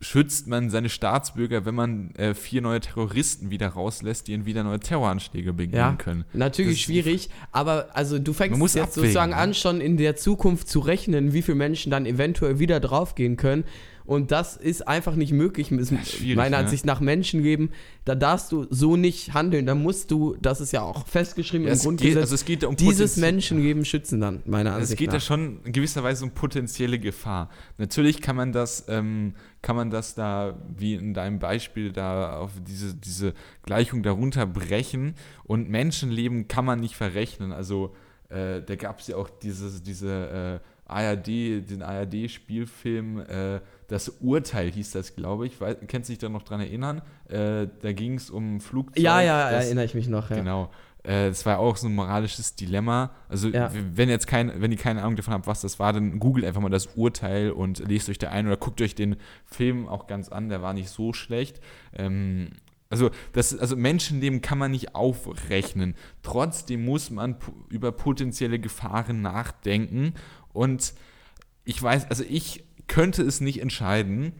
schützt 0.00 0.46
man 0.46 0.70
seine 0.70 0.88
Staatsbürger, 0.88 1.66
wenn 1.66 1.74
man 1.74 2.12
äh, 2.12 2.34
vier 2.34 2.62
neue 2.62 2.80
Terroristen 2.80 3.50
wieder 3.50 3.68
rauslässt, 3.68 4.26
die 4.26 4.32
ihnen 4.32 4.46
wieder 4.46 4.64
neue 4.64 4.80
Terroranschläge 4.80 5.52
begehen 5.52 5.76
ja, 5.76 5.92
können? 5.96 6.24
Natürlich 6.32 6.80
schwierig, 6.80 7.28
aber 7.52 7.88
also 7.94 8.18
du 8.18 8.32
fängst 8.32 8.58
jetzt 8.58 8.76
abwägen, 8.76 8.92
sozusagen 8.94 9.30
ne? 9.32 9.36
an, 9.36 9.52
schon 9.52 9.82
in 9.82 9.98
der 9.98 10.16
Zukunft 10.16 10.68
zu 10.68 10.80
rechnen, 10.80 11.34
wie 11.34 11.42
viele 11.42 11.56
Menschen 11.56 11.90
dann 11.90 12.06
eventuell 12.06 12.58
wieder 12.58 12.80
draufgehen 12.80 13.36
können. 13.36 13.64
Und 14.08 14.30
das 14.30 14.56
ist 14.56 14.88
einfach 14.88 15.16
nicht 15.16 15.32
möglich. 15.32 15.70
Meiner 15.70 16.48
ne? 16.48 16.56
Ansicht 16.56 16.86
nach 16.86 17.00
Menschen 17.00 17.42
geben. 17.42 17.72
Da 18.06 18.14
darfst 18.14 18.50
du 18.52 18.66
so 18.70 18.96
nicht 18.96 19.34
handeln. 19.34 19.66
Da 19.66 19.74
musst 19.74 20.10
du, 20.10 20.34
das 20.40 20.62
ist 20.62 20.72
ja 20.72 20.80
auch 20.80 21.06
festgeschrieben 21.06 21.66
ja, 21.66 21.74
im 21.74 21.78
Grundgesetz, 21.78 22.14
geht, 22.14 22.22
also 22.22 22.34
es 22.34 22.44
geht 22.46 22.64
um 22.64 22.74
dieses 22.74 23.18
Menschengeben 23.18 23.84
schützen 23.84 24.18
dann, 24.22 24.42
meiner 24.46 24.72
Ansicht 24.72 24.88
nach. 24.88 24.94
Es 24.94 24.96
geht 24.96 25.06
nach. 25.08 25.14
da 25.16 25.20
schon 25.20 25.60
in 25.62 25.72
gewisser 25.72 26.02
Weise 26.02 26.24
um 26.24 26.30
potenzielle 26.30 26.98
Gefahr. 26.98 27.50
Natürlich 27.76 28.22
kann 28.22 28.34
man 28.34 28.50
das, 28.52 28.86
ähm, 28.88 29.34
kann 29.60 29.76
man 29.76 29.90
das 29.90 30.14
da, 30.14 30.56
wie 30.74 30.94
in 30.94 31.12
deinem 31.12 31.38
Beispiel, 31.38 31.92
da 31.92 32.38
auf 32.38 32.52
diese, 32.66 32.94
diese 32.94 33.34
Gleichung 33.62 34.02
darunter 34.02 34.46
brechen. 34.46 35.16
Und 35.44 35.68
Menschenleben 35.68 36.48
kann 36.48 36.64
man 36.64 36.80
nicht 36.80 36.96
verrechnen. 36.96 37.52
Also 37.52 37.94
äh, 38.30 38.62
da 38.62 38.74
gab 38.76 39.00
es 39.00 39.08
ja 39.08 39.16
auch 39.16 39.28
dieses, 39.28 39.82
diese 39.82 40.60
äh, 40.64 40.66
ARD, 40.88 41.26
den 41.26 41.82
ARD-Spielfilm, 41.82 43.20
äh, 43.20 43.60
das 43.88 44.08
Urteil 44.20 44.70
hieß 44.70 44.92
das, 44.92 45.16
glaube 45.16 45.46
ich. 45.46 45.60
Weiß, 45.60 45.76
kennst 45.86 46.08
du 46.08 46.12
dich 46.12 46.18
da 46.18 46.28
noch 46.28 46.42
dran 46.42 46.60
erinnern? 46.60 47.02
Äh, 47.28 47.68
da 47.80 47.92
ging 47.92 48.14
es 48.14 48.30
um 48.30 48.60
Flugzeug. 48.60 49.02
Ja, 49.02 49.20
ja, 49.22 49.50
das, 49.50 49.64
erinnere 49.66 49.86
ich 49.86 49.94
mich 49.94 50.08
noch. 50.08 50.28
Ja. 50.30 50.36
Genau. 50.36 50.70
Äh, 51.04 51.28
das 51.28 51.46
war 51.46 51.58
auch 51.58 51.76
so 51.76 51.86
ein 51.88 51.94
moralisches 51.94 52.54
Dilemma. 52.54 53.12
Also, 53.30 53.48
Ja. 53.48 53.70
wenn 53.94 54.10
jetzt 54.10 54.26
kein, 54.26 54.60
wenn 54.60 54.70
ihr 54.70 54.76
keine 54.78 55.02
Ahnung 55.02 55.16
davon 55.16 55.32
habt, 55.32 55.46
was 55.46 55.62
das 55.62 55.78
war, 55.78 55.94
dann 55.94 56.18
googelt 56.18 56.44
einfach 56.44 56.60
mal 56.60 56.68
das 56.68 56.86
Urteil 56.96 57.50
und 57.50 57.78
lest 57.88 58.10
euch 58.10 58.18
da 58.18 58.28
ein 58.28 58.46
oder 58.46 58.58
guckt 58.58 58.82
euch 58.82 58.94
den 58.94 59.16
Film 59.46 59.88
auch 59.88 60.06
ganz 60.06 60.28
an. 60.28 60.50
Der 60.50 60.60
war 60.60 60.74
nicht 60.74 60.90
so 60.90 61.14
schlecht. 61.14 61.60
Ähm, 61.96 62.50
also, 62.90 63.10
das, 63.32 63.58
also 63.58 63.74
Menschenleben 63.74 64.42
kann 64.42 64.58
man 64.58 64.70
nicht 64.70 64.94
aufrechnen. 64.94 65.94
Trotzdem 66.22 66.84
muss 66.84 67.10
man 67.10 67.36
über 67.70 67.90
potenzielle 67.92 68.58
Gefahren 68.58 69.22
nachdenken. 69.22 70.12
Und 70.52 70.92
ich 71.64 71.82
weiß, 71.82 72.10
also 72.10 72.24
ich 72.28 72.64
könnte 72.88 73.22
es 73.22 73.40
nicht 73.40 73.60
entscheiden. 73.60 74.32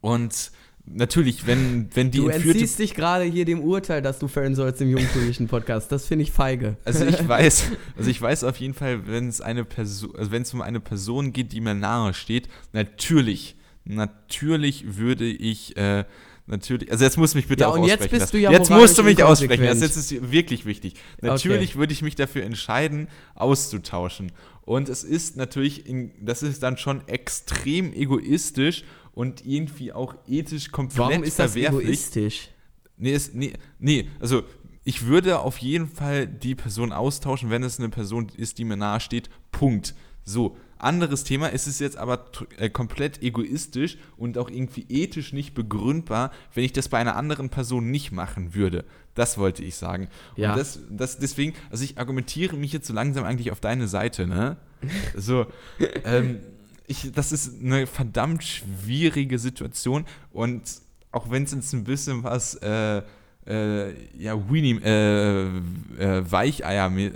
Und 0.00 0.50
natürlich, 0.84 1.46
wenn, 1.46 1.88
wenn 1.94 2.10
die 2.10 2.18
Du 2.18 2.28
entführte 2.28 2.58
entziehst 2.58 2.78
dich 2.78 2.94
gerade 2.94 3.24
hier 3.24 3.44
dem 3.44 3.60
Urteil, 3.60 4.02
das 4.02 4.18
du 4.18 4.28
fällen 4.28 4.54
sollst 4.54 4.80
im 4.80 4.90
jungpolitischen 4.90 5.46
Podcast. 5.46 5.92
Das 5.92 6.06
finde 6.06 6.24
ich 6.24 6.32
feige. 6.32 6.76
Also 6.84 7.04
ich 7.04 7.26
weiß, 7.28 7.64
also 7.96 8.10
ich 8.10 8.20
weiß 8.20 8.44
auf 8.44 8.56
jeden 8.56 8.74
Fall, 8.74 9.06
wenn 9.06 9.28
es 9.28 9.40
eine 9.40 9.64
Person, 9.64 10.14
also 10.16 10.30
wenn 10.32 10.42
es 10.42 10.52
um 10.52 10.62
eine 10.62 10.80
Person 10.80 11.32
geht, 11.32 11.52
die 11.52 11.60
mir 11.60 11.74
nahe 11.74 12.14
steht, 12.14 12.48
natürlich, 12.72 13.56
natürlich 13.84 14.96
würde 14.96 15.26
ich 15.26 15.76
äh, 15.76 16.04
natürlich, 16.50 16.90
also 16.90 17.04
jetzt 17.04 17.16
musst 17.16 17.34
du 17.34 17.38
mich 17.38 17.48
bitte 17.48 17.62
Ja, 17.62 17.68
auch 17.68 17.74
und 17.74 17.84
jetzt 17.84 18.00
aussprechen 18.02 18.10
bist 18.10 18.20
lassen. 18.20 18.32
du 18.32 18.38
ja 18.42 18.50
Jetzt 18.52 18.70
musst 18.70 18.98
du 18.98 19.02
mich 19.02 19.22
aussprechen, 19.22 19.64
das 19.64 19.80
jetzt 19.80 19.96
ist 19.96 20.30
wirklich 20.30 20.66
wichtig. 20.66 20.94
Natürlich 21.22 21.76
würde 21.76 21.92
ich 21.92 22.02
mich 22.02 22.14
dafür 22.16 22.42
entscheiden, 22.44 23.08
auszutauschen. 23.34 24.32
Und 24.62 24.88
es 24.88 25.04
ist 25.04 25.36
natürlich, 25.36 25.86
in, 25.86 26.12
das 26.24 26.42
ist 26.42 26.62
dann 26.62 26.76
schon 26.76 27.06
extrem 27.08 27.92
egoistisch 27.92 28.84
und 29.12 29.44
irgendwie 29.44 29.92
auch 29.92 30.14
ethisch 30.28 30.70
komplett 30.70 30.98
Warum 30.98 31.22
ist 31.24 31.38
das 31.38 31.52
verwerflich. 31.52 31.82
egoistisch? 31.84 32.48
Nee, 32.96 33.12
ist, 33.12 33.34
nee, 33.34 33.54
nee, 33.78 34.08
also 34.20 34.42
ich 34.84 35.06
würde 35.06 35.40
auf 35.40 35.58
jeden 35.58 35.88
Fall 35.88 36.26
die 36.26 36.54
Person 36.54 36.92
austauschen, 36.92 37.50
wenn 37.50 37.62
es 37.62 37.78
eine 37.78 37.88
Person 37.88 38.28
ist, 38.36 38.58
die 38.58 38.64
mir 38.64 38.76
nahe 38.76 39.00
steht. 39.00 39.28
Punkt. 39.52 39.94
So, 40.24 40.56
anderes 40.82 41.24
Thema. 41.24 41.52
Es 41.52 41.66
ist 41.66 41.80
jetzt 41.80 41.96
aber 41.96 42.26
äh, 42.58 42.70
komplett 42.70 43.22
egoistisch 43.22 43.98
und 44.16 44.38
auch 44.38 44.50
irgendwie 44.50 44.86
ethisch 44.88 45.32
nicht 45.32 45.54
begründbar, 45.54 46.32
wenn 46.54 46.64
ich 46.64 46.72
das 46.72 46.88
bei 46.88 46.98
einer 46.98 47.16
anderen 47.16 47.50
Person 47.50 47.90
nicht 47.90 48.12
machen 48.12 48.54
würde. 48.54 48.84
Das 49.14 49.38
wollte 49.38 49.62
ich 49.62 49.76
sagen. 49.76 50.08
Ja. 50.36 50.52
Und 50.52 50.58
das, 50.58 50.80
das 50.88 51.18
deswegen, 51.18 51.54
also 51.70 51.84
ich 51.84 51.98
argumentiere 51.98 52.56
mich 52.56 52.72
jetzt 52.72 52.86
so 52.86 52.94
langsam 52.94 53.24
eigentlich 53.24 53.50
auf 53.50 53.60
deine 53.60 53.88
Seite, 53.88 54.26
ne? 54.26 54.56
So, 55.16 55.46
ähm, 56.04 56.40
ich, 56.86 57.12
das 57.12 57.32
ist 57.32 57.60
eine 57.62 57.86
verdammt 57.86 58.42
schwierige 58.42 59.38
Situation 59.38 60.06
und 60.32 60.62
auch 61.12 61.30
wenn 61.30 61.42
es 61.42 61.52
jetzt 61.52 61.72
ein 61.74 61.84
bisschen 61.84 62.24
was 62.24 62.54
äh, 62.56 63.02
äh, 63.50 63.92
ja, 64.16 64.36
Weenie, 64.50 64.80
äh, 64.84 65.46
äh, 65.98 66.30
Weicheier, 66.30 66.90
äh, 66.96 67.10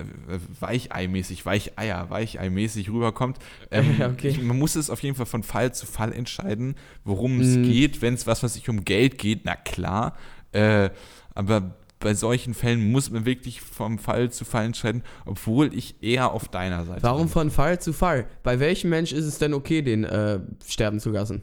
Weichei-mäßig, 0.61 1.47
Weicheier, 1.47 2.11
Weichei-mäßig 2.11 2.91
rüberkommt. 2.91 3.39
Ähm, 3.71 4.01
okay. 4.01 4.29
ich, 4.29 4.43
man 4.43 4.59
muss 4.59 4.77
es 4.77 4.91
auf 4.91 5.03
jeden 5.03 5.17
Fall 5.17 5.27
von 5.27 5.43
Fall 5.43 5.75
zu 5.75 5.87
Fall 5.87 6.13
entscheiden, 6.13 6.75
worum 7.05 7.41
es 7.41 7.57
Mhm. 7.57 7.63
geht. 7.65 8.03
Wenn 8.03 8.15
es 8.15 8.27
was, 8.27 8.43
was 8.43 8.55
sich 8.55 8.69
um 8.69 8.85
Geld 8.85 9.19
geht, 9.19 9.45
na 9.45 9.57
klar. 9.57 10.17
Äh, 10.53 10.91
aber 11.35 11.77
bei 12.01 12.15
solchen 12.15 12.53
Fällen 12.55 12.93
muss 12.93 13.11
man 13.11 13.25
wirklich 13.25 13.61
vom 13.63 13.99
Fall 13.99 14.31
zu 14.31 14.45
Fall 14.45 14.67
entscheiden, 14.67 15.03
obwohl 15.25 15.75
ich 15.75 16.03
eher 16.03 16.33
auf 16.33 16.49
deiner 16.49 16.85
Seite 16.85 17.03
Warum 17.03 17.23
bin. 17.23 17.29
von 17.31 17.51
Fall 17.51 17.81
zu 17.81 17.93
Fall? 17.95 18.27
Bei 18.43 18.61
welchem 18.61 18.91
Mensch 18.91 19.13
ist 19.13 19.25
es 19.25 19.39
denn 19.39 19.55
okay, 19.55 19.81
den 19.83 20.05
äh, 20.05 20.41
sterben 20.67 21.01
zu 21.01 21.11
lassen? 21.11 21.43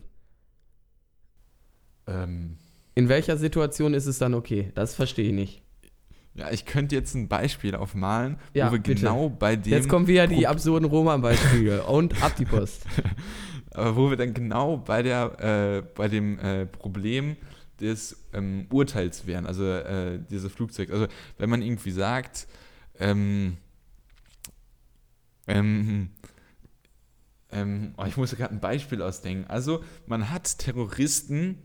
Ähm, 2.07 2.57
In 2.95 3.09
welcher 3.09 3.37
Situation 3.37 3.93
ist 3.93 4.05
es 4.05 4.17
dann 4.19 4.33
okay? 4.33 4.71
Das 4.75 4.95
verstehe 4.95 5.27
ich 5.27 5.33
nicht. 5.33 5.61
ja, 6.33 6.51
ich 6.51 6.65
könnte 6.65 6.95
jetzt 6.95 7.13
ein 7.15 7.27
Beispiel 7.27 7.75
aufmalen, 7.75 8.37
Ja, 8.53 8.67
wo 8.67 8.73
wir 8.73 8.79
bitte. 8.79 8.95
genau 9.01 9.29
bei 9.29 9.55
dem 9.55 9.71
Jetzt 9.73 9.89
kommen 9.89 10.07
wieder 10.07 10.27
die 10.27 10.47
absurden 10.47 10.87
Roman-Beispiele 10.89 11.83
und 11.83 12.21
ab 12.21 12.35
die 12.37 12.45
Post. 12.45 12.85
aber 13.71 13.95
wo 13.95 14.09
wir 14.09 14.17
dann 14.17 14.33
genau 14.33 14.77
bei 14.77 15.03
der 15.03 15.39
äh, 15.39 15.81
bei 15.95 16.07
dem 16.09 16.37
äh, 16.39 16.65
Problem 16.65 17.37
des 17.79 18.15
ähm, 18.33 18.67
Urteils 18.71 19.25
wären, 19.25 19.45
also 19.47 19.65
äh, 19.65 20.19
dieses 20.29 20.51
Flugzeug. 20.51 20.91
Also 20.91 21.07
wenn 21.37 21.49
man 21.49 21.61
irgendwie 21.61 21.91
sagt, 21.91 22.47
ähm, 22.99 23.57
ähm, 25.47 26.09
ähm, 27.51 27.93
oh, 27.97 28.03
ich 28.05 28.17
muss 28.17 28.35
gerade 28.35 28.53
ein 28.53 28.59
Beispiel 28.59 29.01
ausdenken. 29.01 29.45
Also 29.49 29.83
man 30.05 30.29
hat 30.29 30.57
Terroristen, 30.59 31.57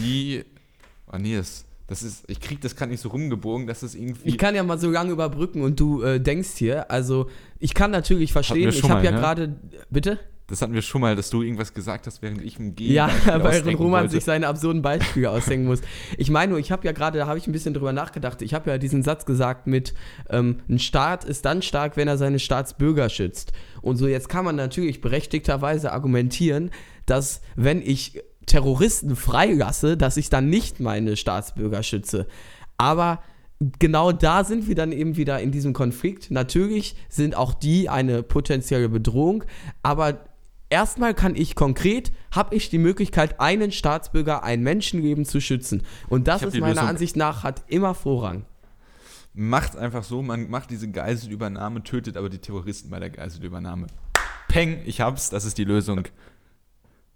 die, 0.00 0.44
oh 1.10 1.16
nee, 1.18 1.36
das, 1.36 1.64
das 1.86 2.02
ist, 2.02 2.24
ich 2.28 2.40
krieg 2.40 2.60
das 2.60 2.76
gerade 2.76 2.90
nicht 2.90 3.00
so 3.00 3.08
rumgebogen, 3.08 3.66
dass 3.66 3.80
das 3.80 3.94
irgendwie 3.94 4.28
Ich 4.28 4.38
kann 4.38 4.54
ja 4.54 4.62
mal 4.62 4.78
so 4.78 4.90
lange 4.90 5.12
überbrücken 5.12 5.62
und 5.62 5.78
du 5.78 6.02
äh, 6.02 6.20
denkst 6.20 6.50
hier, 6.56 6.90
also 6.90 7.28
ich 7.58 7.74
kann 7.74 7.90
natürlich 7.90 8.32
verstehen, 8.32 8.68
ich 8.70 8.88
habe 8.88 9.04
ja 9.04 9.10
ne? 9.10 9.18
gerade, 9.18 9.56
bitte? 9.90 10.18
Das 10.48 10.60
hatten 10.60 10.74
wir 10.74 10.82
schon 10.82 11.00
mal, 11.00 11.16
dass 11.16 11.30
du 11.30 11.40
irgendwas 11.40 11.72
gesagt 11.72 12.06
hast, 12.06 12.20
während 12.20 12.42
ich 12.42 12.58
ein 12.58 12.74
G 12.74 12.92
Ja, 12.92 13.10
weil 13.26 13.62
Roman 13.74 14.02
wollte. 14.02 14.10
sich 14.10 14.24
seine 14.24 14.48
absurden 14.48 14.82
Beispiele 14.82 15.30
ausdenken 15.30 15.66
muss. 15.66 15.80
Ich 16.18 16.30
meine 16.30 16.50
nur, 16.50 16.58
ich 16.58 16.70
habe 16.70 16.84
ja 16.84 16.92
gerade, 16.92 17.18
da 17.18 17.26
habe 17.26 17.38
ich 17.38 17.46
ein 17.46 17.52
bisschen 17.52 17.72
drüber 17.72 17.92
nachgedacht, 17.92 18.42
ich 18.42 18.52
habe 18.52 18.70
ja 18.70 18.76
diesen 18.76 19.02
Satz 19.02 19.24
gesagt 19.24 19.66
mit, 19.66 19.94
ähm, 20.28 20.60
ein 20.68 20.78
Staat 20.78 21.24
ist 21.24 21.44
dann 21.46 21.62
stark, 21.62 21.96
wenn 21.96 22.06
er 22.06 22.18
seine 22.18 22.38
Staatsbürger 22.38 23.08
schützt. 23.08 23.52
Und 23.80 23.96
so 23.96 24.06
jetzt 24.06 24.28
kann 24.28 24.44
man 24.44 24.56
natürlich 24.56 25.00
berechtigterweise 25.00 25.92
argumentieren, 25.92 26.70
dass 27.06 27.40
wenn 27.56 27.80
ich 27.80 28.20
Terroristen 28.46 29.16
freilasse, 29.16 29.96
dass 29.96 30.16
ich 30.16 30.30
dann 30.30 30.48
nicht 30.48 30.80
meine 30.80 31.16
Staatsbürger 31.16 31.82
schütze. 31.82 32.26
Aber 32.76 33.22
genau 33.78 34.12
da 34.12 34.44
sind 34.44 34.68
wir 34.68 34.74
dann 34.74 34.92
eben 34.92 35.16
wieder 35.16 35.40
in 35.40 35.52
diesem 35.52 35.72
Konflikt. 35.72 36.30
Natürlich 36.30 36.96
sind 37.08 37.36
auch 37.36 37.54
die 37.54 37.88
eine 37.88 38.22
potenzielle 38.22 38.88
Bedrohung, 38.88 39.44
aber 39.82 40.24
erstmal 40.70 41.14
kann 41.14 41.36
ich 41.36 41.54
konkret, 41.54 42.12
habe 42.32 42.56
ich 42.56 42.70
die 42.70 42.78
Möglichkeit, 42.78 43.40
einen 43.40 43.70
Staatsbürger, 43.70 44.42
ein 44.42 44.62
Menschenleben 44.62 45.24
zu 45.24 45.40
schützen. 45.40 45.82
Und 46.08 46.28
das 46.28 46.42
ist 46.42 46.54
meiner 46.54 46.74
Lösung. 46.74 46.88
Ansicht 46.88 47.16
nach, 47.16 47.44
hat 47.44 47.62
immer 47.68 47.94
Vorrang. 47.94 48.44
Macht 49.34 49.76
einfach 49.76 50.04
so, 50.04 50.22
man 50.22 50.50
macht 50.50 50.70
diese 50.70 50.90
Geiselübernahme, 50.90 51.82
tötet 51.82 52.16
aber 52.16 52.28
die 52.28 52.38
Terroristen 52.38 52.90
bei 52.90 52.98
der 52.98 53.10
Geiselübernahme. 53.10 53.86
Peng, 54.48 54.82
ich 54.84 55.00
hab's, 55.00 55.30
das 55.30 55.44
ist 55.44 55.56
die 55.56 55.64
Lösung. 55.64 56.02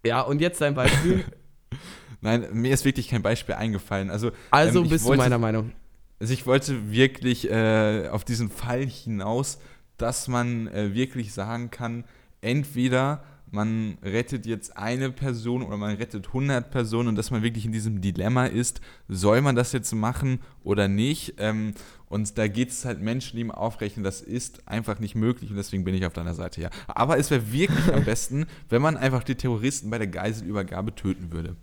Ja, 0.05 0.21
und 0.23 0.41
jetzt 0.41 0.61
dein 0.61 0.75
Beispiel. 0.75 1.25
Nein, 2.21 2.47
mir 2.53 2.73
ist 2.73 2.85
wirklich 2.85 3.09
kein 3.09 3.23
Beispiel 3.23 3.55
eingefallen. 3.55 4.11
Also, 4.11 4.33
Also 4.51 4.83
ähm, 4.83 4.89
bist 4.89 5.05
wollte, 5.05 5.19
du 5.19 5.23
meiner 5.25 5.39
Meinung. 5.39 5.73
Also 6.19 6.33
ich 6.33 6.47
wollte 6.47 6.91
wirklich 6.91 7.51
äh, 7.51 8.09
auf 8.11 8.25
diesen 8.25 8.51
Fall 8.51 8.87
hinaus, 8.87 9.59
dass 9.97 10.29
man 10.29 10.67
äh, 10.69 10.95
wirklich 10.95 11.33
sagen 11.33 11.71
kann, 11.71 12.05
entweder 12.41 13.23
man 13.57 13.99
rettet 14.03 14.47
jetzt 14.47 14.77
eine 14.77 15.11
Person 15.11 15.63
oder 15.63 15.77
man 15.77 15.97
rettet 15.97 16.29
100 16.29 16.71
Personen 16.71 17.09
und 17.09 17.17
dass 17.17 17.31
man 17.31 17.43
wirklich 17.43 17.65
in 17.65 17.73
diesem 17.73 18.01
Dilemma 18.01 18.47
ist, 18.47 18.81
soll 19.09 19.41
man 19.41 19.57
das 19.57 19.73
jetzt 19.73 19.93
machen 19.93 20.41
oder 20.63 20.87
nicht? 20.87 21.35
Ähm, 21.39 21.73
und 22.09 22.39
da 22.39 22.47
geht 22.47 22.69
es 22.69 22.85
halt 22.85 23.01
Menschenleben 23.01 23.51
aufrechnen, 23.51 24.05
das 24.05 24.21
ist 24.21 24.69
einfach 24.69 25.01
nicht 25.01 25.15
möglich 25.17 25.51
und 25.51 25.57
deswegen 25.57 25.85
bin 25.85 25.95
ich 25.95 26.07
auf 26.07 26.13
deiner 26.13 26.35
Seite, 26.35 26.61
ja. 26.61 26.71
Aber 26.87 27.19
es 27.19 27.31
wäre 27.31 27.51
wirklich 27.51 27.93
am 27.93 28.05
besten, 28.05 28.47
wenn 28.69 28.83
man 28.83 28.97
einfach 28.97 29.25
die 29.25 29.35
Terroristen 29.35 29.91
bei 29.91 29.99
der 29.99 30.07
Geiselübergabe 30.07 30.95
töten 30.95 31.33
würde. 31.33 31.57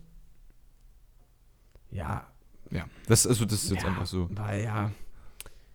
Ja, 1.92 2.26
Ja, 2.72 2.86
das, 3.06 3.28
also 3.28 3.46
das 3.46 3.64
ist 3.64 3.70
jetzt 3.70 3.84
ja, 3.84 3.90
einfach 3.90 4.08
so. 4.08 4.28
Weil 4.32 4.64
ja. 4.64 4.92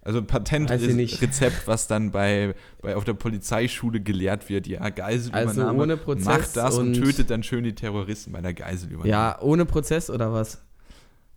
Also 0.09 0.21
ein. 0.21 0.27
Patentrezept, 0.27 1.67
was 1.67 1.87
dann 1.87 2.11
bei, 2.13 2.55
bei 2.81 2.97
auf 2.97 3.05
der 3.05 3.13
Polizeischule 3.13 4.01
gelehrt 4.01 4.49
wird. 4.49 4.67
Ja, 4.67 4.89
Geiselübernahme. 4.89 5.69
Also 5.69 5.83
ohne 5.83 5.97
Prozess 5.99 6.25
Macht 6.25 6.57
das 6.57 6.79
und, 6.79 6.97
und- 6.97 7.03
tötet 7.05 7.29
dann 7.29 7.43
schön 7.43 7.63
die 7.63 7.75
Terroristen 7.75 8.33
bei 8.33 8.41
der 8.41 8.55
Geiselübernahme. 8.55 9.11
Ja, 9.11 9.39
ohne 9.43 9.67
Prozess 9.67 10.09
oder 10.09 10.33
was? 10.33 10.63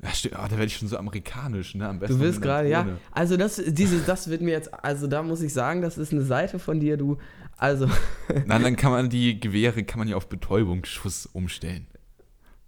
ja 0.01 0.10
stimmt. 0.13 0.36
Oh, 0.38 0.43
da 0.45 0.51
werde 0.51 0.67
ich 0.67 0.77
schon 0.77 0.88
so 0.88 0.95
amerikanisch, 0.97 1.75
ne? 1.75 1.89
Am 1.89 1.99
besten 1.99 2.15
Du 2.15 2.23
willst 2.23 2.41
gerade, 2.41 2.69
ja. 2.69 2.88
Also 3.12 3.36
das, 3.36 3.62
diese, 3.67 3.99
das 3.99 4.29
wird 4.29 4.39
mir 4.41 4.51
jetzt, 4.51 4.73
also 4.73 5.05
da 5.05 5.21
muss 5.21 5.41
ich 5.41 5.51
sagen, 5.51 5.81
das 5.81 5.97
ist 5.97 6.13
eine 6.13 6.21
Seite 6.23 6.57
von 6.57 6.79
dir, 6.79 6.95
du. 6.95 7.17
Also, 7.57 7.88
Nein, 8.45 8.63
dann 8.63 8.75
kann 8.77 8.91
man 8.91 9.10
die 9.10 9.38
Gewehre 9.38 9.84
kann 9.84 9.99
man 9.99 10.07
ja 10.07 10.15
auf 10.15 10.29
Betäubungsschuss 10.29 11.25
umstellen. 11.25 11.88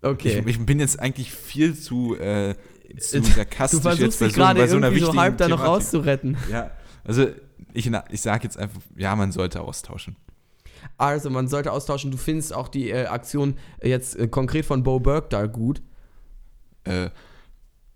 okay. 0.02 0.44
Ich, 0.46 0.48
ich 0.48 0.66
bin 0.66 0.82
jetzt 0.82 1.00
eigentlich 1.00 1.32
viel 1.32 1.76
zu, 1.76 2.18
äh, 2.18 2.56
zu 3.00 3.22
Du 3.22 3.28
sarkastisch 3.28 3.82
versuchst 3.82 4.02
jetzt 4.02 4.20
bei 4.20 4.26
dich 4.28 4.36
so, 4.36 4.42
gerade 4.42 4.60
bei 4.60 4.68
so 4.68 4.78
einer 4.78 4.88
irgendwie 4.88 5.00
so 5.02 5.06
wichtigen 5.08 5.22
halb 5.22 5.38
da 5.38 5.48
noch 5.48 5.58
Thematik. 5.58 5.76
rauszuretten. 5.76 6.38
Ja, 6.52 6.72
also 7.04 7.28
ich, 7.74 7.92
ich 8.10 8.22
sage 8.22 8.44
jetzt 8.44 8.58
einfach, 8.58 8.82
ja, 8.96 9.16
man 9.16 9.32
sollte 9.32 9.62
austauschen. 9.62 10.16
Also, 10.98 11.30
man 11.30 11.48
sollte 11.48 11.72
austauschen. 11.72 12.12
Du 12.12 12.18
findest 12.18 12.54
auch 12.54 12.68
die 12.68 12.90
äh, 12.90 13.06
Aktion 13.06 13.56
jetzt 13.82 14.16
äh, 14.18 14.28
konkret 14.28 14.66
von 14.66 14.84
Bo 14.84 15.00
Burke 15.00 15.30
da 15.30 15.46
gut. 15.48 15.82
Äh, 16.84 17.10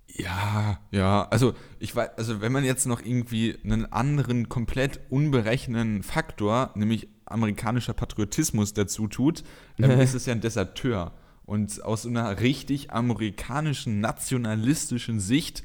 Ja, 0.08 0.80
ja, 0.92 1.28
also 1.30 1.54
ich 1.80 1.96
weiß, 1.96 2.12
also 2.18 2.42
wenn 2.42 2.52
man 2.52 2.64
jetzt 2.64 2.88
noch 2.88 3.02
irgendwie 3.04 3.56
einen 3.64 3.92
anderen 3.92 4.50
komplett 4.50 5.00
unberechnenden 5.10 6.02
Faktor, 6.02 6.72
nämlich 6.76 7.08
amerikanischer 7.26 7.94
Patriotismus 7.94 8.74
dazu 8.74 9.08
tut, 9.08 9.44
dann 9.78 9.92
ist 10.00 10.16
es 10.16 10.26
ja 10.26 10.34
ein 10.34 10.42
Deserteur. 10.42 11.12
Und 11.48 11.82
aus 11.84 12.06
einer 12.06 12.40
richtig 12.42 12.92
amerikanischen, 12.92 14.02
nationalistischen 14.02 15.20
Sicht 15.22 15.64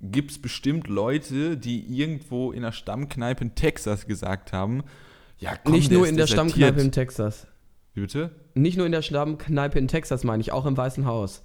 gibt 0.00 0.30
es 0.30 0.40
bestimmt 0.40 0.86
Leute, 0.86 1.56
die 1.56 1.80
irgendwo 1.80 2.52
in 2.52 2.62
der 2.62 2.70
Stammkneipe 2.72 3.42
in 3.42 3.54
Texas 3.56 4.06
gesagt 4.06 4.52
haben, 4.52 4.84
ja, 5.38 5.56
komm, 5.62 5.72
Nicht 5.74 5.90
nur 5.90 6.06
in 6.08 6.16
der 6.16 6.26
desertiert. 6.26 6.50
Stammkneipe 6.52 6.80
in 6.80 6.92
Texas. 6.92 7.46
Wie 7.94 8.00
bitte? 8.02 8.30
Nicht 8.54 8.76
nur 8.78 8.86
in 8.86 8.92
der 8.92 9.02
Stammkneipe 9.02 9.78
in 9.78 9.88
Texas, 9.88 10.22
meine 10.24 10.40
ich, 10.40 10.52
auch 10.52 10.64
im 10.64 10.76
Weißen 10.76 11.04
Haus. 11.06 11.42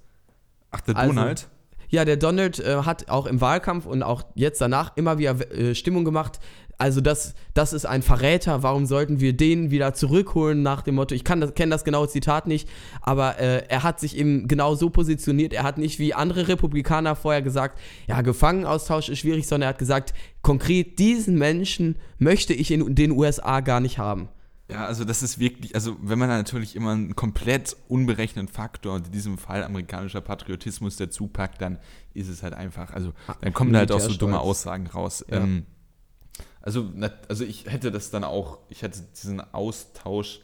Ach, 0.70 0.80
der 0.80 0.96
Also- 0.96 1.14
Donald? 1.14 1.48
Ja, 1.88 2.06
der 2.06 2.16
Donald 2.16 2.58
äh, 2.58 2.84
hat 2.84 3.10
auch 3.10 3.26
im 3.26 3.42
Wahlkampf 3.42 3.84
und 3.84 4.02
auch 4.02 4.22
jetzt 4.34 4.62
danach 4.62 4.96
immer 4.96 5.18
wieder 5.18 5.38
äh, 5.52 5.74
Stimmung 5.74 6.06
gemacht. 6.06 6.40
Also 6.82 7.00
das, 7.00 7.34
das 7.54 7.72
ist 7.72 7.86
ein 7.86 8.02
Verräter. 8.02 8.64
Warum 8.64 8.86
sollten 8.86 9.20
wir 9.20 9.36
den 9.36 9.70
wieder 9.70 9.94
zurückholen 9.94 10.64
nach 10.64 10.82
dem 10.82 10.96
Motto? 10.96 11.14
Ich 11.14 11.22
kann 11.22 11.40
das, 11.40 11.54
kenne 11.54 11.70
das 11.70 11.84
genaue 11.84 12.08
Zitat 12.08 12.48
nicht, 12.48 12.68
aber 13.02 13.38
äh, 13.38 13.64
er 13.68 13.84
hat 13.84 14.00
sich 14.00 14.16
eben 14.16 14.48
genau 14.48 14.74
so 14.74 14.90
positioniert. 14.90 15.52
Er 15.52 15.62
hat 15.62 15.78
nicht 15.78 16.00
wie 16.00 16.12
andere 16.12 16.48
Republikaner 16.48 17.14
vorher 17.14 17.40
gesagt, 17.40 17.78
ja 18.08 18.20
Gefangenaustausch 18.20 19.10
ist 19.10 19.20
schwierig, 19.20 19.46
sondern 19.46 19.68
er 19.68 19.74
hat 19.74 19.78
gesagt, 19.78 20.12
konkret 20.42 20.98
diesen 20.98 21.38
Menschen 21.38 21.94
möchte 22.18 22.52
ich 22.52 22.72
in 22.72 22.96
den 22.96 23.12
USA 23.12 23.60
gar 23.60 23.78
nicht 23.78 23.98
haben. 23.98 24.28
Ja, 24.68 24.84
also 24.84 25.04
das 25.04 25.22
ist 25.22 25.38
wirklich, 25.38 25.76
also 25.76 25.96
wenn 26.02 26.18
man 26.18 26.30
da 26.30 26.36
natürlich 26.36 26.74
immer 26.74 26.90
einen 26.90 27.14
komplett 27.14 27.76
unberechneten 27.86 28.52
Faktor, 28.52 28.96
in 28.96 29.12
diesem 29.12 29.38
Fall 29.38 29.62
amerikanischer 29.62 30.20
Patriotismus 30.20 30.96
dazu 30.96 31.28
packt, 31.28 31.62
dann 31.62 31.78
ist 32.12 32.28
es 32.28 32.42
halt 32.42 32.54
einfach, 32.54 32.92
also 32.92 33.12
dann 33.40 33.52
kommen 33.52 33.72
da 33.72 33.80
halt 33.80 33.92
auch 33.92 34.00
so 34.00 34.12
dumme. 34.14 34.40
Aussagen 34.40 34.88
raus. 34.88 35.24
Ja. 35.30 35.36
Ähm, 35.36 35.66
also, 36.60 36.90
also 37.28 37.44
ich 37.44 37.66
hätte 37.66 37.90
das 37.90 38.10
dann 38.10 38.24
auch, 38.24 38.58
ich 38.68 38.82
hätte 38.82 39.00
diesen 39.14 39.40
Austausch 39.52 40.40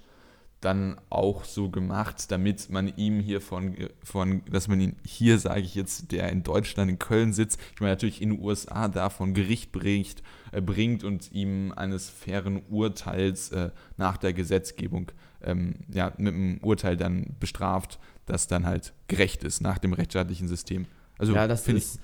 dann 0.60 1.00
auch 1.08 1.44
so 1.44 1.70
gemacht, 1.70 2.32
damit 2.32 2.68
man 2.68 2.92
ihm 2.96 3.20
hier 3.20 3.40
von, 3.40 3.76
von 4.02 4.42
dass 4.50 4.66
man 4.66 4.80
ihn 4.80 4.96
hier, 5.04 5.38
sage 5.38 5.60
ich 5.60 5.76
jetzt, 5.76 6.10
der 6.10 6.30
in 6.30 6.42
Deutschland, 6.42 6.90
in 6.90 6.98
Köln 6.98 7.32
sitzt, 7.32 7.60
ich 7.74 7.80
meine 7.80 7.92
natürlich 7.92 8.20
in 8.20 8.30
den 8.30 8.42
USA 8.42 8.88
da 8.88 9.08
von 9.08 9.34
Gericht 9.34 9.70
bringt, 9.70 10.22
äh, 10.50 10.60
bringt 10.60 11.04
und 11.04 11.30
ihm 11.32 11.72
eines 11.76 12.10
fairen 12.10 12.62
Urteils 12.68 13.52
äh, 13.52 13.70
nach 13.96 14.16
der 14.16 14.32
Gesetzgebung, 14.32 15.12
ähm, 15.42 15.76
ja, 15.92 16.12
mit 16.18 16.34
einem 16.34 16.58
Urteil 16.58 16.96
dann 16.96 17.36
bestraft, 17.38 18.00
das 18.26 18.48
dann 18.48 18.66
halt 18.66 18.92
gerecht 19.06 19.44
ist 19.44 19.60
nach 19.60 19.78
dem 19.78 19.92
rechtsstaatlichen 19.92 20.48
System. 20.48 20.86
Also 21.18 21.34
ja, 21.34 21.46
das 21.46 21.62
finde 21.62 21.78
ich, 21.78 21.84
ist, 21.84 22.00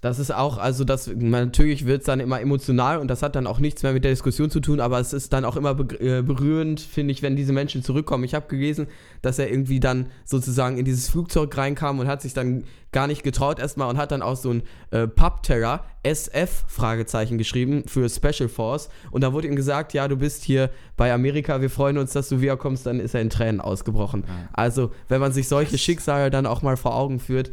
das 0.00 0.18
ist 0.18 0.34
auch, 0.34 0.56
also 0.56 0.84
das, 0.84 1.10
natürlich 1.14 1.84
wird 1.84 2.00
es 2.00 2.06
dann 2.06 2.20
immer 2.20 2.40
emotional 2.40 2.98
und 2.98 3.08
das 3.08 3.22
hat 3.22 3.36
dann 3.36 3.46
auch 3.46 3.58
nichts 3.58 3.82
mehr 3.82 3.92
mit 3.92 4.02
der 4.02 4.12
Diskussion 4.12 4.50
zu 4.50 4.60
tun, 4.60 4.80
aber 4.80 4.98
es 4.98 5.12
ist 5.12 5.32
dann 5.32 5.44
auch 5.44 5.56
immer 5.56 5.74
be 5.74 6.00
äh, 6.00 6.22
berührend, 6.22 6.80
finde 6.80 7.12
ich, 7.12 7.22
wenn 7.22 7.36
diese 7.36 7.52
Menschen 7.52 7.82
zurückkommen. 7.82 8.24
Ich 8.24 8.34
habe 8.34 8.46
gelesen, 8.48 8.86
dass 9.20 9.38
er 9.38 9.50
irgendwie 9.50 9.78
dann 9.78 10.06
sozusagen 10.24 10.78
in 10.78 10.86
dieses 10.86 11.10
Flugzeug 11.10 11.54
reinkam 11.56 11.98
und 11.98 12.06
hat 12.06 12.22
sich 12.22 12.32
dann 12.32 12.64
gar 12.92 13.06
nicht 13.06 13.22
getraut 13.22 13.58
erstmal 13.58 13.88
und 13.88 13.98
hat 13.98 14.10
dann 14.10 14.22
auch 14.22 14.36
so 14.36 14.50
ein 14.50 14.62
äh, 14.90 15.06
Pub-Terror, 15.06 15.84
SF, 16.02 16.64
Fragezeichen 16.66 17.36
geschrieben 17.36 17.84
für 17.86 18.08
Special 18.08 18.48
Force 18.48 18.88
und 19.10 19.22
da 19.22 19.34
wurde 19.34 19.48
ihm 19.48 19.54
gesagt, 19.54 19.92
ja, 19.92 20.08
du 20.08 20.16
bist 20.16 20.42
hier 20.42 20.70
bei 20.96 21.12
Amerika, 21.12 21.60
wir 21.60 21.70
freuen 21.70 21.98
uns, 21.98 22.12
dass 22.12 22.30
du 22.30 22.40
wiederkommst, 22.40 22.86
dann 22.86 23.00
ist 23.00 23.14
er 23.14 23.20
in 23.20 23.30
Tränen 23.30 23.60
ausgebrochen. 23.60 24.24
Also, 24.52 24.92
wenn 25.08 25.20
man 25.20 25.32
sich 25.32 25.46
solche 25.46 25.76
Schicksale 25.76 26.30
dann 26.30 26.46
auch 26.46 26.62
mal 26.62 26.76
vor 26.76 26.96
Augen 26.96 27.20
führt, 27.20 27.50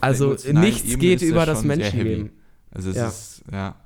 also 0.00 0.36
nichts 0.52 0.84
Ebene 0.84 0.98
geht 0.98 1.22
über 1.22 1.46
das. 1.46 1.64
Menschenleben. 1.64 2.30
Also 2.70 2.90
es 2.90 2.96
Ja. 2.96 3.08
ist, 3.08 3.44
ja. 3.52 3.76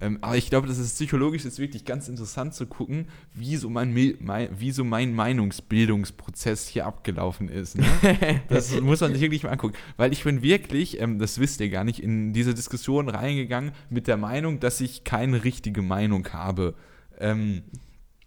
Ähm, 0.00 0.18
aber 0.20 0.36
ich 0.36 0.48
glaube, 0.48 0.68
das 0.68 0.78
ist 0.78 0.94
psychologisch 0.94 1.44
ist 1.44 1.58
wirklich 1.58 1.84
ganz 1.84 2.08
interessant 2.08 2.54
zu 2.54 2.66
gucken, 2.66 3.08
wie 3.34 3.56
so 3.56 3.68
mein, 3.68 3.92
mein, 4.20 4.48
wie 4.56 4.70
so 4.70 4.84
mein 4.84 5.12
Meinungsbildungsprozess 5.12 6.68
hier 6.68 6.86
abgelaufen 6.86 7.48
ist. 7.48 7.76
Ne? 7.78 7.84
Das 8.48 8.80
muss 8.80 9.00
man 9.00 9.12
sich 9.12 9.20
wirklich 9.20 9.42
mal 9.42 9.50
angucken. 9.50 9.74
Weil 9.96 10.12
ich 10.12 10.24
bin 10.24 10.42
wirklich, 10.42 11.00
ähm, 11.00 11.18
das 11.18 11.40
wisst 11.40 11.60
ihr 11.60 11.68
gar 11.70 11.82
nicht, 11.84 12.00
in 12.02 12.32
diese 12.32 12.54
Diskussion 12.54 13.08
reingegangen 13.08 13.72
mit 13.90 14.06
der 14.06 14.16
Meinung, 14.16 14.60
dass 14.60 14.80
ich 14.80 15.02
keine 15.04 15.42
richtige 15.44 15.82
Meinung 15.82 16.28
habe. 16.32 16.74
Ähm, 17.18 17.62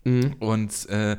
Mhm. 0.03 0.33
und 0.39 0.89
äh, 0.89 1.15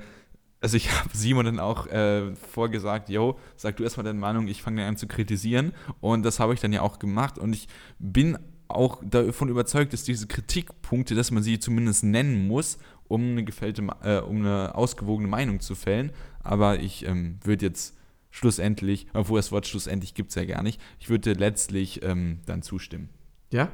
also 0.63 0.77
ich 0.77 0.91
habe 0.99 1.11
Simon 1.13 1.45
dann 1.45 1.61
auch 1.61 1.87
äh, 1.89 2.35
vorgesagt, 2.35 3.11
yo, 3.11 3.39
sag 3.57 3.77
du 3.77 3.85
erstmal 3.85 4.05
deine 4.05 4.19
Meinung, 4.19 4.49
ich 4.49 4.63
fange 4.63 4.81
dann 4.81 4.91
an 4.91 4.97
zu 4.97 5.07
kritisieren. 5.07 5.73
Und 6.01 6.23
das 6.23 6.41
habe 6.41 6.55
ich 6.55 6.61
dann 6.61 6.73
ja 6.73 6.81
auch 6.81 6.99
gemacht. 6.99 7.39
Und 7.39 7.53
ich 7.53 7.69
bin 7.99 8.39
auch 8.69 9.03
davon 9.05 9.49
überzeugt, 9.49 9.93
dass 9.93 10.05
diese 10.05 10.27
Kritikpunkte, 10.27 11.15
dass 11.15 11.31
man 11.31 11.43
sie 11.43 11.59
zumindest 11.59 12.05
nennen 12.05 12.47
muss, 12.47 12.79
um 13.07 13.33
eine 13.33 13.45
gefällte, 13.45 13.87
äh, 14.03 14.19
um 14.21 14.39
eine 14.39 14.75
ausgewogene 14.75 15.29
Meinung 15.29 15.61
zu 15.61 15.75
fällen. 15.75 16.13
Aber 16.43 16.81
ich 16.81 17.05
ähm, 17.07 17.39
würde 17.43 17.67
jetzt 17.67 17.95
schlussendlich, 18.31 19.07
obwohl 19.13 19.39
das 19.39 19.53
Wort 19.53 19.67
schlussendlich 19.67 20.15
gibt 20.15 20.31
es 20.31 20.37
ja 20.37 20.45
gar 20.47 20.63
nicht, 20.63 20.81
ich 20.99 21.11
würde 21.11 21.35
letztlich 21.35 22.03
ähm, 22.03 22.41
dann 22.47 22.63
zustimmen. 22.63 23.11
Ja? 23.51 23.71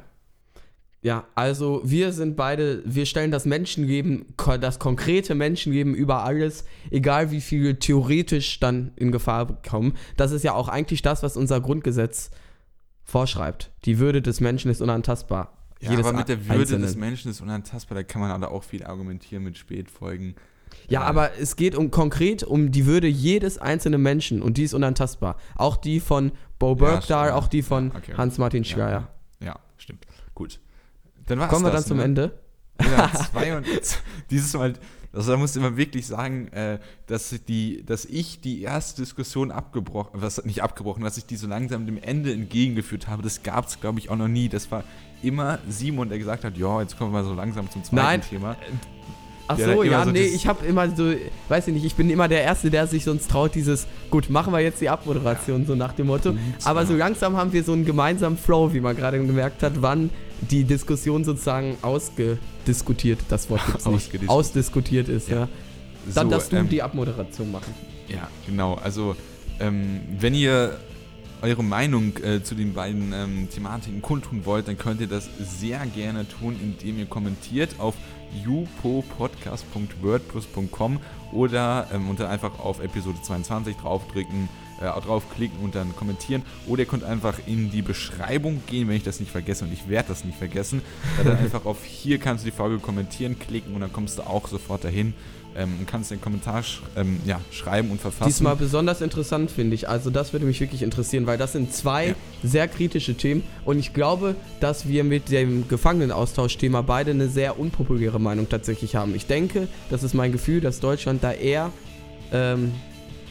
Ja, 1.00 1.26
also 1.36 1.80
wir 1.84 2.12
sind 2.12 2.34
beide, 2.36 2.82
wir 2.84 3.06
stellen 3.06 3.30
das 3.30 3.44
Menschenleben, 3.44 4.34
ko- 4.36 4.56
das 4.56 4.80
konkrete 4.80 5.36
Menschenleben 5.36 5.94
über 5.94 6.24
alles, 6.24 6.64
egal 6.90 7.30
wie 7.30 7.40
viel 7.40 7.76
theoretisch 7.76 8.58
dann 8.58 8.90
in 8.96 9.12
Gefahr 9.12 9.62
kommen. 9.62 9.94
Das 10.16 10.32
ist 10.32 10.42
ja 10.42 10.54
auch 10.54 10.68
eigentlich 10.68 11.02
das, 11.02 11.22
was 11.22 11.36
unser 11.36 11.60
Grundgesetz 11.60 12.30
vorschreibt. 13.04 13.70
Die 13.84 13.98
Würde 13.98 14.22
des 14.22 14.40
Menschen 14.40 14.70
ist 14.70 14.80
unantastbar. 14.80 15.52
Ja, 15.80 15.90
Jedes 15.92 16.06
aber 16.06 16.18
mit 16.18 16.28
der 16.28 16.44
Würde 16.46 16.60
Einzelnen. 16.62 16.82
des 16.82 16.96
Menschen 16.96 17.30
ist 17.30 17.40
unantastbar, 17.40 17.94
da 17.96 18.02
kann 18.02 18.20
man 18.20 18.30
aber 18.32 18.50
auch 18.50 18.64
viel 18.64 18.84
argumentieren 18.84 19.44
mit 19.44 19.56
Spätfolgen. 19.56 20.34
Ja, 20.88 21.00
Ja. 21.00 21.06
aber 21.06 21.38
es 21.38 21.54
geht 21.56 21.76
um 21.76 21.90
konkret 21.92 22.42
um 22.42 22.72
die 22.72 22.84
Würde 22.86 23.06
jedes 23.06 23.58
einzelnen 23.58 24.02
Menschen 24.02 24.42
und 24.42 24.56
die 24.58 24.64
ist 24.64 24.74
unantastbar. 24.74 25.36
Auch 25.54 25.76
die 25.76 26.00
von 26.00 26.32
Bo 26.58 26.70
Ja, 26.70 26.74
Bergdahl, 26.74 27.26
stimmt. 27.28 27.38
auch 27.44 27.48
die 27.48 27.62
von 27.62 27.90
Ja, 27.90 27.96
okay. 27.98 28.14
Hans-Martin 28.16 28.64
Ja. 28.64 28.68
Schreier. 28.68 29.08
Ja, 29.40 29.56
stimmt. 29.78 30.04
Gut. 30.34 30.58
Dann 31.28 31.38
war's 31.38 31.50
Kommen 31.50 31.64
wir 31.64 31.70
das, 31.70 31.82
dann 31.82 31.88
zum 31.88 31.96
ne? 31.98 32.04
Ende? 32.04 32.32
Ja, 32.80 33.10
zwei 33.32 33.56
und 33.56 33.66
dieses 34.30 34.52
Mal, 34.54 34.74
also 35.12 35.32
da 35.32 35.36
musste 35.36 35.60
man 35.60 35.76
wirklich 35.76 36.06
sagen, 36.06 36.48
äh, 36.48 36.78
dass, 37.06 37.34
die, 37.48 37.84
dass 37.84 38.04
ich 38.04 38.40
die 38.40 38.62
erste 38.62 39.02
Diskussion 39.02 39.50
abgebrochen, 39.50 40.20
was 40.22 40.44
nicht 40.44 40.62
abgebrochen, 40.62 41.02
dass 41.02 41.16
ich 41.16 41.26
die 41.26 41.36
so 41.36 41.46
langsam 41.46 41.86
dem 41.86 42.00
Ende 42.00 42.32
entgegengeführt 42.32 43.08
habe, 43.08 43.22
das 43.22 43.42
gab 43.42 43.66
es, 43.66 43.80
glaube 43.80 43.98
ich, 43.98 44.10
auch 44.10 44.16
noch 44.16 44.28
nie. 44.28 44.48
Das 44.48 44.70
war 44.70 44.84
immer 45.22 45.58
Simon, 45.68 46.08
der 46.08 46.18
gesagt 46.18 46.44
hat, 46.44 46.56
ja, 46.56 46.80
jetzt 46.80 46.98
kommen 46.98 47.12
wir 47.12 47.24
so 47.24 47.34
langsam 47.34 47.70
zum 47.70 47.82
zweiten 47.84 47.96
Nein. 47.96 48.20
Thema. 48.22 48.56
Ach 49.50 49.58
so, 49.58 49.82
immer 49.82 49.84
ja, 49.84 50.04
so 50.04 50.10
nee, 50.10 50.26
ich 50.26 50.46
habe 50.46 50.66
immer 50.66 50.94
so, 50.94 51.14
weiß 51.48 51.68
ich 51.68 51.74
nicht, 51.74 51.84
ich 51.86 51.94
bin 51.94 52.10
immer 52.10 52.28
der 52.28 52.42
Erste, 52.42 52.70
der 52.70 52.86
sich 52.86 53.04
sonst 53.04 53.30
traut, 53.30 53.54
dieses, 53.54 53.86
gut, 54.10 54.28
machen 54.28 54.52
wir 54.52 54.60
jetzt 54.60 54.80
die 54.82 54.90
Abmoderation, 54.90 55.64
so 55.64 55.74
nach 55.74 55.94
dem 55.94 56.08
Motto. 56.08 56.34
Aber 56.64 56.84
so 56.84 56.94
langsam 56.94 57.34
haben 57.34 57.54
wir 57.54 57.64
so 57.64 57.72
einen 57.72 57.86
gemeinsamen 57.86 58.36
Flow, 58.36 58.74
wie 58.74 58.80
man 58.80 58.94
gerade 58.94 59.18
gemerkt 59.18 59.62
hat, 59.62 59.80
wann 59.80 60.10
die 60.40 60.64
Diskussion 60.64 61.24
sozusagen 61.24 61.76
ausgediskutiert, 61.82 63.20
das 63.28 63.50
Wort 63.50 63.60
gibt's 63.66 63.86
nicht, 63.86 64.28
ausdiskutiert 64.28 65.08
ist, 65.08 65.28
ja. 65.28 65.40
Ja. 65.40 65.48
Dann 66.14 66.26
So, 66.26 66.30
darfst 66.30 66.52
du 66.52 66.56
ähm, 66.56 66.68
die 66.68 66.82
Abmoderation 66.82 67.52
machen. 67.52 67.74
Ja, 68.08 68.28
genau. 68.46 68.74
Also, 68.74 69.16
ähm, 69.60 70.00
wenn 70.18 70.34
ihr 70.34 70.78
eure 71.42 71.62
Meinung 71.62 72.16
äh, 72.22 72.42
zu 72.42 72.54
den 72.54 72.72
beiden 72.74 73.12
ähm, 73.12 73.48
Thematiken 73.50 74.00
kundtun 74.02 74.44
wollt, 74.44 74.68
dann 74.68 74.78
könnt 74.78 75.00
ihr 75.00 75.06
das 75.06 75.28
sehr 75.38 75.84
gerne 75.86 76.26
tun, 76.28 76.56
indem 76.60 76.98
ihr 76.98 77.06
kommentiert 77.06 77.70
auf 77.78 77.94
jupopodcast.wordpress.com 78.44 80.98
oder 81.32 81.86
ähm, 81.92 82.14
dann 82.16 82.26
einfach 82.28 82.58
auf 82.58 82.82
Episode 82.82 83.18
22 83.22 83.76
draufdrücken, 83.76 84.48
äh, 84.80 85.00
draufklicken 85.00 85.58
und 85.60 85.74
dann 85.74 85.94
kommentieren. 85.96 86.42
Oder 86.66 86.80
ihr 86.80 86.86
könnt 86.86 87.04
einfach 87.04 87.38
in 87.46 87.70
die 87.70 87.82
Beschreibung 87.82 88.62
gehen, 88.66 88.88
wenn 88.88 88.96
ich 88.96 89.02
das 89.04 89.20
nicht 89.20 89.32
vergesse 89.32 89.64
und 89.64 89.72
ich 89.72 89.88
werde 89.88 90.08
das 90.08 90.24
nicht 90.24 90.38
vergessen. 90.38 90.82
Da 91.16 91.24
dann 91.24 91.38
einfach 91.38 91.64
auf 91.64 91.84
hier 91.84 92.18
kannst 92.18 92.44
du 92.44 92.50
die 92.50 92.56
Folge 92.56 92.78
kommentieren, 92.78 93.38
klicken 93.38 93.74
und 93.74 93.80
dann 93.80 93.92
kommst 93.92 94.18
du 94.18 94.22
auch 94.22 94.48
sofort 94.48 94.84
dahin 94.84 95.14
ähm, 95.56 95.74
und 95.80 95.86
kannst 95.86 96.10
den 96.10 96.20
Kommentar 96.20 96.62
sch 96.62 96.82
ähm, 96.96 97.20
ja, 97.24 97.40
schreiben 97.50 97.90
und 97.90 98.00
verfassen. 98.00 98.28
Diesmal 98.28 98.56
besonders 98.56 99.00
interessant, 99.00 99.50
finde 99.50 99.74
ich. 99.74 99.88
Also 99.88 100.10
das 100.10 100.32
würde 100.32 100.46
mich 100.46 100.60
wirklich 100.60 100.82
interessieren, 100.82 101.26
weil 101.26 101.38
das 101.38 101.52
sind 101.52 101.72
zwei 101.72 102.08
Ja. 102.08 102.14
sehr 102.42 102.68
kritische 102.68 103.14
Themen 103.14 103.42
und 103.64 103.78
ich 103.78 103.92
glaube, 103.94 104.36
dass 104.60 104.86
wir 104.86 105.04
mit 105.04 105.30
dem 105.30 105.66
Gefangenenaustauschthema 105.68 106.82
beide 106.82 107.10
eine 107.10 107.28
sehr 107.28 107.58
unpopuläre 107.58 108.20
Meinung 108.20 108.48
tatsächlich 108.48 108.94
haben. 108.94 109.14
Ich 109.14 109.26
denke, 109.26 109.68
das 109.90 110.02
ist 110.02 110.14
mein 110.14 110.32
Gefühl, 110.32 110.60
dass 110.60 110.80
Deutschland 110.80 111.24
da 111.24 111.32
eher 111.32 111.72
ähm, 112.32 112.72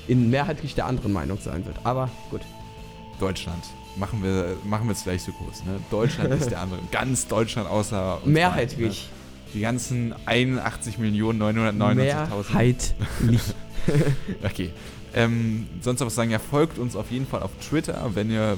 in 0.07 0.29
mehrheitlich 0.29 0.75
der 0.75 0.85
anderen 0.85 1.13
Meinung 1.13 1.37
sein 1.39 1.65
wird. 1.65 1.77
Aber 1.83 2.09
gut. 2.29 2.41
Deutschland. 3.19 3.63
Machen 3.95 4.23
wir 4.23 4.55
machen 4.63 4.87
wir 4.87 4.91
es 4.93 5.03
gleich 5.03 5.23
so 5.23 5.31
groß. 5.31 5.65
Ne? 5.65 5.79
Deutschland 5.89 6.31
ist 6.33 6.51
der 6.51 6.61
andere. 6.61 6.79
Ganz 6.91 7.27
Deutschland 7.27 7.69
außer 7.69 8.15
uns 8.15 8.21
beiden, 8.21 8.33
Mehrheitlich. 8.33 9.09
Ne? 9.09 9.51
Die 9.53 9.61
ganzen 9.61 10.13
81.999.000. 10.25 11.95
Mehrheitlich. 11.95 13.41
Okay. 14.43 14.71
Ähm, 15.13 15.67
sonst 15.79 16.01
noch 16.01 16.07
was 16.07 16.15
sagen, 16.15 16.29
ja, 16.29 16.39
folgt 16.39 16.77
uns 16.77 16.97
auf 16.97 17.09
jeden 17.09 17.25
Fall 17.25 17.41
auf 17.41 17.51
Twitter, 17.61 18.11
wenn 18.13 18.29
ihr 18.29 18.57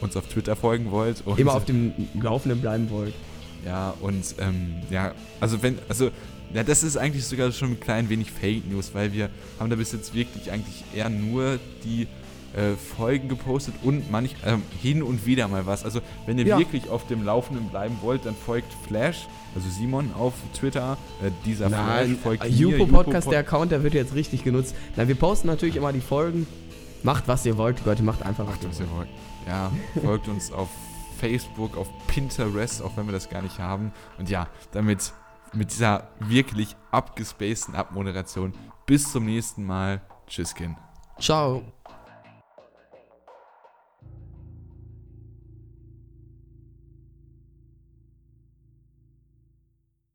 uns 0.00 0.16
auf 0.16 0.26
Twitter 0.26 0.56
folgen 0.56 0.90
wollt. 0.90 1.22
Und 1.26 1.38
Immer 1.38 1.54
auf 1.54 1.64
dem 1.66 1.92
Laufenden 2.14 2.60
bleiben 2.60 2.88
wollt. 2.90 3.14
Ja, 3.64 3.94
und 4.00 4.34
ähm, 4.38 4.76
ja, 4.90 5.12
also 5.38 5.62
wenn, 5.62 5.78
also, 5.88 6.10
ja, 6.54 6.62
das 6.64 6.82
ist 6.82 6.96
eigentlich 6.96 7.24
sogar 7.24 7.52
schon 7.52 7.72
ein 7.72 7.80
klein 7.80 8.08
wenig 8.08 8.30
Fake 8.30 8.68
News, 8.70 8.90
weil 8.94 9.12
wir 9.12 9.30
haben 9.58 9.70
da 9.70 9.76
bis 9.76 9.92
jetzt 9.92 10.14
wirklich 10.14 10.50
eigentlich 10.50 10.84
eher 10.94 11.08
nur 11.08 11.58
die 11.84 12.06
äh, 12.56 12.74
Folgen 12.74 13.28
gepostet 13.28 13.74
und 13.82 14.10
manch, 14.10 14.34
ähm, 14.44 14.62
hin 14.82 15.02
und 15.04 15.24
wieder 15.24 15.46
mal 15.46 15.66
was. 15.66 15.84
Also 15.84 16.00
wenn 16.26 16.36
ihr 16.38 16.46
Ja. 16.46 16.58
wirklich 16.58 16.88
auf 16.88 17.06
dem 17.06 17.22
Laufenden 17.22 17.68
bleiben 17.68 17.98
wollt, 18.02 18.26
dann 18.26 18.34
folgt 18.34 18.72
Flash, 18.88 19.28
also 19.54 19.68
Simon 19.68 20.12
auf 20.14 20.34
Twitter, 20.52 20.98
äh, 21.24 21.30
dieser 21.44 21.68
Flash 21.68 22.08
folgt 22.22 22.42
mir, 22.42 22.50
Jupo 22.50 22.86
Podcast, 22.86 23.26
Jupo 23.26 23.30
der 23.30 23.40
Account, 23.40 23.70
der 23.70 23.82
wird 23.84 23.94
jetzt 23.94 24.14
richtig 24.16 24.42
genutzt. 24.42 24.74
Na, 24.96 25.06
wir 25.06 25.14
posten 25.14 25.46
natürlich 25.46 25.76
immer 25.76 25.92
die 25.92 26.00
Folgen. 26.00 26.46
Macht, 27.04 27.28
was 27.28 27.46
ihr 27.46 27.56
wollt, 27.56 27.84
Leute, 27.86 28.02
macht 28.02 28.22
einfach, 28.24 28.44
was 28.46 28.54
Macht, 28.54 28.64
ihr 28.64 28.70
was 28.70 28.80
ihr 28.80 28.90
wollt. 28.96 29.08
Ja, 29.46 29.70
folgt 30.02 30.26
uns 30.28 30.50
auf 30.52 30.68
Facebook, 31.20 31.76
auf 31.76 31.88
Pinterest, 32.08 32.82
auch 32.82 32.96
wenn 32.96 33.06
wir 33.06 33.12
das 33.12 33.30
gar 33.30 33.42
nicht 33.42 33.58
haben. 33.60 33.92
Und 34.18 34.28
ja, 34.28 34.48
damit 34.72 35.12
mit 35.52 35.70
dieser 35.72 36.08
wirklich 36.20 36.76
abgespaceden 36.90 37.74
Abmoderation. 37.74 38.52
Bis 38.86 39.10
zum 39.10 39.26
nächsten 39.26 39.64
Mal. 39.64 40.00
Tschüss, 40.26 40.54
Kin. 40.54 40.76
Ciao. 41.18 41.62